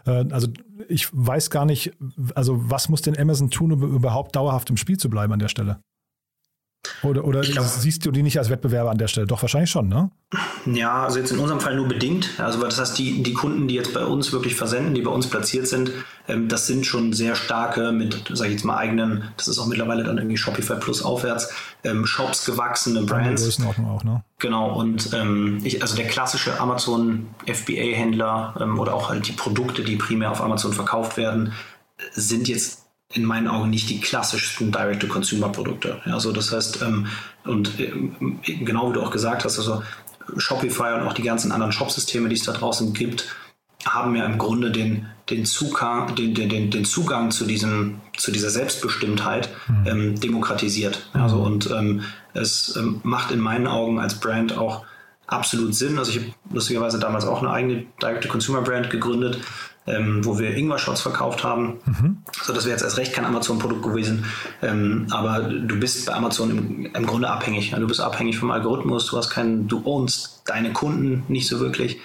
Äh, 0.04 0.26
also 0.30 0.48
ich 0.88 1.08
weiß 1.12 1.48
gar 1.48 1.64
nicht, 1.64 1.92
also 2.34 2.70
was 2.70 2.90
muss 2.90 3.00
denn 3.00 3.18
Amazon 3.18 3.50
tun, 3.50 3.72
um 3.72 3.82
überhaupt 3.82 4.36
dauerhaft 4.36 4.68
im 4.68 4.76
Spiel 4.76 4.98
zu 4.98 5.08
bleiben 5.08 5.32
an 5.32 5.38
der 5.38 5.48
Stelle? 5.48 5.80
Oder, 7.02 7.24
oder 7.24 7.40
glaub, 7.42 7.66
siehst 7.66 8.04
du 8.04 8.10
die 8.10 8.22
nicht 8.22 8.38
als 8.38 8.50
Wettbewerber 8.50 8.90
an 8.90 8.98
der 8.98 9.08
Stelle? 9.08 9.26
Doch, 9.26 9.42
wahrscheinlich 9.42 9.70
schon, 9.70 9.88
ne? 9.88 10.10
Ja, 10.66 11.04
also 11.04 11.18
jetzt 11.18 11.30
in 11.30 11.38
unserem 11.38 11.60
Fall 11.60 11.76
nur 11.76 11.86
bedingt. 11.86 12.30
Also 12.38 12.60
das 12.60 12.80
heißt, 12.80 12.98
die, 12.98 13.22
die 13.22 13.32
Kunden, 13.32 13.68
die 13.68 13.74
jetzt 13.74 13.94
bei 13.94 14.04
uns 14.04 14.32
wirklich 14.32 14.54
versenden, 14.54 14.94
die 14.94 15.02
bei 15.02 15.10
uns 15.10 15.28
platziert 15.28 15.68
sind, 15.68 15.92
ähm, 16.28 16.48
das 16.48 16.66
sind 16.66 16.84
schon 16.84 17.12
sehr 17.12 17.36
starke 17.36 17.92
mit, 17.92 18.24
sage 18.32 18.50
ich 18.50 18.56
jetzt 18.56 18.64
mal, 18.64 18.76
eigenen, 18.76 19.24
das 19.36 19.48
ist 19.48 19.58
auch 19.58 19.66
mittlerweile 19.66 20.02
dann 20.02 20.18
irgendwie 20.18 20.36
Shopify 20.36 20.74
Plus 20.76 21.02
aufwärts, 21.02 21.52
ähm, 21.84 22.06
Shops 22.06 22.44
gewachsene 22.44 23.02
Brands. 23.02 23.42
Größenordnung 23.42 23.88
auch, 23.88 24.04
ne? 24.04 24.24
Genau, 24.38 24.74
und 24.74 25.12
ähm, 25.14 25.60
ich, 25.62 25.80
also 25.82 25.96
der 25.96 26.08
klassische 26.08 26.58
Amazon 26.60 27.28
FBA-Händler 27.46 28.56
ähm, 28.60 28.78
oder 28.78 28.94
auch 28.94 29.08
halt 29.08 29.28
die 29.28 29.32
Produkte, 29.32 29.82
die 29.82 29.96
primär 29.96 30.30
auf 30.30 30.42
Amazon 30.42 30.72
verkauft 30.72 31.16
werden, 31.16 31.52
sind 32.12 32.48
jetzt 32.48 32.85
in 33.12 33.24
meinen 33.24 33.48
Augen 33.48 33.70
nicht 33.70 33.88
die 33.88 34.00
klassischsten 34.00 34.72
Direct-to-Consumer-Produkte. 34.72 36.00
Also 36.04 36.32
das 36.32 36.52
heißt, 36.52 36.82
ähm, 36.82 37.06
und 37.44 37.78
äh, 37.78 37.92
genau 38.64 38.90
wie 38.90 38.94
du 38.94 39.02
auch 39.02 39.10
gesagt 39.10 39.44
hast, 39.44 39.58
also 39.58 39.82
Shopify 40.36 40.94
und 40.94 41.02
auch 41.02 41.12
die 41.12 41.22
ganzen 41.22 41.52
anderen 41.52 41.72
Shopsysteme, 41.72 42.28
die 42.28 42.34
es 42.34 42.42
da 42.42 42.52
draußen 42.52 42.92
gibt, 42.92 43.28
haben 43.84 44.16
ja 44.16 44.26
im 44.26 44.38
Grunde 44.38 44.72
den, 44.72 45.06
den, 45.30 45.44
Zugang, 45.44 46.14
den, 46.16 46.34
den, 46.34 46.70
den 46.70 46.84
Zugang 46.84 47.30
zu, 47.30 47.46
diesem, 47.46 48.00
zu 48.16 48.32
dieser 48.32 48.50
Selbstbestimmtheit 48.50 49.50
mhm. 49.68 49.86
ähm, 49.86 50.20
demokratisiert. 50.20 51.08
Also 51.12 51.36
und 51.38 51.70
ähm, 51.70 52.02
es 52.34 52.74
ähm, 52.76 53.00
macht 53.04 53.30
in 53.30 53.40
meinen 53.40 53.68
Augen 53.68 54.00
als 54.00 54.18
Brand 54.18 54.58
auch 54.58 54.84
absolut 55.26 55.74
Sinn. 55.74 55.98
Also 55.98 56.12
ich 56.12 56.18
habe 56.18 56.34
lustigerweise 56.52 56.98
damals 56.98 57.24
auch 57.24 57.42
eine 57.42 57.50
eigene 57.50 57.86
Direct-to-Consumer-Brand 58.02 58.90
gegründet, 58.90 59.38
ähm, 59.86 60.24
wo 60.24 60.38
wir 60.38 60.56
Ingwer-Shots 60.56 61.00
verkauft 61.00 61.44
haben. 61.44 61.78
Mhm. 61.84 62.18
So, 62.42 62.52
das 62.52 62.64
wäre 62.64 62.72
jetzt 62.72 62.82
erst 62.82 62.98
recht 62.98 63.12
kein 63.12 63.24
Amazon-Produkt 63.24 63.82
gewesen. 63.82 64.24
Ähm, 64.62 65.06
aber 65.10 65.40
du 65.40 65.78
bist 65.78 66.06
bei 66.06 66.14
Amazon 66.14 66.50
im, 66.50 66.86
im 66.94 67.06
Grunde 67.06 67.28
abhängig. 67.28 67.70
Du 67.70 67.86
bist 67.86 68.00
abhängig 68.00 68.38
vom 68.38 68.50
Algorithmus. 68.50 69.06
Du 69.06 69.16
hast 69.16 69.30
keinen, 69.30 69.68
du 69.68 69.82
ownst 69.84 70.42
deine 70.46 70.72
Kunden 70.72 71.24
nicht 71.28 71.48
so 71.48 71.60
wirklich. 71.60 71.98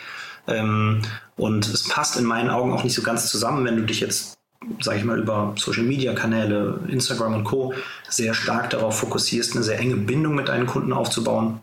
Ähm, 0.48 1.02
und 1.38 1.68
es 1.68 1.88
passt 1.88 2.18
in 2.18 2.26
meinen 2.26 2.50
Augen 2.50 2.74
auch 2.74 2.84
nicht 2.84 2.94
so 2.94 3.02
ganz 3.02 3.30
zusammen, 3.30 3.66
wenn 3.66 3.78
du 3.78 3.84
dich 3.84 4.00
jetzt 4.00 4.38
sage 4.80 5.00
ich 5.00 5.04
mal, 5.04 5.20
über 5.20 5.54
Social 5.58 5.84
Media 5.84 6.14
Kanäle, 6.14 6.80
Instagram 6.88 7.34
und 7.34 7.44
Co. 7.46 7.74
sehr 8.08 8.34
stark 8.34 8.70
darauf 8.70 9.00
fokussierst, 9.00 9.56
eine 9.56 9.64
sehr 9.64 9.80
enge 9.80 9.96
Bindung 9.96 10.36
mit 10.36 10.50
deinen 10.50 10.68
Kunden 10.68 10.94
aufzubauen 10.94 11.62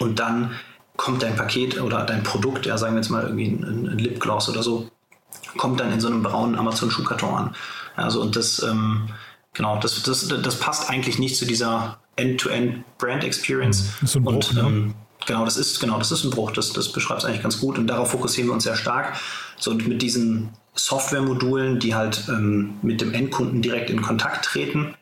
und 0.00 0.18
dann 0.18 0.50
kommt 0.96 1.22
dein 1.22 1.36
Paket 1.36 1.80
oder 1.80 2.04
dein 2.04 2.22
Produkt, 2.22 2.66
ja, 2.66 2.78
sagen 2.78 2.94
wir 2.94 3.02
jetzt 3.02 3.10
mal 3.10 3.24
irgendwie 3.24 3.46
ein, 3.46 3.88
ein 3.88 3.98
Lipgloss 3.98 4.48
oder 4.48 4.62
so, 4.62 4.88
kommt 5.56 5.80
dann 5.80 5.92
in 5.92 6.00
so 6.00 6.08
einem 6.08 6.22
braunen 6.22 6.56
Amazon-Schuhkarton 6.56 7.34
an. 7.34 7.56
Also 7.96 8.20
und 8.20 8.36
das, 8.36 8.62
ähm, 8.62 9.08
genau, 9.52 9.78
das, 9.78 10.02
das, 10.02 10.28
das 10.28 10.58
passt 10.58 10.90
eigentlich 10.90 11.18
nicht 11.18 11.36
zu 11.36 11.46
dieser 11.46 11.98
End-to-End-Brand-Experience. 12.16 13.92
Das 14.00 14.10
ist 14.10 14.16
ein 14.16 14.24
Bruch, 14.24 14.34
und, 14.34 14.54
ne? 14.54 14.60
ähm, 14.60 14.94
Genau, 15.26 15.44
das 15.44 15.56
ist, 15.56 15.80
genau, 15.80 15.98
das 15.98 16.12
ist 16.12 16.24
ein 16.24 16.30
Bruch. 16.30 16.52
Das, 16.52 16.72
das 16.72 16.92
beschreibt 16.92 17.20
es 17.20 17.24
eigentlich 17.24 17.42
ganz 17.42 17.60
gut. 17.60 17.78
Und 17.78 17.86
darauf 17.86 18.10
fokussieren 18.10 18.48
wir 18.48 18.54
uns 18.54 18.64
sehr 18.64 18.76
stark. 18.76 19.16
So, 19.58 19.70
und 19.70 19.86
mit 19.88 20.02
diesen 20.02 20.50
Software-Modulen, 20.74 21.78
die 21.78 21.94
halt 21.94 22.24
ähm, 22.28 22.74
mit 22.82 23.00
dem 23.00 23.14
Endkunden 23.14 23.62
direkt 23.62 23.90
in 23.90 24.02
Kontakt 24.02 24.44
treten, 24.44 24.94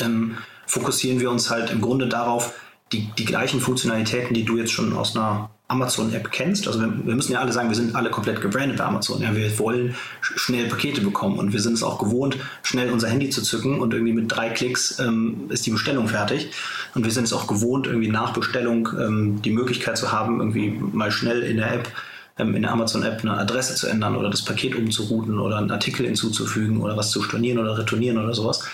ähm, 0.00 0.38
fokussieren 0.66 1.20
wir 1.20 1.30
uns 1.30 1.50
halt 1.50 1.70
im 1.70 1.80
Grunde 1.80 2.08
darauf, 2.08 2.54
die, 2.92 3.10
die 3.18 3.24
gleichen 3.24 3.60
Funktionalitäten, 3.60 4.34
die 4.34 4.44
du 4.44 4.56
jetzt 4.56 4.72
schon 4.72 4.96
aus 4.96 5.16
einer 5.16 5.50
Amazon-App 5.74 6.30
kennst. 6.30 6.66
Also 6.66 6.80
wir, 6.80 6.92
wir, 7.04 7.14
müssen 7.14 7.32
ja 7.32 7.40
alle 7.40 7.52
sagen, 7.52 7.68
wir 7.68 7.76
sind 7.76 7.94
alle 7.94 8.10
komplett 8.10 8.40
gebrandet 8.40 8.78
bei 8.78 8.84
Amazon. 8.84 9.20
Ja, 9.20 9.34
wir 9.34 9.58
wollen 9.58 9.94
schnell 10.20 10.68
Pakete 10.68 11.00
bekommen 11.00 11.38
und 11.38 11.52
wir 11.52 11.60
sind 11.60 11.74
es 11.74 11.82
auch 11.82 11.98
gewohnt, 11.98 12.36
schnell 12.62 12.90
unser 12.90 13.08
Handy 13.08 13.30
zu 13.30 13.42
zücken 13.42 13.80
und 13.80 13.92
irgendwie 13.92 14.12
mit 14.12 14.34
drei 14.34 14.50
Klicks 14.50 14.98
ähm, 14.98 15.46
ist 15.50 15.66
die 15.66 15.70
Bestellung 15.70 16.08
fertig. 16.08 16.50
Und 16.94 17.04
wir 17.04 17.12
sind 17.12 17.24
es 17.24 17.32
auch 17.32 17.46
gewohnt, 17.46 17.86
irgendwie 17.86 18.08
nach 18.08 18.32
Bestellung 18.32 18.88
ähm, 18.98 19.42
die 19.42 19.50
Möglichkeit 19.50 19.98
zu 19.98 20.12
haben, 20.12 20.40
irgendwie 20.40 20.70
mal 20.70 21.10
schnell 21.10 21.42
in 21.42 21.58
der 21.58 21.74
App 21.74 21.92
ähm, 22.38 22.54
in 22.54 22.62
der 22.62 22.72
Amazon-App 22.72 23.20
eine 23.20 23.38
Adresse 23.38 23.74
zu 23.74 23.86
ändern 23.86 24.16
oder 24.16 24.30
das 24.30 24.42
Paket 24.42 24.74
umzurouten 24.74 25.38
oder 25.38 25.58
einen 25.58 25.70
Artikel 25.70 26.06
hinzuzufügen 26.06 26.80
oder 26.80 26.96
was 26.96 27.10
zu 27.10 27.22
stornieren 27.22 27.58
oder 27.58 27.78
retournieren 27.78 28.18
oder 28.18 28.34
sowas. 28.34 28.64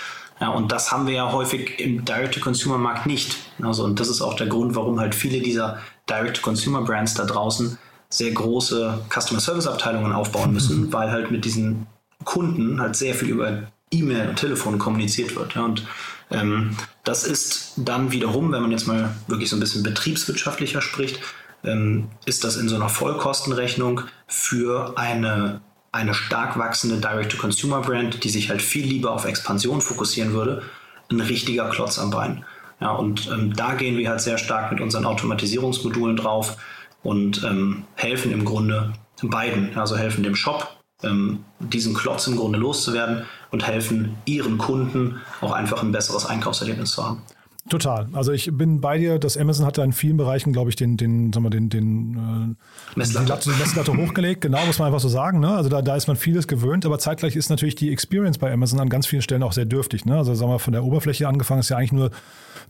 Ja, 0.40 0.48
und 0.48 0.72
das 0.72 0.90
haben 0.90 1.06
wir 1.06 1.14
ja 1.14 1.32
häufig 1.32 1.78
im 1.78 2.04
Direct-to-Consumer-Markt 2.04 3.06
nicht. 3.06 3.36
Also, 3.62 3.84
und 3.84 4.00
das 4.00 4.08
ist 4.08 4.22
auch 4.22 4.34
der 4.34 4.46
Grund, 4.46 4.74
warum 4.74 4.98
halt 4.98 5.14
viele 5.14 5.40
dieser 5.40 5.80
Direct-to-Consumer-Brands 6.11 7.14
da 7.14 7.25
draußen 7.25 7.79
sehr 8.09 8.33
große 8.33 8.99
Customer-Service-Abteilungen 9.09 10.12
aufbauen 10.12 10.53
müssen, 10.53 10.87
mhm. 10.87 10.92
weil 10.92 11.11
halt 11.11 11.31
mit 11.31 11.44
diesen 11.44 11.87
Kunden 12.25 12.81
halt 12.81 12.96
sehr 12.96 13.14
viel 13.14 13.29
über 13.29 13.62
E-Mail 13.90 14.31
und 14.31 14.37
Telefon 14.37 14.79
kommuniziert 14.79 15.37
wird. 15.37 15.55
Ja, 15.55 15.62
und 15.62 15.87
ähm, 16.31 16.77
das 17.05 17.25
ist 17.25 17.73
dann 17.77 18.12
wiederum, 18.12 18.53
wenn 18.53 18.62
man 18.62 18.70
jetzt 18.70 18.87
mal 18.87 19.14
wirklich 19.27 19.49
so 19.49 19.57
ein 19.57 19.61
bisschen 19.61 19.83
betriebswirtschaftlicher 19.83 20.81
spricht, 20.81 21.20
ähm, 21.64 22.09
ist 22.25 22.44
das 22.44 22.57
in 22.57 22.68
so 22.68 22.77
einer 22.77 22.88
Vollkostenrechnung 22.88 24.03
für 24.27 24.96
eine 24.96 25.61
eine 25.92 26.14
stark 26.14 26.59
wachsende 26.59 26.99
Direct-to-Consumer-Brand, 26.99 28.23
die 28.23 28.29
sich 28.31 28.49
halt 28.49 28.62
viel 28.62 28.87
lieber 28.87 29.11
auf 29.11 29.25
Expansion 29.25 29.81
fokussieren 29.81 30.33
würde, 30.33 30.62
ein 31.11 31.20
richtiger 31.20 31.68
Klotz 31.70 31.99
am 31.99 32.11
Bein. 32.11 32.44
Ja, 32.81 32.93
und 32.93 33.29
ähm, 33.31 33.53
da 33.55 33.75
gehen 33.75 33.99
wir 33.99 34.09
halt 34.09 34.21
sehr 34.21 34.38
stark 34.38 34.73
mit 34.73 34.81
unseren 34.81 35.05
Automatisierungsmodulen 35.05 36.16
drauf 36.16 36.57
und 37.03 37.45
ähm, 37.45 37.85
helfen 37.95 38.33
im 38.33 38.45
Grunde 38.45 38.93
beiden, 39.23 39.77
also 39.77 39.97
helfen 39.97 40.23
dem 40.23 40.35
Shop, 40.35 40.77
ähm, 41.03 41.45
diesen 41.59 41.95
Klotz 41.95 42.27
im 42.27 42.37
Grunde 42.37 42.59
loszuwerden 42.59 43.25
und 43.51 43.66
helfen 43.66 44.16
ihren 44.25 44.59
Kunden 44.59 45.21
auch 45.40 45.53
einfach 45.53 45.83
ein 45.83 45.93
besseres 45.93 46.25
Einkaufserlebnis 46.27 46.93
zu 46.93 47.05
haben. 47.05 47.23
Total. 47.69 48.09
Also 48.14 48.33
ich 48.33 48.51
bin 48.53 48.81
bei 48.81 48.97
dir, 48.97 49.19
dass 49.19 49.37
Amazon 49.37 49.66
hat 49.66 49.77
da 49.77 49.85
in 49.85 49.93
vielen 49.93 50.16
Bereichen, 50.16 50.53
glaube 50.53 50.71
ich, 50.71 50.77
den, 50.77 50.97
den, 50.97 51.33
sagen 51.33 51.45
wir, 51.45 51.51
den, 51.51 51.69
den 51.69 52.57
äh, 52.97 52.99
Messlatte. 52.99 53.51
Die 53.51 53.59
Messlatte 53.61 53.97
hochgelegt, 53.97 54.40
genau, 54.40 54.64
muss 54.64 54.79
man 54.79 54.87
einfach 54.87 55.01
so 55.01 55.09
sagen. 55.09 55.40
Ne? 55.40 55.55
Also 55.55 55.69
da, 55.69 55.83
da 55.83 55.95
ist 55.95 56.09
man 56.09 56.16
vieles 56.16 56.49
gewöhnt, 56.49 56.87
aber 56.87 56.99
zeitgleich 56.99 57.37
ist 57.37 57.51
natürlich 57.51 57.75
die 57.75 57.93
Experience 57.93 58.38
bei 58.38 58.51
Amazon 58.51 58.81
an 58.81 58.88
ganz 58.88 59.07
vielen 59.07 59.23
Stellen 59.23 59.43
auch 59.43 59.53
sehr 59.53 59.66
dürftig. 59.66 60.07
Ne? 60.07 60.16
Also 60.16 60.35
sagen 60.35 60.51
wir 60.51 60.59
von 60.59 60.73
der 60.73 60.85
Oberfläche 60.85 61.29
angefangen 61.29 61.61
ist 61.61 61.69
ja 61.69 61.77
eigentlich 61.77 61.93
nur 61.93 62.11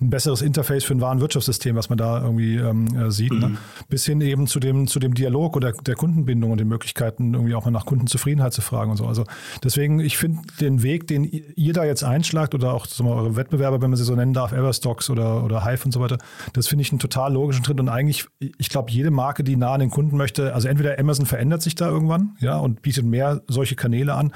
ein 0.00 0.08
besseres 0.08 0.40
Interface 0.40 0.84
für 0.84 0.94
ein 0.94 1.00
Warenwirtschaftssystem, 1.00 1.76
was 1.76 1.90
man 1.90 1.98
da 1.98 2.22
irgendwie 2.22 2.56
ähm, 2.56 2.86
äh, 2.96 3.10
sieht. 3.10 3.32
Ne? 3.32 3.48
Mhm. 3.48 3.52
Ne? 3.52 3.58
Bis 3.88 4.06
hin 4.06 4.20
eben 4.20 4.46
zu 4.46 4.58
dem, 4.58 4.86
zu 4.86 4.98
dem 4.98 5.14
Dialog 5.14 5.56
oder 5.56 5.72
der 5.72 5.94
Kundenbindung 5.94 6.50
und 6.50 6.58
den 6.58 6.68
Möglichkeiten, 6.68 7.34
irgendwie 7.34 7.54
auch 7.54 7.66
mal 7.66 7.70
nach 7.70 7.84
Kundenzufriedenheit 7.84 8.52
zu 8.54 8.62
fragen 8.62 8.90
und 8.90 8.96
so. 8.96 9.06
Also 9.06 9.24
deswegen, 9.62 10.00
ich 10.00 10.16
finde 10.16 10.40
den 10.60 10.82
Weg, 10.82 11.06
den 11.06 11.24
ihr 11.24 11.72
da 11.72 11.84
jetzt 11.84 12.02
einschlagt 12.02 12.54
oder 12.54 12.72
auch 12.72 12.86
wir, 12.86 13.10
eure 13.10 13.36
Wettbewerber, 13.36 13.82
wenn 13.82 13.90
man 13.90 13.96
sie 13.96 14.04
so 14.04 14.14
nennen 14.14 14.32
darf, 14.32 14.52
Everstocks 14.52 15.10
oder, 15.10 15.44
oder 15.44 15.64
Hive 15.64 15.84
und 15.84 15.92
so 15.92 16.00
weiter, 16.00 16.16
das 16.54 16.68
finde 16.68 16.82
ich 16.82 16.92
einen 16.92 16.98
total 16.98 17.34
logischen 17.34 17.64
Schritt 17.64 17.78
und 17.78 17.88
eigentlich, 17.88 18.26
ich 18.38 18.70
glaube, 18.70 18.90
jede 18.90 19.10
Marke, 19.10 19.44
die 19.44 19.56
nah 19.56 19.74
an 19.74 19.80
den 19.80 19.90
Kunden 19.90 20.16
möchte, 20.16 20.54
also 20.54 20.68
entweder 20.68 20.98
Amazon 20.98 21.26
verändert 21.26 21.62
sich 21.62 21.74
da 21.74 21.88
irgendwann, 21.88 22.36
ja, 22.40 22.56
und 22.56 22.80
bietet 22.82 23.04
mehr 23.04 23.42
solche 23.48 23.76
Kanäle 23.76 24.14
an, 24.14 24.32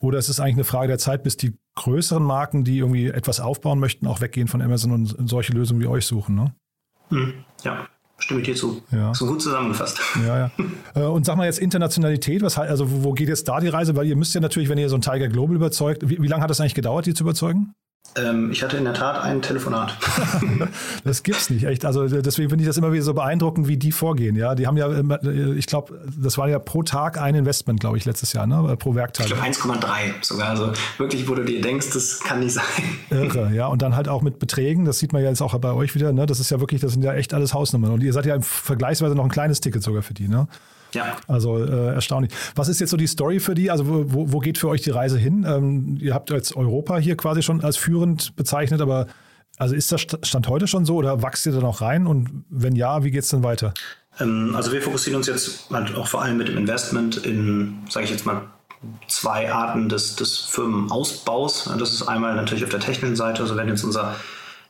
oder 0.00 0.18
es 0.18 0.28
ist 0.28 0.40
eigentlich 0.40 0.56
eine 0.56 0.64
Frage 0.64 0.88
der 0.88 0.98
Zeit, 0.98 1.22
bis 1.22 1.36
die 1.36 1.56
größeren 1.76 2.22
Marken, 2.22 2.64
die 2.64 2.78
irgendwie 2.78 3.08
etwas 3.08 3.40
aufbauen 3.40 3.78
möchten, 3.78 4.06
auch 4.06 4.20
weggehen 4.20 4.48
von 4.48 4.62
Amazon 4.62 4.92
und 4.92 5.28
solche 5.28 5.52
Lösungen 5.52 5.80
wie 5.80 5.86
euch 5.86 6.06
suchen. 6.06 6.34
Ne? 6.34 6.54
Hm, 7.08 7.34
ja, 7.62 7.88
stimme 8.18 8.40
ich 8.40 8.46
dir 8.46 8.54
zu. 8.54 8.82
Ja. 8.90 9.12
So 9.14 9.26
gut 9.26 9.42
zusammengefasst. 9.42 10.00
Ja, 10.26 10.38
ja. 10.38 10.50
Äh, 10.94 11.00
und 11.06 11.26
sag 11.26 11.36
mal 11.36 11.46
jetzt 11.46 11.58
Internationalität, 11.58 12.42
was 12.42 12.56
also 12.56 13.02
wo 13.02 13.12
geht 13.14 13.28
jetzt 13.28 13.48
da 13.48 13.58
die 13.58 13.66
Reise? 13.66 13.96
Weil 13.96 14.06
ihr 14.06 14.14
müsst 14.14 14.32
ja 14.32 14.40
natürlich, 14.40 14.68
wenn 14.68 14.78
ihr 14.78 14.88
so 14.88 14.94
ein 14.96 15.00
Tiger 15.00 15.26
Global 15.26 15.56
überzeugt, 15.56 16.08
wie, 16.08 16.22
wie 16.22 16.28
lange 16.28 16.40
hat 16.40 16.50
das 16.50 16.60
eigentlich 16.60 16.76
gedauert, 16.76 17.06
die 17.06 17.14
zu 17.14 17.24
überzeugen? 17.24 17.74
Ähm, 18.16 18.52
ich 18.52 18.62
hatte 18.62 18.76
in 18.76 18.84
der 18.84 18.94
Tat 18.94 19.20
ein 19.20 19.42
Telefonat. 19.42 19.96
das 21.04 21.24
gibt's 21.24 21.50
nicht, 21.50 21.64
echt. 21.64 21.84
Also 21.84 22.06
deswegen 22.06 22.48
finde 22.48 22.62
ich 22.62 22.68
das 22.68 22.76
immer 22.76 22.92
wieder 22.92 23.02
so 23.02 23.12
beeindruckend, 23.12 23.66
wie 23.66 23.76
die 23.76 23.90
vorgehen. 23.90 24.36
Ja, 24.36 24.54
die 24.54 24.66
haben 24.66 24.76
ja, 24.76 24.88
ich 25.54 25.66
glaube, 25.66 26.00
das 26.16 26.38
war 26.38 26.48
ja 26.48 26.60
pro 26.60 26.84
Tag 26.84 27.20
ein 27.20 27.34
Investment, 27.34 27.80
glaube 27.80 27.96
ich, 27.96 28.04
letztes 28.04 28.32
Jahr, 28.32 28.46
ne? 28.46 28.76
Pro 28.76 28.94
Werkteil. 28.94 29.26
Ich 29.26 29.32
glaube 29.32 29.46
1,3 29.46 29.88
sogar. 30.22 30.50
Also 30.50 30.72
wirklich, 30.98 31.28
wo 31.28 31.34
du 31.34 31.44
dir 31.44 31.60
denkst, 31.60 31.90
das 31.92 32.20
kann 32.20 32.40
nicht 32.40 32.54
sein. 32.54 32.64
Irre, 33.10 33.50
ja. 33.52 33.66
Und 33.66 33.82
dann 33.82 33.96
halt 33.96 34.08
auch 34.08 34.22
mit 34.22 34.38
Beträgen. 34.38 34.84
Das 34.84 35.00
sieht 35.00 35.12
man 35.12 35.22
ja 35.22 35.30
jetzt 35.30 35.42
auch 35.42 35.58
bei 35.58 35.72
euch 35.72 35.94
wieder. 35.96 36.12
Ne? 36.12 36.26
Das 36.26 36.38
ist 36.38 36.50
ja 36.50 36.60
wirklich, 36.60 36.80
das 36.80 36.92
sind 36.92 37.02
ja 37.02 37.14
echt 37.14 37.34
alles 37.34 37.52
Hausnummern. 37.52 37.90
Und 37.90 38.02
ihr 38.02 38.12
seid 38.12 38.26
ja 38.26 38.40
vergleichsweise 38.40 39.16
noch 39.16 39.24
ein 39.24 39.30
kleines 39.30 39.60
Ticket 39.60 39.82
sogar 39.82 40.02
für 40.02 40.14
die, 40.14 40.28
ne? 40.28 40.46
Ja. 40.94 41.16
Also 41.28 41.62
äh, 41.62 41.94
erstaunlich. 41.94 42.32
Was 42.54 42.68
ist 42.68 42.80
jetzt 42.80 42.90
so 42.90 42.96
die 42.96 43.06
Story 43.06 43.40
für 43.40 43.54
die? 43.54 43.70
Also 43.70 43.86
wo, 43.86 44.32
wo 44.32 44.38
geht 44.38 44.58
für 44.58 44.68
euch 44.68 44.82
die 44.82 44.90
Reise 44.90 45.18
hin? 45.18 45.44
Ähm, 45.48 45.98
ihr 46.00 46.14
habt 46.14 46.30
jetzt 46.30 46.56
Europa 46.56 46.96
hier 46.98 47.16
quasi 47.16 47.42
schon 47.42 47.62
als 47.62 47.76
führend 47.76 48.34
bezeichnet, 48.36 48.80
aber 48.80 49.06
Also 49.56 49.74
ist 49.74 49.92
das 49.92 50.02
Stand 50.22 50.48
heute 50.48 50.66
schon 50.66 50.84
so 50.84 50.96
oder 50.96 51.22
wachst 51.22 51.46
ihr 51.46 51.52
da 51.52 51.60
noch 51.60 51.80
rein? 51.80 52.06
Und 52.06 52.44
wenn 52.48 52.74
ja, 52.74 53.04
wie 53.04 53.10
geht 53.10 53.22
es 53.22 53.28
denn 53.28 53.42
weiter? 53.42 53.72
Ähm, 54.20 54.54
also 54.56 54.72
wir 54.72 54.82
fokussieren 54.82 55.16
uns 55.16 55.26
jetzt 55.26 55.70
halt 55.70 55.94
auch 55.94 56.08
vor 56.08 56.22
allem 56.22 56.36
mit 56.36 56.48
dem 56.48 56.58
Investment 56.58 57.18
in, 57.18 57.78
sage 57.88 58.04
ich 58.04 58.10
jetzt 58.10 58.26
mal, 58.26 58.42
zwei 59.08 59.50
Arten 59.50 59.88
des, 59.88 60.16
des 60.16 60.38
Firmenausbaus. 60.38 61.70
Das 61.78 61.92
ist 61.92 62.02
einmal 62.02 62.34
natürlich 62.34 62.64
auf 62.64 62.70
der 62.70 62.80
technischen 62.80 63.16
Seite, 63.16 63.42
also 63.42 63.56
wenn 63.56 63.68
jetzt 63.68 63.84
unser 63.84 64.16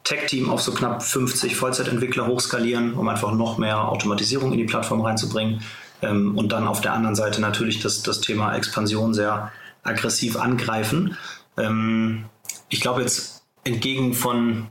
Tech-Team 0.05 0.51
auf 0.51 0.61
so 0.61 0.73
knapp 0.73 1.03
50 1.03 1.57
Vollzeitentwickler 1.57 2.27
hochskalieren, 2.27 2.95
um 2.95 3.09
einfach 3.09 3.33
noch 3.33 3.59
mehr 3.59 3.89
Automatisierung 3.89 4.53
in 4.53 4.59
die 4.59 4.65
Plattform 4.65 5.01
reinzubringen. 5.01 5.63
Ähm, 6.05 6.37
und 6.37 6.53
dann 6.53 6.67
auf 6.67 6.81
der 6.81 6.93
anderen 6.93 7.17
Seite 7.17 7.41
natürlich 7.41 7.81
das, 7.81 8.03
das 8.03 8.21
Thema 8.21 8.55
Expansion 8.55 9.15
sehr 9.15 9.51
aggressiv 9.83 10.37
angreifen. 10.37 11.17
Ähm, 11.57 12.25
ich 12.69 12.81
glaube 12.81 13.01
jetzt 13.01 13.43
entgegen 13.65 14.15
von 14.15 14.69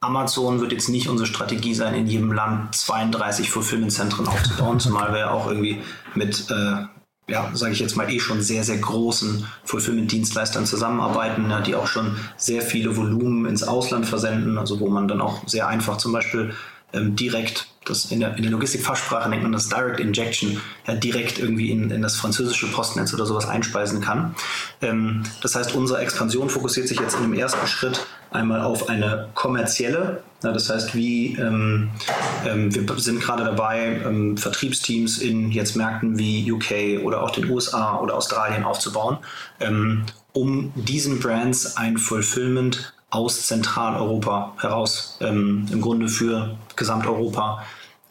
Amazon 0.00 0.60
wird 0.60 0.72
jetzt 0.72 0.88
nicht 0.88 1.08
unsere 1.08 1.26
Strategie 1.26 1.74
sein, 1.74 1.94
in 1.94 2.06
jedem 2.06 2.32
Land 2.32 2.74
32 2.74 3.50
Fulfillment-Zentren 3.50 4.26
aufzubauen, 4.26 4.80
zumal 4.80 5.12
wir 5.12 5.20
ja 5.20 5.30
auch 5.30 5.46
irgendwie 5.46 5.82
mit, 6.14 6.50
äh, 6.50 6.84
ja, 7.30 7.50
sage 7.52 7.72
ich 7.72 7.80
jetzt 7.80 7.96
mal, 7.96 8.10
eh 8.10 8.18
schon 8.18 8.40
sehr, 8.40 8.64
sehr 8.64 8.78
großen 8.78 9.46
Fulfillment-Dienstleistern 9.64 10.64
zusammenarbeiten, 10.64 11.50
ja, 11.50 11.60
die 11.60 11.74
auch 11.74 11.86
schon 11.86 12.16
sehr 12.38 12.62
viele 12.62 12.96
Volumen 12.96 13.44
ins 13.44 13.62
Ausland 13.62 14.06
versenden, 14.06 14.56
also 14.56 14.80
wo 14.80 14.88
man 14.88 15.06
dann 15.06 15.20
auch 15.20 15.46
sehr 15.46 15.68
einfach 15.68 15.98
zum 15.98 16.12
Beispiel 16.12 16.54
ähm, 16.92 17.16
direkt 17.16 17.66
das 17.86 18.06
in 18.06 18.20
der, 18.20 18.36
in 18.36 18.42
der 18.42 18.52
Logistikfachsprache 18.52 19.28
nennt 19.30 19.42
man 19.42 19.52
das 19.52 19.68
Direct 19.68 20.00
Injection, 20.00 20.60
ja, 20.86 20.94
direkt 20.94 21.38
irgendwie 21.38 21.70
in, 21.70 21.90
in 21.90 22.02
das 22.02 22.16
französische 22.16 22.66
Postnetz 22.70 23.14
oder 23.14 23.24
sowas 23.24 23.48
einspeisen 23.48 24.00
kann. 24.00 24.34
Ähm, 24.82 25.22
das 25.42 25.54
heißt, 25.54 25.74
unsere 25.74 26.00
Expansion 26.00 26.50
fokussiert 26.50 26.88
sich 26.88 27.00
jetzt 27.00 27.16
in 27.16 27.22
dem 27.22 27.34
ersten 27.34 27.66
Schritt 27.66 28.06
einmal 28.30 28.60
auf 28.60 28.88
eine 28.88 29.28
kommerzielle, 29.34 30.22
ja, 30.42 30.52
das 30.52 30.70
heißt, 30.70 30.94
wie 30.94 31.34
ähm, 31.36 31.90
ähm, 32.46 32.74
wir 32.74 32.98
sind 32.98 33.20
gerade 33.20 33.44
dabei, 33.44 34.00
ähm, 34.06 34.36
Vertriebsteams 34.36 35.18
in 35.18 35.50
jetzt 35.50 35.74
Märkten 35.74 36.18
wie 36.18 36.50
UK 36.50 37.04
oder 37.04 37.22
auch 37.22 37.30
den 37.30 37.50
USA 37.50 37.98
oder 37.98 38.14
Australien 38.14 38.64
aufzubauen, 38.64 39.18
ähm, 39.58 40.04
um 40.32 40.72
diesen 40.76 41.18
Brands 41.18 41.76
ein 41.76 41.98
Fulfillment 41.98 42.94
aus 43.10 43.46
Zentraleuropa 43.46 44.54
heraus 44.60 45.18
ähm, 45.20 45.66
im 45.72 45.80
Grunde 45.80 46.08
für 46.08 46.56
Gesamteuropa 46.80 47.62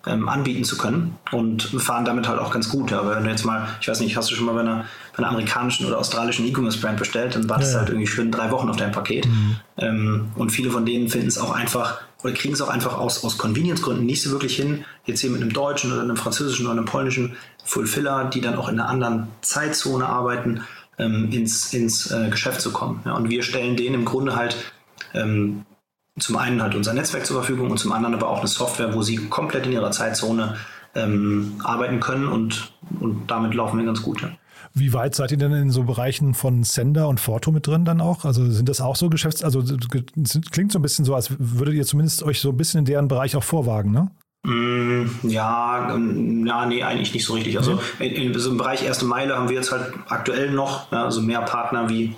ähm, 0.08 0.29
anbieten 0.29 0.63
zu 0.63 0.77
können 0.77 1.17
und 1.32 1.63
fahren 1.63 2.05
damit 2.05 2.29
halt 2.29 2.39
auch 2.39 2.51
ganz 2.51 2.69
gut. 2.69 2.93
Aber 2.93 3.17
wenn 3.17 3.25
du 3.25 3.29
jetzt 3.29 3.43
mal, 3.43 3.67
ich 3.82 3.88
weiß 3.89 3.99
nicht, 3.99 4.15
hast 4.15 4.32
du 4.32 4.36
schon 4.36 4.45
mal 4.45 4.53
bei 4.53 4.62
einer, 4.62 4.86
bei 5.12 5.19
einer 5.19 5.29
amerikanischen 5.29 5.86
oder 5.86 5.97
australischen 5.97 6.47
E-Commerce-Brand 6.47 6.97
bestellt, 6.97 7.36
dann 7.36 7.49
wartest 7.49 7.71
du 7.71 7.75
ja. 7.75 7.79
halt 7.79 7.89
irgendwie 7.89 8.08
schön 8.08 8.32
drei 8.32 8.49
Wochen 8.51 8.69
auf 8.69 8.77
dein 8.77 8.93
Paket. 8.93 9.27
Mhm. 9.27 9.55
Ähm, 9.77 10.27
und 10.36 10.51
viele 10.51 10.71
von 10.71 10.86
denen 10.86 11.10
finden 11.10 11.27
es 11.27 11.38
auch 11.38 11.51
einfach 11.51 11.99
oder 12.23 12.34
kriegen 12.34 12.53
es 12.53 12.62
auch 12.62 12.69
einfach 12.69 12.97
aus, 12.97 13.23
aus 13.23 13.38
Convenience-Gründen 13.38 14.05
nicht 14.05 14.21
so 14.21 14.32
wirklich 14.32 14.55
hin, 14.55 14.84
jetzt 15.05 15.21
hier 15.21 15.29
mit 15.29 15.41
einem 15.41 15.53
deutschen 15.53 15.91
oder 15.91 16.01
einem 16.01 16.17
französischen 16.17 16.65
oder 16.65 16.75
einem 16.75 16.86
polnischen 16.86 17.38
Fulfiller, 17.63 18.25
die 18.25 18.41
dann 18.41 18.55
auch 18.55 18.67
in 18.67 18.79
einer 18.79 18.89
anderen 18.89 19.27
Zeitzone 19.41 20.05
arbeiten, 20.05 20.62
ähm, 20.97 21.32
ins, 21.32 21.73
ins 21.73 22.12
äh, 22.12 22.29
Geschäft 22.29 22.60
zu 22.60 22.71
kommen. 22.71 23.01
Ja. 23.05 23.13
Und 23.13 23.29
wir 23.29 23.41
stellen 23.41 23.77
denen 23.77 23.95
im 23.95 24.05
Grunde 24.05 24.36
halt 24.36 24.58
ähm, 25.13 25.65
zum 26.17 26.38
einen 26.38 26.62
halt 26.62 26.76
unser 26.76 26.93
Netzwerk 26.93 27.26
zur 27.26 27.38
Verfügung 27.38 27.72
und 27.72 27.78
zum 27.78 27.91
anderen 27.91 28.15
aber 28.15 28.30
auch 28.30 28.39
eine 28.39 28.48
Software, 28.48 28.93
wo 28.93 29.02
sie 29.02 29.17
komplett 29.28 29.65
in 29.65 29.74
ihrer 29.74 29.91
Zeitzone 29.91 30.56
ähm, 30.95 31.54
arbeiten 31.63 32.00
können 32.00 32.28
und, 32.28 32.74
und 33.00 33.28
damit 33.28 33.54
laufen 33.54 33.78
wir 33.78 33.86
ganz 33.86 34.02
gut. 34.02 34.22
Ja. 34.22 34.30
Wie 34.74 34.93
weit 34.93 35.15
seid 35.15 35.32
ihr 35.32 35.38
denn 35.38 35.52
in 35.54 35.72
so 35.72 35.84
Bereichen 35.84 36.34
von 36.34 36.63
Sender 36.63 37.08
und 37.08 37.19
Forto 37.19 37.52
mit 37.52 37.65
drin 37.65 37.86
dann 37.86 38.02
auch? 38.02 38.26
Also 38.26 38.50
sind 38.50 38.69
das 38.69 38.82
auch 38.82 38.95
so 38.95 39.10
Geschäfts-, 39.10 39.43
also 39.43 39.63
klingt 40.52 40.72
so 40.72 40.80
ein 40.80 40.82
bisschen 40.82 41.06
so, 41.06 41.15
als 41.15 41.32
würdet 41.39 41.74
ihr 41.76 41.86
zumindest 41.86 42.24
euch 42.24 42.39
so 42.39 42.50
ein 42.50 42.58
bisschen 42.58 42.80
in 42.80 42.86
deren 42.86 43.08
Bereich 43.08 43.36
auch 43.36 43.43
vorwagen, 43.43 43.91
ne? 43.91 44.12
Mm, 44.43 45.08
ja, 45.24 45.93
ähm, 45.93 46.45
ja, 46.45 46.65
nee, 46.65 46.84
eigentlich 46.84 47.13
nicht 47.13 47.26
so 47.26 47.34
richtig. 47.34 47.58
Also 47.58 47.80
in, 48.00 48.12
in 48.12 48.39
so 48.39 48.52
im 48.52 48.58
Bereich 48.58 48.84
erste 48.84 49.06
Meile 49.06 49.36
haben 49.36 49.50
wir 49.50 49.56
jetzt 49.56 49.72
halt 49.72 49.93
aktuell 50.08 50.52
noch, 50.52 50.91
ja, 50.91 51.04
also 51.04 51.22
mehr 51.22 51.41
Partner 51.41 51.89
wie 51.89 52.15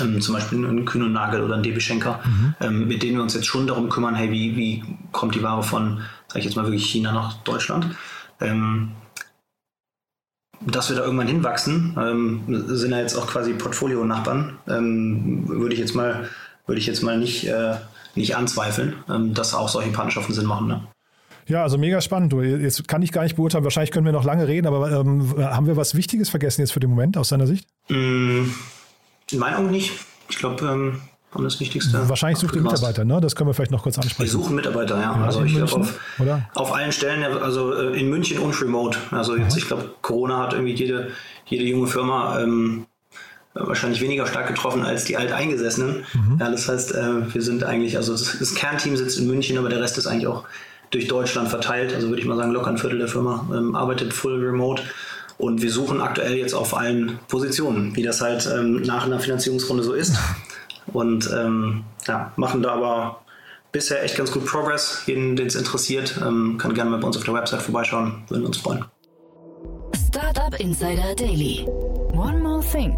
ähm, 0.00 0.20
zum 0.20 0.34
Beispiel 0.34 0.64
ein 0.64 0.84
Kühn 0.84 1.02
und 1.02 1.12
Nagel 1.12 1.42
oder 1.42 1.56
ein 1.56 1.62
DB 1.62 1.80
Schenker, 1.80 2.20
mhm. 2.24 2.54
ähm, 2.60 2.88
mit 2.88 3.02
denen 3.02 3.16
wir 3.16 3.22
uns 3.22 3.34
jetzt 3.34 3.46
schon 3.46 3.66
darum 3.66 3.88
kümmern, 3.88 4.14
hey, 4.14 4.30
wie, 4.30 4.56
wie 4.56 4.84
kommt 5.12 5.34
die 5.34 5.42
Ware 5.42 5.62
von, 5.62 6.02
sag 6.28 6.38
ich 6.38 6.44
jetzt 6.44 6.56
mal 6.56 6.64
wirklich 6.64 6.86
China 6.86 7.12
nach 7.12 7.34
Deutschland? 7.44 7.86
Ähm, 8.40 8.92
dass 10.60 10.88
wir 10.88 10.96
da 10.96 11.04
irgendwann 11.04 11.28
hinwachsen, 11.28 11.96
ähm, 11.98 12.42
sind 12.68 12.90
ja 12.90 12.98
jetzt 12.98 13.16
auch 13.16 13.26
quasi 13.26 13.52
Portfolio-Nachbarn, 13.54 14.58
ähm, 14.68 15.48
würde 15.48 15.74
ich 15.74 15.80
jetzt 15.80 15.94
mal, 15.94 16.28
würde 16.66 16.80
ich 16.80 16.86
jetzt 16.86 17.02
mal 17.02 17.16
nicht, 17.16 17.46
äh, 17.46 17.76
nicht 18.14 18.36
anzweifeln, 18.36 18.94
ähm, 19.08 19.34
dass 19.34 19.54
auch 19.54 19.68
solche 19.68 19.90
Partnerschaften 19.90 20.32
Sinn 20.32 20.46
machen. 20.46 20.66
Ne? 20.66 20.82
Ja, 21.46 21.62
also 21.62 21.78
mega 21.78 22.00
spannend. 22.00 22.32
Jetzt 22.32 22.86
kann 22.88 23.02
ich 23.02 23.12
gar 23.12 23.22
nicht 23.22 23.36
beurteilen, 23.36 23.64
wahrscheinlich 23.64 23.90
können 23.90 24.04
wir 24.04 24.12
noch 24.12 24.24
lange 24.24 24.48
reden, 24.48 24.66
aber 24.66 24.90
ähm, 24.90 25.34
haben 25.38 25.66
wir 25.66 25.76
was 25.76 25.94
Wichtiges 25.94 26.28
vergessen 26.28 26.60
jetzt 26.60 26.72
für 26.72 26.80
den 26.80 26.90
Moment 26.90 27.16
aus 27.16 27.30
deiner 27.30 27.46
Sicht? 27.46 27.68
Mm, 27.88 28.50
in 29.30 29.38
meinen 29.38 29.54
Augen 29.54 29.70
nicht. 29.70 29.92
Ich 30.28 30.38
glaube, 30.38 30.64
ähm, 30.64 31.00
haben 31.34 31.44
das 31.44 31.60
Wichtigste. 31.60 32.08
Wahrscheinlich 32.08 32.38
sucht 32.38 32.56
ihr 32.56 32.62
Mitarbeiter, 32.62 33.04
ne? 33.04 33.20
Das 33.20 33.36
können 33.36 33.50
wir 33.50 33.54
vielleicht 33.54 33.70
noch 33.70 33.82
kurz 33.82 33.98
ansprechen. 33.98 34.20
Wir 34.20 34.30
suchen 34.30 34.56
Mitarbeiter, 34.56 34.96
ja. 34.96 35.14
ja 35.14 35.24
also 35.24 35.44
ich 35.44 35.54
glaube 35.54 35.74
auf, 35.76 36.00
auf 36.54 36.74
allen 36.74 36.92
Stellen, 36.92 37.22
also 37.22 37.74
äh, 37.74 37.98
in 37.98 38.08
München 38.08 38.38
und 38.38 38.60
remote. 38.60 38.98
Also 39.10 39.36
jetzt, 39.36 39.56
ich 39.56 39.66
glaube, 39.66 39.90
Corona 40.00 40.44
hat 40.44 40.54
irgendwie 40.54 40.74
jede, 40.74 41.08
jede 41.46 41.64
junge 41.64 41.86
Firma 41.86 42.40
ähm, 42.40 42.86
wahrscheinlich 43.54 44.00
weniger 44.00 44.26
stark 44.26 44.46
getroffen 44.46 44.84
als 44.84 45.04
die 45.04 45.16
Alteingesessenen. 45.16 46.04
Mhm. 46.14 46.38
Ja, 46.40 46.50
das 46.50 46.68
heißt, 46.68 46.94
äh, 46.94 47.34
wir 47.34 47.42
sind 47.42 47.64
eigentlich, 47.64 47.96
also 47.96 48.12
das, 48.12 48.38
das, 48.38 48.54
Kernteam 48.54 48.96
sitzt 48.96 49.18
in 49.18 49.26
München, 49.26 49.58
aber 49.58 49.68
der 49.68 49.80
Rest 49.80 49.98
ist 49.98 50.06
eigentlich 50.06 50.28
auch 50.28 50.44
durch 50.90 51.08
Deutschland 51.08 51.48
verteilt. 51.48 51.94
Also 51.94 52.08
würde 52.08 52.22
ich 52.22 52.26
mal 52.26 52.36
sagen, 52.36 52.52
locker 52.52 52.68
ein 52.68 52.78
Viertel 52.78 52.98
der 52.98 53.08
Firma 53.08 53.46
ähm, 53.52 53.74
arbeitet 53.74 54.14
full 54.14 54.42
remote. 54.42 54.82
Und 55.38 55.62
wir 55.62 55.70
suchen 55.70 56.00
aktuell 56.00 56.36
jetzt 56.36 56.52
auf 56.52 56.76
allen 56.76 57.20
Positionen, 57.28 57.94
wie 57.94 58.02
das 58.02 58.20
halt 58.20 58.48
ähm, 58.52 58.82
nach 58.82 59.06
einer 59.06 59.20
Finanzierungsrunde 59.20 59.84
so 59.84 59.92
ist. 59.92 60.16
Und 60.92 61.30
ähm, 61.32 61.84
ja, 62.06 62.32
machen 62.36 62.62
da 62.62 62.72
aber 62.72 63.20
bisher 63.72 64.02
echt 64.02 64.16
ganz 64.16 64.32
gut 64.32 64.46
Progress. 64.46 65.02
Jeden, 65.06 65.36
den 65.36 65.46
es 65.46 65.54
interessiert, 65.54 66.20
ähm, 66.24 66.58
kann 66.58 66.74
gerne 66.74 66.90
mal 66.90 66.98
bei 66.98 67.06
uns 67.06 67.16
auf 67.16 67.24
der 67.24 67.34
Website 67.34 67.62
vorbeischauen. 67.62 68.24
Würden 68.28 68.46
uns 68.46 68.56
freuen. 68.56 68.84
Startup 70.08 70.58
Insider 70.58 71.14
Daily. 71.14 71.66
One 72.12 72.38
more 72.38 72.64
thing. 72.72 72.96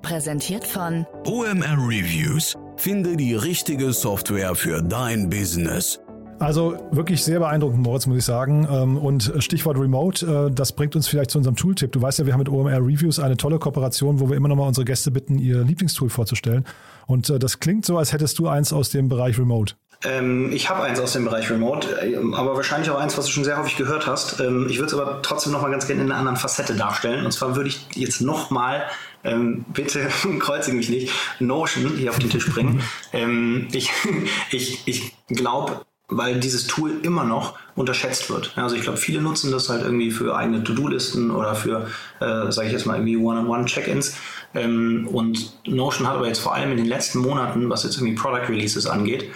Präsentiert 0.00 0.66
von 0.66 1.06
OMR 1.24 1.76
Reviews. 1.78 2.54
Finde 2.76 3.16
die 3.16 3.34
richtige 3.34 3.92
Software 3.92 4.54
für 4.54 4.82
dein 4.82 5.28
Business. 5.28 6.00
Also 6.38 6.76
wirklich 6.90 7.22
sehr 7.22 7.38
beeindruckend, 7.38 7.82
Moritz, 7.82 8.06
muss 8.06 8.18
ich 8.18 8.24
sagen. 8.24 8.66
Ähm, 8.70 8.96
und 8.96 9.32
Stichwort 9.38 9.78
Remote, 9.78 10.26
äh, 10.26 10.54
das 10.54 10.72
bringt 10.72 10.96
uns 10.96 11.06
vielleicht 11.06 11.30
zu 11.30 11.38
unserem 11.38 11.56
Tooltip. 11.56 11.92
Du 11.92 12.02
weißt 12.02 12.18
ja, 12.18 12.26
wir 12.26 12.32
haben 12.32 12.40
mit 12.40 12.48
OMR 12.48 12.78
Reviews 12.78 13.20
eine 13.20 13.36
tolle 13.36 13.58
Kooperation, 13.58 14.18
wo 14.18 14.28
wir 14.28 14.36
immer 14.36 14.48
noch 14.48 14.56
mal 14.56 14.66
unsere 14.66 14.84
Gäste 14.84 15.10
bitten, 15.10 15.38
ihr 15.38 15.62
Lieblingstool 15.62 16.10
vorzustellen. 16.10 16.64
Und 17.06 17.30
äh, 17.30 17.38
das 17.38 17.60
klingt 17.60 17.86
so, 17.86 17.96
als 17.96 18.12
hättest 18.12 18.38
du 18.38 18.48
eins 18.48 18.72
aus 18.72 18.90
dem 18.90 19.08
Bereich 19.08 19.38
Remote. 19.38 19.74
Ähm, 20.04 20.50
ich 20.52 20.68
habe 20.68 20.82
eins 20.82 20.98
aus 20.98 21.12
dem 21.12 21.24
Bereich 21.24 21.50
Remote, 21.50 21.88
äh, 22.00 22.16
aber 22.34 22.56
wahrscheinlich 22.56 22.90
auch 22.90 22.98
eins, 22.98 23.16
was 23.16 23.26
du 23.26 23.32
schon 23.32 23.44
sehr 23.44 23.58
häufig 23.58 23.76
gehört 23.76 24.06
hast. 24.06 24.40
Ähm, 24.40 24.66
ich 24.68 24.78
würde 24.78 24.94
es 24.94 25.00
aber 25.00 25.22
trotzdem 25.22 25.52
noch 25.52 25.62
mal 25.62 25.70
ganz 25.70 25.86
gerne 25.86 26.02
in 26.02 26.10
einer 26.10 26.18
anderen 26.18 26.36
Facette 26.36 26.74
darstellen. 26.74 27.24
Und 27.24 27.32
zwar 27.32 27.54
würde 27.54 27.68
ich 27.68 27.86
jetzt 27.94 28.20
noch 28.20 28.50
mal 28.50 28.82
ähm, 29.24 29.64
bitte 29.72 30.08
kreuzige 30.40 30.76
mich 30.76 30.88
nicht, 30.88 31.12
Notion 31.38 31.96
hier 31.96 32.10
auf 32.10 32.18
den 32.18 32.30
Tisch 32.30 32.50
bringen. 32.52 32.82
ähm, 33.12 33.68
ich 33.72 33.90
ich, 34.50 34.82
ich 34.86 35.12
glaube, 35.28 35.82
weil 36.16 36.40
dieses 36.40 36.66
Tool 36.66 36.92
immer 37.02 37.24
noch 37.24 37.58
unterschätzt 37.74 38.30
wird. 38.30 38.52
Also 38.56 38.76
ich 38.76 38.82
glaube, 38.82 38.98
viele 38.98 39.20
nutzen 39.22 39.50
das 39.50 39.68
halt 39.68 39.82
irgendwie 39.82 40.10
für 40.10 40.36
eigene 40.36 40.62
To-Do-Listen 40.62 41.30
oder 41.30 41.54
für, 41.54 41.86
äh, 42.20 42.50
sage 42.50 42.66
ich 42.66 42.72
jetzt 42.72 42.86
mal, 42.86 42.94
irgendwie 42.94 43.16
One-on-One-Check-ins. 43.16 44.16
Ähm, 44.54 45.08
und 45.10 45.52
Notion 45.66 46.06
hat 46.06 46.16
aber 46.16 46.26
jetzt 46.26 46.40
vor 46.40 46.54
allem 46.54 46.72
in 46.72 46.76
den 46.76 46.86
letzten 46.86 47.20
Monaten, 47.20 47.70
was 47.70 47.84
jetzt 47.84 47.96
irgendwie 47.96 48.14
Product 48.14 48.48
Releases 48.48 48.86
angeht, 48.86 49.30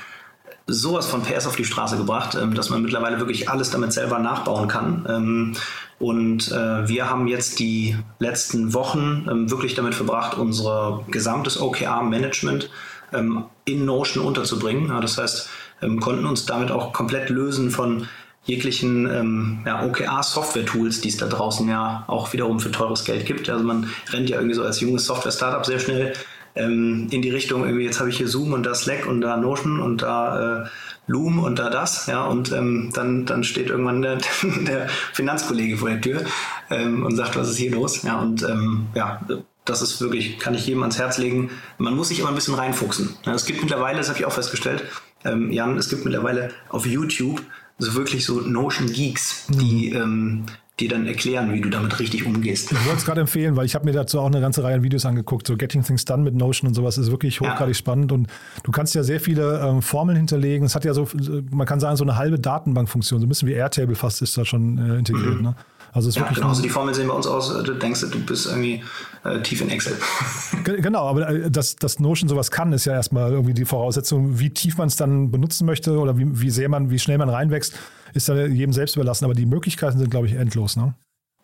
sowas 0.66 1.06
von 1.06 1.22
PS 1.22 1.46
auf 1.46 1.56
die 1.56 1.64
Straße 1.64 1.96
gebracht, 1.96 2.36
ähm, 2.40 2.54
dass 2.54 2.70
man 2.70 2.82
mittlerweile 2.82 3.18
wirklich 3.18 3.48
alles 3.48 3.70
damit 3.70 3.92
selber 3.92 4.18
nachbauen 4.18 4.68
kann. 4.68 5.06
Ähm, 5.08 5.56
und 5.98 6.52
äh, 6.52 6.88
wir 6.88 7.08
haben 7.08 7.26
jetzt 7.26 7.58
die 7.58 7.96
letzten 8.18 8.74
Wochen 8.74 9.26
ähm, 9.30 9.50
wirklich 9.50 9.74
damit 9.74 9.94
verbracht, 9.94 10.36
unser 10.36 11.04
gesamtes 11.08 11.60
OKR-Management 11.60 12.68
ähm, 13.12 13.44
in 13.64 13.84
Notion 13.84 14.24
unterzubringen. 14.24 14.88
Ja, 14.88 15.00
das 15.00 15.16
heißt, 15.18 15.48
ähm, 15.82 16.00
konnten 16.00 16.26
uns 16.26 16.46
damit 16.46 16.70
auch 16.70 16.92
komplett 16.92 17.28
lösen 17.28 17.70
von 17.70 18.08
jeglichen 18.44 19.10
ähm, 19.10 19.58
ja, 19.66 19.84
OKR-Software-Tools, 19.84 21.00
die 21.00 21.08
es 21.08 21.16
da 21.16 21.26
draußen 21.26 21.68
ja 21.68 22.04
auch 22.06 22.32
wiederum 22.32 22.60
für 22.60 22.70
teures 22.70 23.04
Geld 23.04 23.26
gibt. 23.26 23.50
Also 23.50 23.64
man 23.64 23.90
rennt 24.10 24.30
ja 24.30 24.36
irgendwie 24.36 24.54
so 24.54 24.62
als 24.62 24.80
junges 24.80 25.04
Software-Startup 25.06 25.66
sehr 25.66 25.80
schnell 25.80 26.12
ähm, 26.56 27.08
in 27.10 27.22
die 27.22 27.30
Richtung, 27.30 27.64
irgendwie 27.64 27.84
jetzt 27.84 28.00
habe 28.00 28.08
ich 28.08 28.16
hier 28.16 28.28
Zoom 28.28 28.52
und 28.52 28.64
da 28.64 28.74
Slack 28.74 29.06
und 29.06 29.20
da 29.20 29.36
Notion 29.36 29.80
und 29.80 30.02
da 30.02 30.64
äh, 30.64 30.68
Loom 31.06 31.38
und 31.38 31.58
da 31.58 31.70
das, 31.70 32.06
ja, 32.06 32.24
und 32.24 32.50
ähm, 32.52 32.90
dann, 32.94 33.26
dann 33.26 33.44
steht 33.44 33.68
irgendwann 33.68 34.02
der, 34.02 34.18
der 34.42 34.88
Finanzkollege 35.12 35.76
vor 35.76 35.90
der 35.90 36.00
Tür 36.00 36.22
ähm, 36.70 37.04
und 37.04 37.14
sagt, 37.14 37.36
was 37.36 37.50
ist 37.50 37.58
hier 37.58 37.70
los? 37.70 38.02
Ja, 38.02 38.20
und 38.20 38.42
ähm, 38.42 38.86
ja, 38.94 39.20
das 39.64 39.82
ist 39.82 40.00
wirklich, 40.00 40.38
kann 40.38 40.54
ich 40.54 40.66
jedem 40.66 40.82
ans 40.82 40.98
Herz 40.98 41.18
legen. 41.18 41.50
Man 41.78 41.94
muss 41.94 42.08
sich 42.08 42.20
aber 42.20 42.30
ein 42.30 42.34
bisschen 42.34 42.54
reinfuchsen. 42.54 43.16
Es 43.26 43.44
gibt 43.44 43.60
mittlerweile, 43.60 43.98
das 43.98 44.08
habe 44.08 44.18
ich 44.18 44.24
auch 44.24 44.32
festgestellt, 44.32 44.84
ähm, 45.26 45.50
Jan, 45.50 45.76
es 45.76 45.88
gibt 45.88 46.04
mittlerweile 46.04 46.50
auf 46.68 46.86
YouTube 46.86 47.42
so 47.78 47.94
wirklich 47.94 48.24
so 48.24 48.40
Notion 48.40 48.90
Geeks, 48.90 49.46
die 49.48 49.90
mhm. 49.90 49.96
ähm, 49.96 50.46
dir 50.78 50.90
dann 50.90 51.06
erklären, 51.06 51.52
wie 51.54 51.60
du 51.60 51.70
damit 51.70 51.98
richtig 51.98 52.26
umgehst. 52.26 52.70
Ich 52.70 52.84
wollte 52.84 52.98
es 52.98 53.04
gerade 53.06 53.22
empfehlen, 53.22 53.56
weil 53.56 53.64
ich 53.64 53.74
habe 53.74 53.86
mir 53.86 53.92
dazu 53.92 54.20
auch 54.20 54.26
eine 54.26 54.40
ganze 54.40 54.62
Reihe 54.62 54.74
an 54.74 54.82
Videos 54.82 55.06
angeguckt. 55.06 55.46
So 55.46 55.56
Getting 55.56 55.82
Things 55.82 56.04
Done 56.04 56.22
mit 56.22 56.34
Notion 56.34 56.68
und 56.68 56.74
sowas 56.74 56.98
ist 56.98 57.10
wirklich 57.10 57.40
hochgradig 57.40 57.68
ja. 57.68 57.74
spannend 57.74 58.12
und 58.12 58.28
du 58.62 58.72
kannst 58.72 58.94
ja 58.94 59.02
sehr 59.02 59.20
viele 59.20 59.60
ähm, 59.60 59.80
Formeln 59.80 60.16
hinterlegen. 60.16 60.66
Es 60.66 60.74
hat 60.74 60.84
ja 60.84 60.92
so, 60.92 61.08
man 61.50 61.66
kann 61.66 61.80
sagen, 61.80 61.96
so 61.96 62.04
eine 62.04 62.16
halbe 62.16 62.38
Datenbankfunktion, 62.38 63.20
so 63.20 63.26
ein 63.26 63.28
bisschen 63.28 63.48
wie 63.48 63.54
Airtable 63.54 63.94
fast 63.94 64.20
ist 64.20 64.36
da 64.36 64.44
schon 64.44 64.78
äh, 64.78 64.98
integriert. 64.98 65.36
Mhm. 65.36 65.42
Ne? 65.42 65.56
Also 65.96 66.10
ist 66.10 66.16
ja, 66.16 66.22
wirklich 66.22 66.36
genau, 66.36 66.48
also 66.50 66.60
die 66.60 66.68
Formeln 66.68 66.94
sehen 66.94 67.08
bei 67.08 67.14
uns 67.14 67.26
aus, 67.26 67.48
du 67.48 67.72
denkst, 67.72 68.02
du 68.02 68.20
bist 68.20 68.44
irgendwie 68.44 68.84
äh, 69.24 69.40
tief 69.40 69.62
in 69.62 69.70
Excel. 69.70 69.96
Genau, 70.64 71.08
aber 71.08 71.26
äh, 71.26 71.50
dass, 71.50 71.76
dass 71.76 72.00
Notion 72.00 72.28
sowas 72.28 72.50
kann, 72.50 72.72
ist 72.74 72.84
ja 72.84 72.92
erstmal 72.92 73.32
irgendwie 73.32 73.54
die 73.54 73.64
Voraussetzung, 73.64 74.38
wie 74.38 74.50
tief 74.50 74.76
man 74.76 74.88
es 74.88 74.96
dann 74.96 75.30
benutzen 75.30 75.64
möchte 75.64 75.98
oder 75.98 76.18
wie, 76.18 76.40
wie 76.42 76.50
sehr 76.50 76.68
man, 76.68 76.90
wie 76.90 76.98
schnell 76.98 77.16
man 77.16 77.30
reinwächst, 77.30 77.78
ist 78.12 78.28
dann 78.28 78.54
jedem 78.54 78.74
selbst 78.74 78.94
überlassen. 78.96 79.24
Aber 79.24 79.32
die 79.32 79.46
Möglichkeiten 79.46 79.98
sind, 79.98 80.10
glaube 80.10 80.26
ich, 80.26 80.34
endlos, 80.34 80.76
ne? 80.76 80.94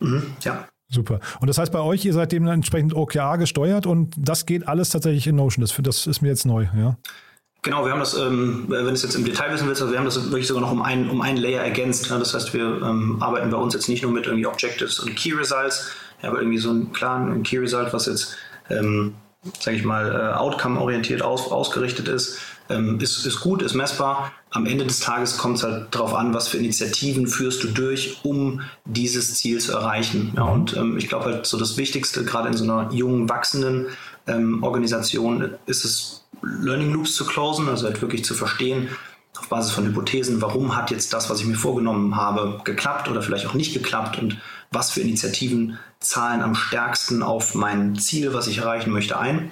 Mhm, 0.00 0.22
ja. 0.42 0.66
Super. 0.90 1.20
Und 1.40 1.48
das 1.48 1.56
heißt 1.56 1.72
bei 1.72 1.80
euch, 1.80 2.04
ihr 2.04 2.12
seid 2.12 2.32
dem 2.32 2.46
entsprechend 2.46 2.94
OKR 2.94 3.38
gesteuert 3.38 3.86
und 3.86 4.14
das 4.18 4.44
geht 4.44 4.68
alles 4.68 4.90
tatsächlich 4.90 5.26
in 5.26 5.36
Notion. 5.36 5.62
Das, 5.62 5.74
das 5.82 6.06
ist 6.06 6.20
mir 6.20 6.28
jetzt 6.28 6.44
neu, 6.44 6.66
ja? 6.76 6.98
Genau, 7.64 7.84
wir 7.84 7.92
haben 7.92 8.00
das, 8.00 8.14
ähm, 8.14 8.64
wenn 8.66 8.86
du 8.86 8.90
es 8.90 9.04
jetzt 9.04 9.14
im 9.14 9.24
Detail 9.24 9.52
wissen 9.52 9.68
willst, 9.68 9.80
also 9.80 9.92
wir 9.92 9.98
haben 10.00 10.04
das 10.04 10.16
wirklich 10.16 10.48
sogar 10.48 10.62
noch 10.62 10.72
um 10.72 10.82
einen, 10.82 11.08
um 11.08 11.20
einen 11.20 11.38
Layer 11.38 11.62
ergänzt. 11.62 12.10
Ja, 12.10 12.18
das 12.18 12.34
heißt, 12.34 12.52
wir 12.54 12.64
ähm, 12.82 13.22
arbeiten 13.22 13.50
bei 13.50 13.56
uns 13.56 13.72
jetzt 13.72 13.88
nicht 13.88 14.02
nur 14.02 14.10
mit 14.10 14.26
irgendwie 14.26 14.46
Objectives 14.46 14.98
und 14.98 15.14
Key 15.14 15.32
Results, 15.32 15.92
ja, 16.22 16.30
aber 16.30 16.40
irgendwie 16.40 16.58
so 16.58 16.70
einen 16.70 16.92
klaren 16.92 17.44
Key 17.44 17.58
Result, 17.58 17.92
was 17.92 18.06
jetzt, 18.06 18.36
ähm, 18.68 19.14
sage 19.60 19.76
ich 19.76 19.84
mal, 19.84 20.10
äh, 20.10 20.36
outcome-orientiert 20.36 21.22
aus, 21.22 21.52
ausgerichtet 21.52 22.08
ist, 22.08 22.38
ähm, 22.68 22.98
ist, 22.98 23.24
ist 23.24 23.40
gut, 23.40 23.62
ist 23.62 23.74
messbar. 23.74 24.32
Am 24.50 24.66
Ende 24.66 24.84
des 24.84 24.98
Tages 24.98 25.38
kommt 25.38 25.58
es 25.58 25.62
halt 25.62 25.94
darauf 25.94 26.14
an, 26.14 26.34
was 26.34 26.48
für 26.48 26.58
Initiativen 26.58 27.28
führst 27.28 27.62
du 27.62 27.68
durch, 27.68 28.18
um 28.24 28.62
dieses 28.86 29.36
Ziel 29.36 29.60
zu 29.60 29.70
erreichen. 29.70 30.32
Ja, 30.36 30.42
und 30.42 30.76
ähm, 30.76 30.98
ich 30.98 31.08
glaube 31.08 31.26
halt 31.26 31.46
so 31.46 31.56
das 31.60 31.76
Wichtigste, 31.76 32.24
gerade 32.24 32.48
in 32.48 32.56
so 32.56 32.64
einer 32.64 32.92
jungen, 32.92 33.28
wachsenden 33.28 33.86
ähm, 34.26 34.64
Organisation, 34.64 35.54
ist 35.66 35.84
es 35.84 36.21
Learning 36.42 36.92
Loops 36.92 37.14
zu 37.14 37.24
closen, 37.24 37.68
also 37.68 37.86
halt 37.86 38.02
wirklich 38.02 38.24
zu 38.24 38.34
verstehen, 38.34 38.88
auf 39.38 39.48
Basis 39.48 39.72
von 39.72 39.86
Hypothesen, 39.86 40.42
warum 40.42 40.76
hat 40.76 40.90
jetzt 40.90 41.12
das, 41.12 41.30
was 41.30 41.40
ich 41.40 41.46
mir 41.46 41.54
vorgenommen 41.54 42.16
habe, 42.16 42.60
geklappt 42.64 43.08
oder 43.08 43.22
vielleicht 43.22 43.46
auch 43.46 43.54
nicht 43.54 43.72
geklappt 43.72 44.18
und 44.18 44.38
was 44.70 44.90
für 44.90 45.00
Initiativen 45.00 45.78
zahlen 46.00 46.42
am 46.42 46.54
stärksten 46.54 47.22
auf 47.22 47.54
mein 47.54 47.96
Ziel, 47.96 48.34
was 48.34 48.46
ich 48.46 48.58
erreichen 48.58 48.90
möchte, 48.90 49.18
ein. 49.18 49.50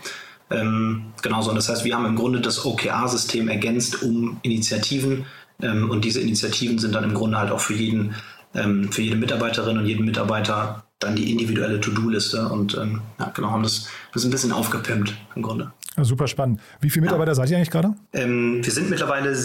Ähm, 0.51 1.13
genauso, 1.23 1.51
und 1.51 1.57
das 1.57 1.69
heißt, 1.69 1.85
wir 1.85 1.95
haben 1.95 2.07
im 2.07 2.17
Grunde 2.17 2.41
das 2.41 2.65
OKR-System 2.65 3.49
ergänzt 3.49 4.03
um 4.03 4.39
Initiativen 4.43 5.25
ähm, 5.63 5.91
und 5.91 6.05
diese 6.05 6.21
Initiativen 6.21 6.79
sind 6.79 6.95
dann 6.95 7.05
im 7.05 7.15
Grunde 7.15 7.39
halt 7.39 7.51
auch 7.51 7.61
für 7.61 7.75
jeden, 7.75 8.15
ähm, 8.55 8.91
für 8.93 9.03
jede 9.03 9.17
Mitarbeiterin 9.17 9.79
und 9.79 9.87
jeden 9.87 10.05
Mitarbeiter 10.05 10.85
dann 10.99 11.17
die 11.17 11.31
individuelle 11.31 11.81
To-Do-Liste 11.81 12.49
und 12.49 12.77
ähm, 12.77 13.01
ja, 13.19 13.31
genau, 13.35 13.51
haben 13.51 13.63
das, 13.63 13.89
das 14.13 14.25
ein 14.25 14.31
bisschen 14.31 14.53
aufgepimpt 14.53 15.15
im 15.35 15.43
Grunde. 15.43 15.73
Ja, 15.97 16.05
super 16.05 16.29
spannend. 16.29 16.61
Wie 16.81 16.91
viele 16.91 17.05
Mitarbeiter 17.05 17.33
ja. 17.33 17.35
seid 17.35 17.51
ihr 17.51 17.57
eigentlich 17.57 17.71
gerade? 17.71 17.95
Ähm, 18.13 18.61
wir 18.63 18.73
sind 18.73 18.91
mittlerweile 18.91 19.37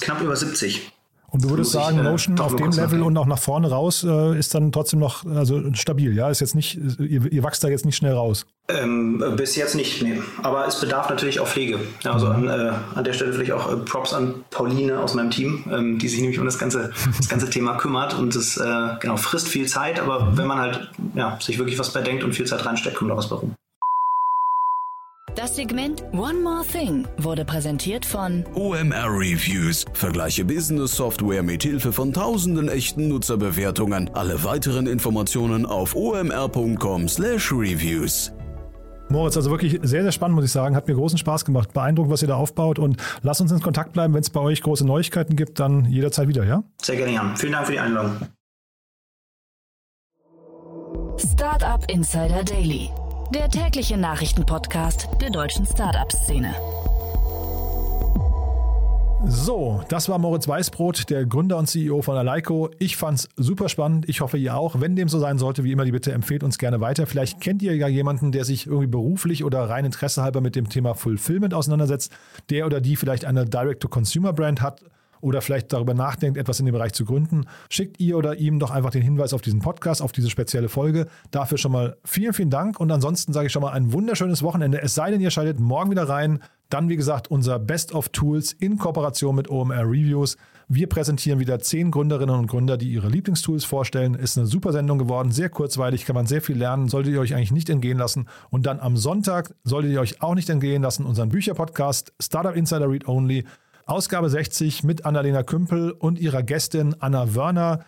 knapp 0.00 0.20
über 0.20 0.36
70. 0.36 0.92
Und 1.28 1.44
du 1.44 1.50
würdest 1.50 1.72
sagen, 1.72 1.96
ich, 1.96 2.02
äh, 2.02 2.08
Notion 2.08 2.38
auf 2.38 2.54
dem 2.54 2.70
Level 2.70 3.02
und 3.02 3.16
auch 3.16 3.26
nach 3.26 3.38
vorne 3.38 3.68
raus 3.68 4.04
äh, 4.04 4.38
ist 4.38 4.54
dann 4.54 4.70
trotzdem 4.70 5.00
noch 5.00 5.26
also 5.26 5.62
stabil, 5.74 6.16
ja? 6.16 6.30
Ist 6.30 6.40
jetzt 6.40 6.54
nicht, 6.54 6.78
ihr, 6.98 7.30
ihr 7.30 7.42
wachst 7.42 7.64
da 7.64 7.68
jetzt 7.68 7.84
nicht 7.84 7.96
schnell 7.96 8.12
raus. 8.12 8.46
Ähm, 8.68 9.22
bis 9.36 9.56
jetzt 9.56 9.74
nicht, 9.74 10.02
nee. 10.02 10.20
Aber 10.42 10.66
es 10.66 10.80
bedarf 10.80 11.10
natürlich 11.10 11.40
auch 11.40 11.48
Pflege. 11.48 11.78
Also 12.04 12.28
an, 12.28 12.48
äh, 12.48 12.72
an 12.94 13.04
der 13.04 13.12
Stelle 13.12 13.32
vielleicht 13.32 13.52
auch 13.52 13.70
äh, 13.70 13.76
Props 13.76 14.14
an 14.14 14.44
Pauline 14.50 15.00
aus 15.00 15.14
meinem 15.14 15.30
Team, 15.30 15.64
ähm, 15.70 15.98
die 15.98 16.08
sich 16.08 16.20
nämlich 16.20 16.38
um 16.38 16.46
das 16.46 16.58
ganze, 16.58 16.92
das 17.16 17.28
ganze 17.28 17.50
Thema 17.50 17.76
kümmert 17.76 18.14
und 18.14 18.34
es 18.34 18.56
äh, 18.56 18.88
genau 19.00 19.16
frisst 19.16 19.48
viel 19.48 19.66
Zeit, 19.66 20.00
aber 20.00 20.20
mhm. 20.20 20.38
wenn 20.38 20.46
man 20.46 20.58
halt 20.58 20.90
ja, 21.14 21.38
sich 21.40 21.58
wirklich 21.58 21.78
was 21.78 21.92
bedenkt 21.92 22.24
und 22.24 22.34
viel 22.34 22.46
Zeit 22.46 22.64
reinsteckt, 22.64 22.96
kommt 22.96 23.10
da 23.10 23.16
was 23.16 23.28
bei 23.28 23.36
rum. 23.36 23.54
Das 25.36 25.54
Segment 25.54 26.02
One 26.12 26.40
More 26.40 26.64
Thing 26.64 27.06
wurde 27.18 27.44
präsentiert 27.44 28.04
von 28.06 28.42
OMR 28.54 29.10
Reviews. 29.10 29.84
Vergleiche 29.92 30.46
Business 30.46 30.96
Software 30.96 31.42
mit 31.42 31.62
Hilfe 31.62 31.92
von 31.92 32.14
tausenden 32.14 32.70
echten 32.70 33.08
Nutzerbewertungen. 33.08 34.08
Alle 34.14 34.42
weiteren 34.44 34.86
Informationen 34.86 35.66
auf 35.66 35.94
omr.com/reviews. 35.94 38.32
Moritz, 39.10 39.36
also 39.36 39.50
wirklich 39.50 39.78
sehr, 39.82 40.02
sehr 40.02 40.12
spannend, 40.12 40.36
muss 40.36 40.46
ich 40.46 40.52
sagen. 40.52 40.74
Hat 40.74 40.88
mir 40.88 40.94
großen 40.94 41.18
Spaß 41.18 41.44
gemacht. 41.44 41.74
Beeindruckend, 41.74 42.14
was 42.14 42.22
ihr 42.22 42.28
da 42.28 42.36
aufbaut. 42.36 42.78
Und 42.78 42.96
lasst 43.20 43.42
uns 43.42 43.52
in 43.52 43.60
Kontakt 43.60 43.92
bleiben. 43.92 44.14
Wenn 44.14 44.22
es 44.22 44.30
bei 44.30 44.40
euch 44.40 44.62
große 44.62 44.86
Neuigkeiten 44.86 45.36
gibt, 45.36 45.60
dann 45.60 45.84
jederzeit 45.84 46.28
wieder, 46.28 46.44
ja? 46.44 46.64
Sehr 46.80 46.96
gerne, 46.96 47.12
Jan. 47.12 47.36
Vielen 47.36 47.52
Dank 47.52 47.66
für 47.66 47.72
die 47.72 47.80
Einladung. 47.80 48.16
Startup 51.18 51.84
Insider 51.90 52.42
Daily 52.42 52.88
der 53.34 53.48
tägliche 53.48 53.96
Nachrichtenpodcast 53.96 55.08
der 55.20 55.30
deutschen 55.30 55.66
Startup-Szene. 55.66 56.54
So, 59.24 59.82
das 59.88 60.08
war 60.08 60.18
Moritz 60.18 60.46
Weißbrot, 60.46 61.10
der 61.10 61.26
Gründer 61.26 61.56
und 61.56 61.66
CEO 61.66 62.02
von 62.02 62.16
Aleiko. 62.16 62.70
Ich 62.78 62.96
fand's 62.96 63.28
super 63.36 63.68
spannend. 63.68 64.08
Ich 64.08 64.20
hoffe, 64.20 64.38
ihr 64.38 64.56
auch. 64.56 64.80
Wenn 64.80 64.94
dem 64.94 65.08
so 65.08 65.18
sein 65.18 65.38
sollte, 65.38 65.64
wie 65.64 65.72
immer 65.72 65.84
die 65.84 65.90
Bitte, 65.90 66.12
empfehlt 66.12 66.44
uns 66.44 66.58
gerne 66.58 66.80
weiter. 66.80 67.06
Vielleicht 67.06 67.40
kennt 67.40 67.62
ihr 67.62 67.74
ja 67.74 67.88
jemanden, 67.88 68.30
der 68.30 68.44
sich 68.44 68.66
irgendwie 68.66 68.86
beruflich 68.86 69.42
oder 69.42 69.68
rein 69.68 69.84
Interesse 69.84 70.22
halber 70.22 70.40
mit 70.40 70.54
dem 70.54 70.68
Thema 70.68 70.94
Fulfillment 70.94 71.54
auseinandersetzt, 71.54 72.12
der 72.50 72.66
oder 72.66 72.80
die 72.80 72.94
vielleicht 72.94 73.24
eine 73.24 73.44
Direct-to-Consumer-Brand 73.46 74.62
hat 74.62 74.80
oder 75.20 75.40
vielleicht 75.40 75.72
darüber 75.72 75.94
nachdenkt, 75.94 76.38
etwas 76.38 76.60
in 76.60 76.66
dem 76.66 76.72
Bereich 76.72 76.92
zu 76.92 77.04
gründen, 77.04 77.46
schickt 77.68 78.00
ihr 78.00 78.16
oder 78.16 78.38
ihm 78.38 78.58
doch 78.58 78.70
einfach 78.70 78.90
den 78.90 79.02
Hinweis 79.02 79.32
auf 79.32 79.42
diesen 79.42 79.60
Podcast, 79.60 80.02
auf 80.02 80.12
diese 80.12 80.30
spezielle 80.30 80.68
Folge. 80.68 81.06
Dafür 81.30 81.58
schon 81.58 81.72
mal 81.72 81.96
vielen, 82.04 82.32
vielen 82.32 82.50
Dank 82.50 82.80
und 82.80 82.90
ansonsten 82.90 83.32
sage 83.32 83.46
ich 83.46 83.52
schon 83.52 83.62
mal 83.62 83.72
ein 83.72 83.92
wunderschönes 83.92 84.42
Wochenende. 84.42 84.82
Es 84.82 84.94
sei 84.94 85.10
denn, 85.10 85.20
ihr 85.20 85.30
schaltet 85.30 85.60
morgen 85.60 85.90
wieder 85.90 86.08
rein. 86.08 86.40
Dann, 86.68 86.88
wie 86.88 86.96
gesagt, 86.96 87.30
unser 87.30 87.60
Best 87.60 87.94
of 87.94 88.08
Tools 88.08 88.52
in 88.52 88.76
Kooperation 88.76 89.36
mit 89.36 89.48
OMR 89.48 89.84
Reviews. 89.84 90.36
Wir 90.68 90.88
präsentieren 90.88 91.38
wieder 91.38 91.60
zehn 91.60 91.92
Gründerinnen 91.92 92.34
und 92.34 92.48
Gründer, 92.48 92.76
die 92.76 92.88
ihre 92.88 93.08
Lieblingstools 93.08 93.64
vorstellen. 93.64 94.14
Ist 94.14 94.36
eine 94.36 94.48
super 94.48 94.72
Sendung 94.72 94.98
geworden, 94.98 95.30
sehr 95.30 95.48
kurzweilig, 95.48 96.06
kann 96.06 96.16
man 96.16 96.26
sehr 96.26 96.42
viel 96.42 96.58
lernen, 96.58 96.88
solltet 96.88 97.12
ihr 97.12 97.20
euch 97.20 97.36
eigentlich 97.36 97.52
nicht 97.52 97.70
entgehen 97.70 97.98
lassen. 97.98 98.26
Und 98.50 98.66
dann 98.66 98.80
am 98.80 98.96
Sonntag 98.96 99.54
solltet 99.62 99.92
ihr 99.92 100.00
euch 100.00 100.22
auch 100.22 100.34
nicht 100.34 100.50
entgehen 100.50 100.82
lassen, 100.82 101.06
unseren 101.06 101.28
Bücherpodcast 101.28 102.14
Startup 102.20 102.56
Insider 102.56 102.90
Read 102.90 103.06
Only 103.06 103.44
Ausgabe 103.86 104.28
60 104.28 104.82
mit 104.82 105.06
Annalena 105.06 105.44
Kümpel 105.44 105.92
und 105.92 106.18
ihrer 106.18 106.42
Gästin 106.42 106.96
Anna 106.98 107.36
Wörner. 107.36 107.84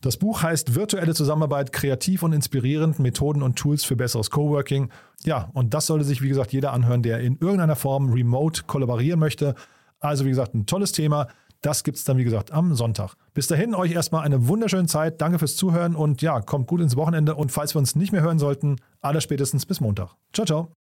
Das 0.00 0.16
Buch 0.16 0.42
heißt 0.42 0.74
Virtuelle 0.74 1.14
Zusammenarbeit, 1.14 1.72
kreativ 1.72 2.24
und 2.24 2.32
inspirierend, 2.32 2.98
Methoden 2.98 3.42
und 3.42 3.56
Tools 3.56 3.84
für 3.84 3.94
besseres 3.94 4.30
Coworking. 4.30 4.90
Ja, 5.24 5.48
und 5.54 5.72
das 5.72 5.86
sollte 5.86 6.04
sich, 6.04 6.20
wie 6.20 6.28
gesagt, 6.28 6.52
jeder 6.52 6.72
anhören, 6.72 7.02
der 7.02 7.20
in 7.20 7.38
irgendeiner 7.38 7.76
Form 7.76 8.12
remote 8.12 8.64
kollaborieren 8.66 9.20
möchte. 9.20 9.54
Also, 10.00 10.24
wie 10.24 10.30
gesagt, 10.30 10.54
ein 10.54 10.66
tolles 10.66 10.90
Thema. 10.90 11.28
Das 11.62 11.84
gibt 11.84 11.96
es 11.96 12.04
dann, 12.04 12.18
wie 12.18 12.24
gesagt, 12.24 12.52
am 12.52 12.74
Sonntag. 12.74 13.14
Bis 13.32 13.46
dahin, 13.46 13.74
euch 13.74 13.92
erstmal 13.92 14.24
eine 14.24 14.48
wunderschöne 14.48 14.86
Zeit. 14.88 15.20
Danke 15.20 15.38
fürs 15.38 15.54
Zuhören 15.54 15.94
und 15.94 16.22
ja, 16.22 16.40
kommt 16.40 16.66
gut 16.66 16.80
ins 16.80 16.96
Wochenende. 16.96 17.36
Und 17.36 17.52
falls 17.52 17.74
wir 17.74 17.78
uns 17.78 17.94
nicht 17.94 18.10
mehr 18.10 18.22
hören 18.22 18.40
sollten, 18.40 18.76
aller 19.00 19.20
spätestens 19.20 19.64
bis 19.64 19.80
Montag. 19.80 20.10
Ciao, 20.32 20.44
ciao. 20.44 20.75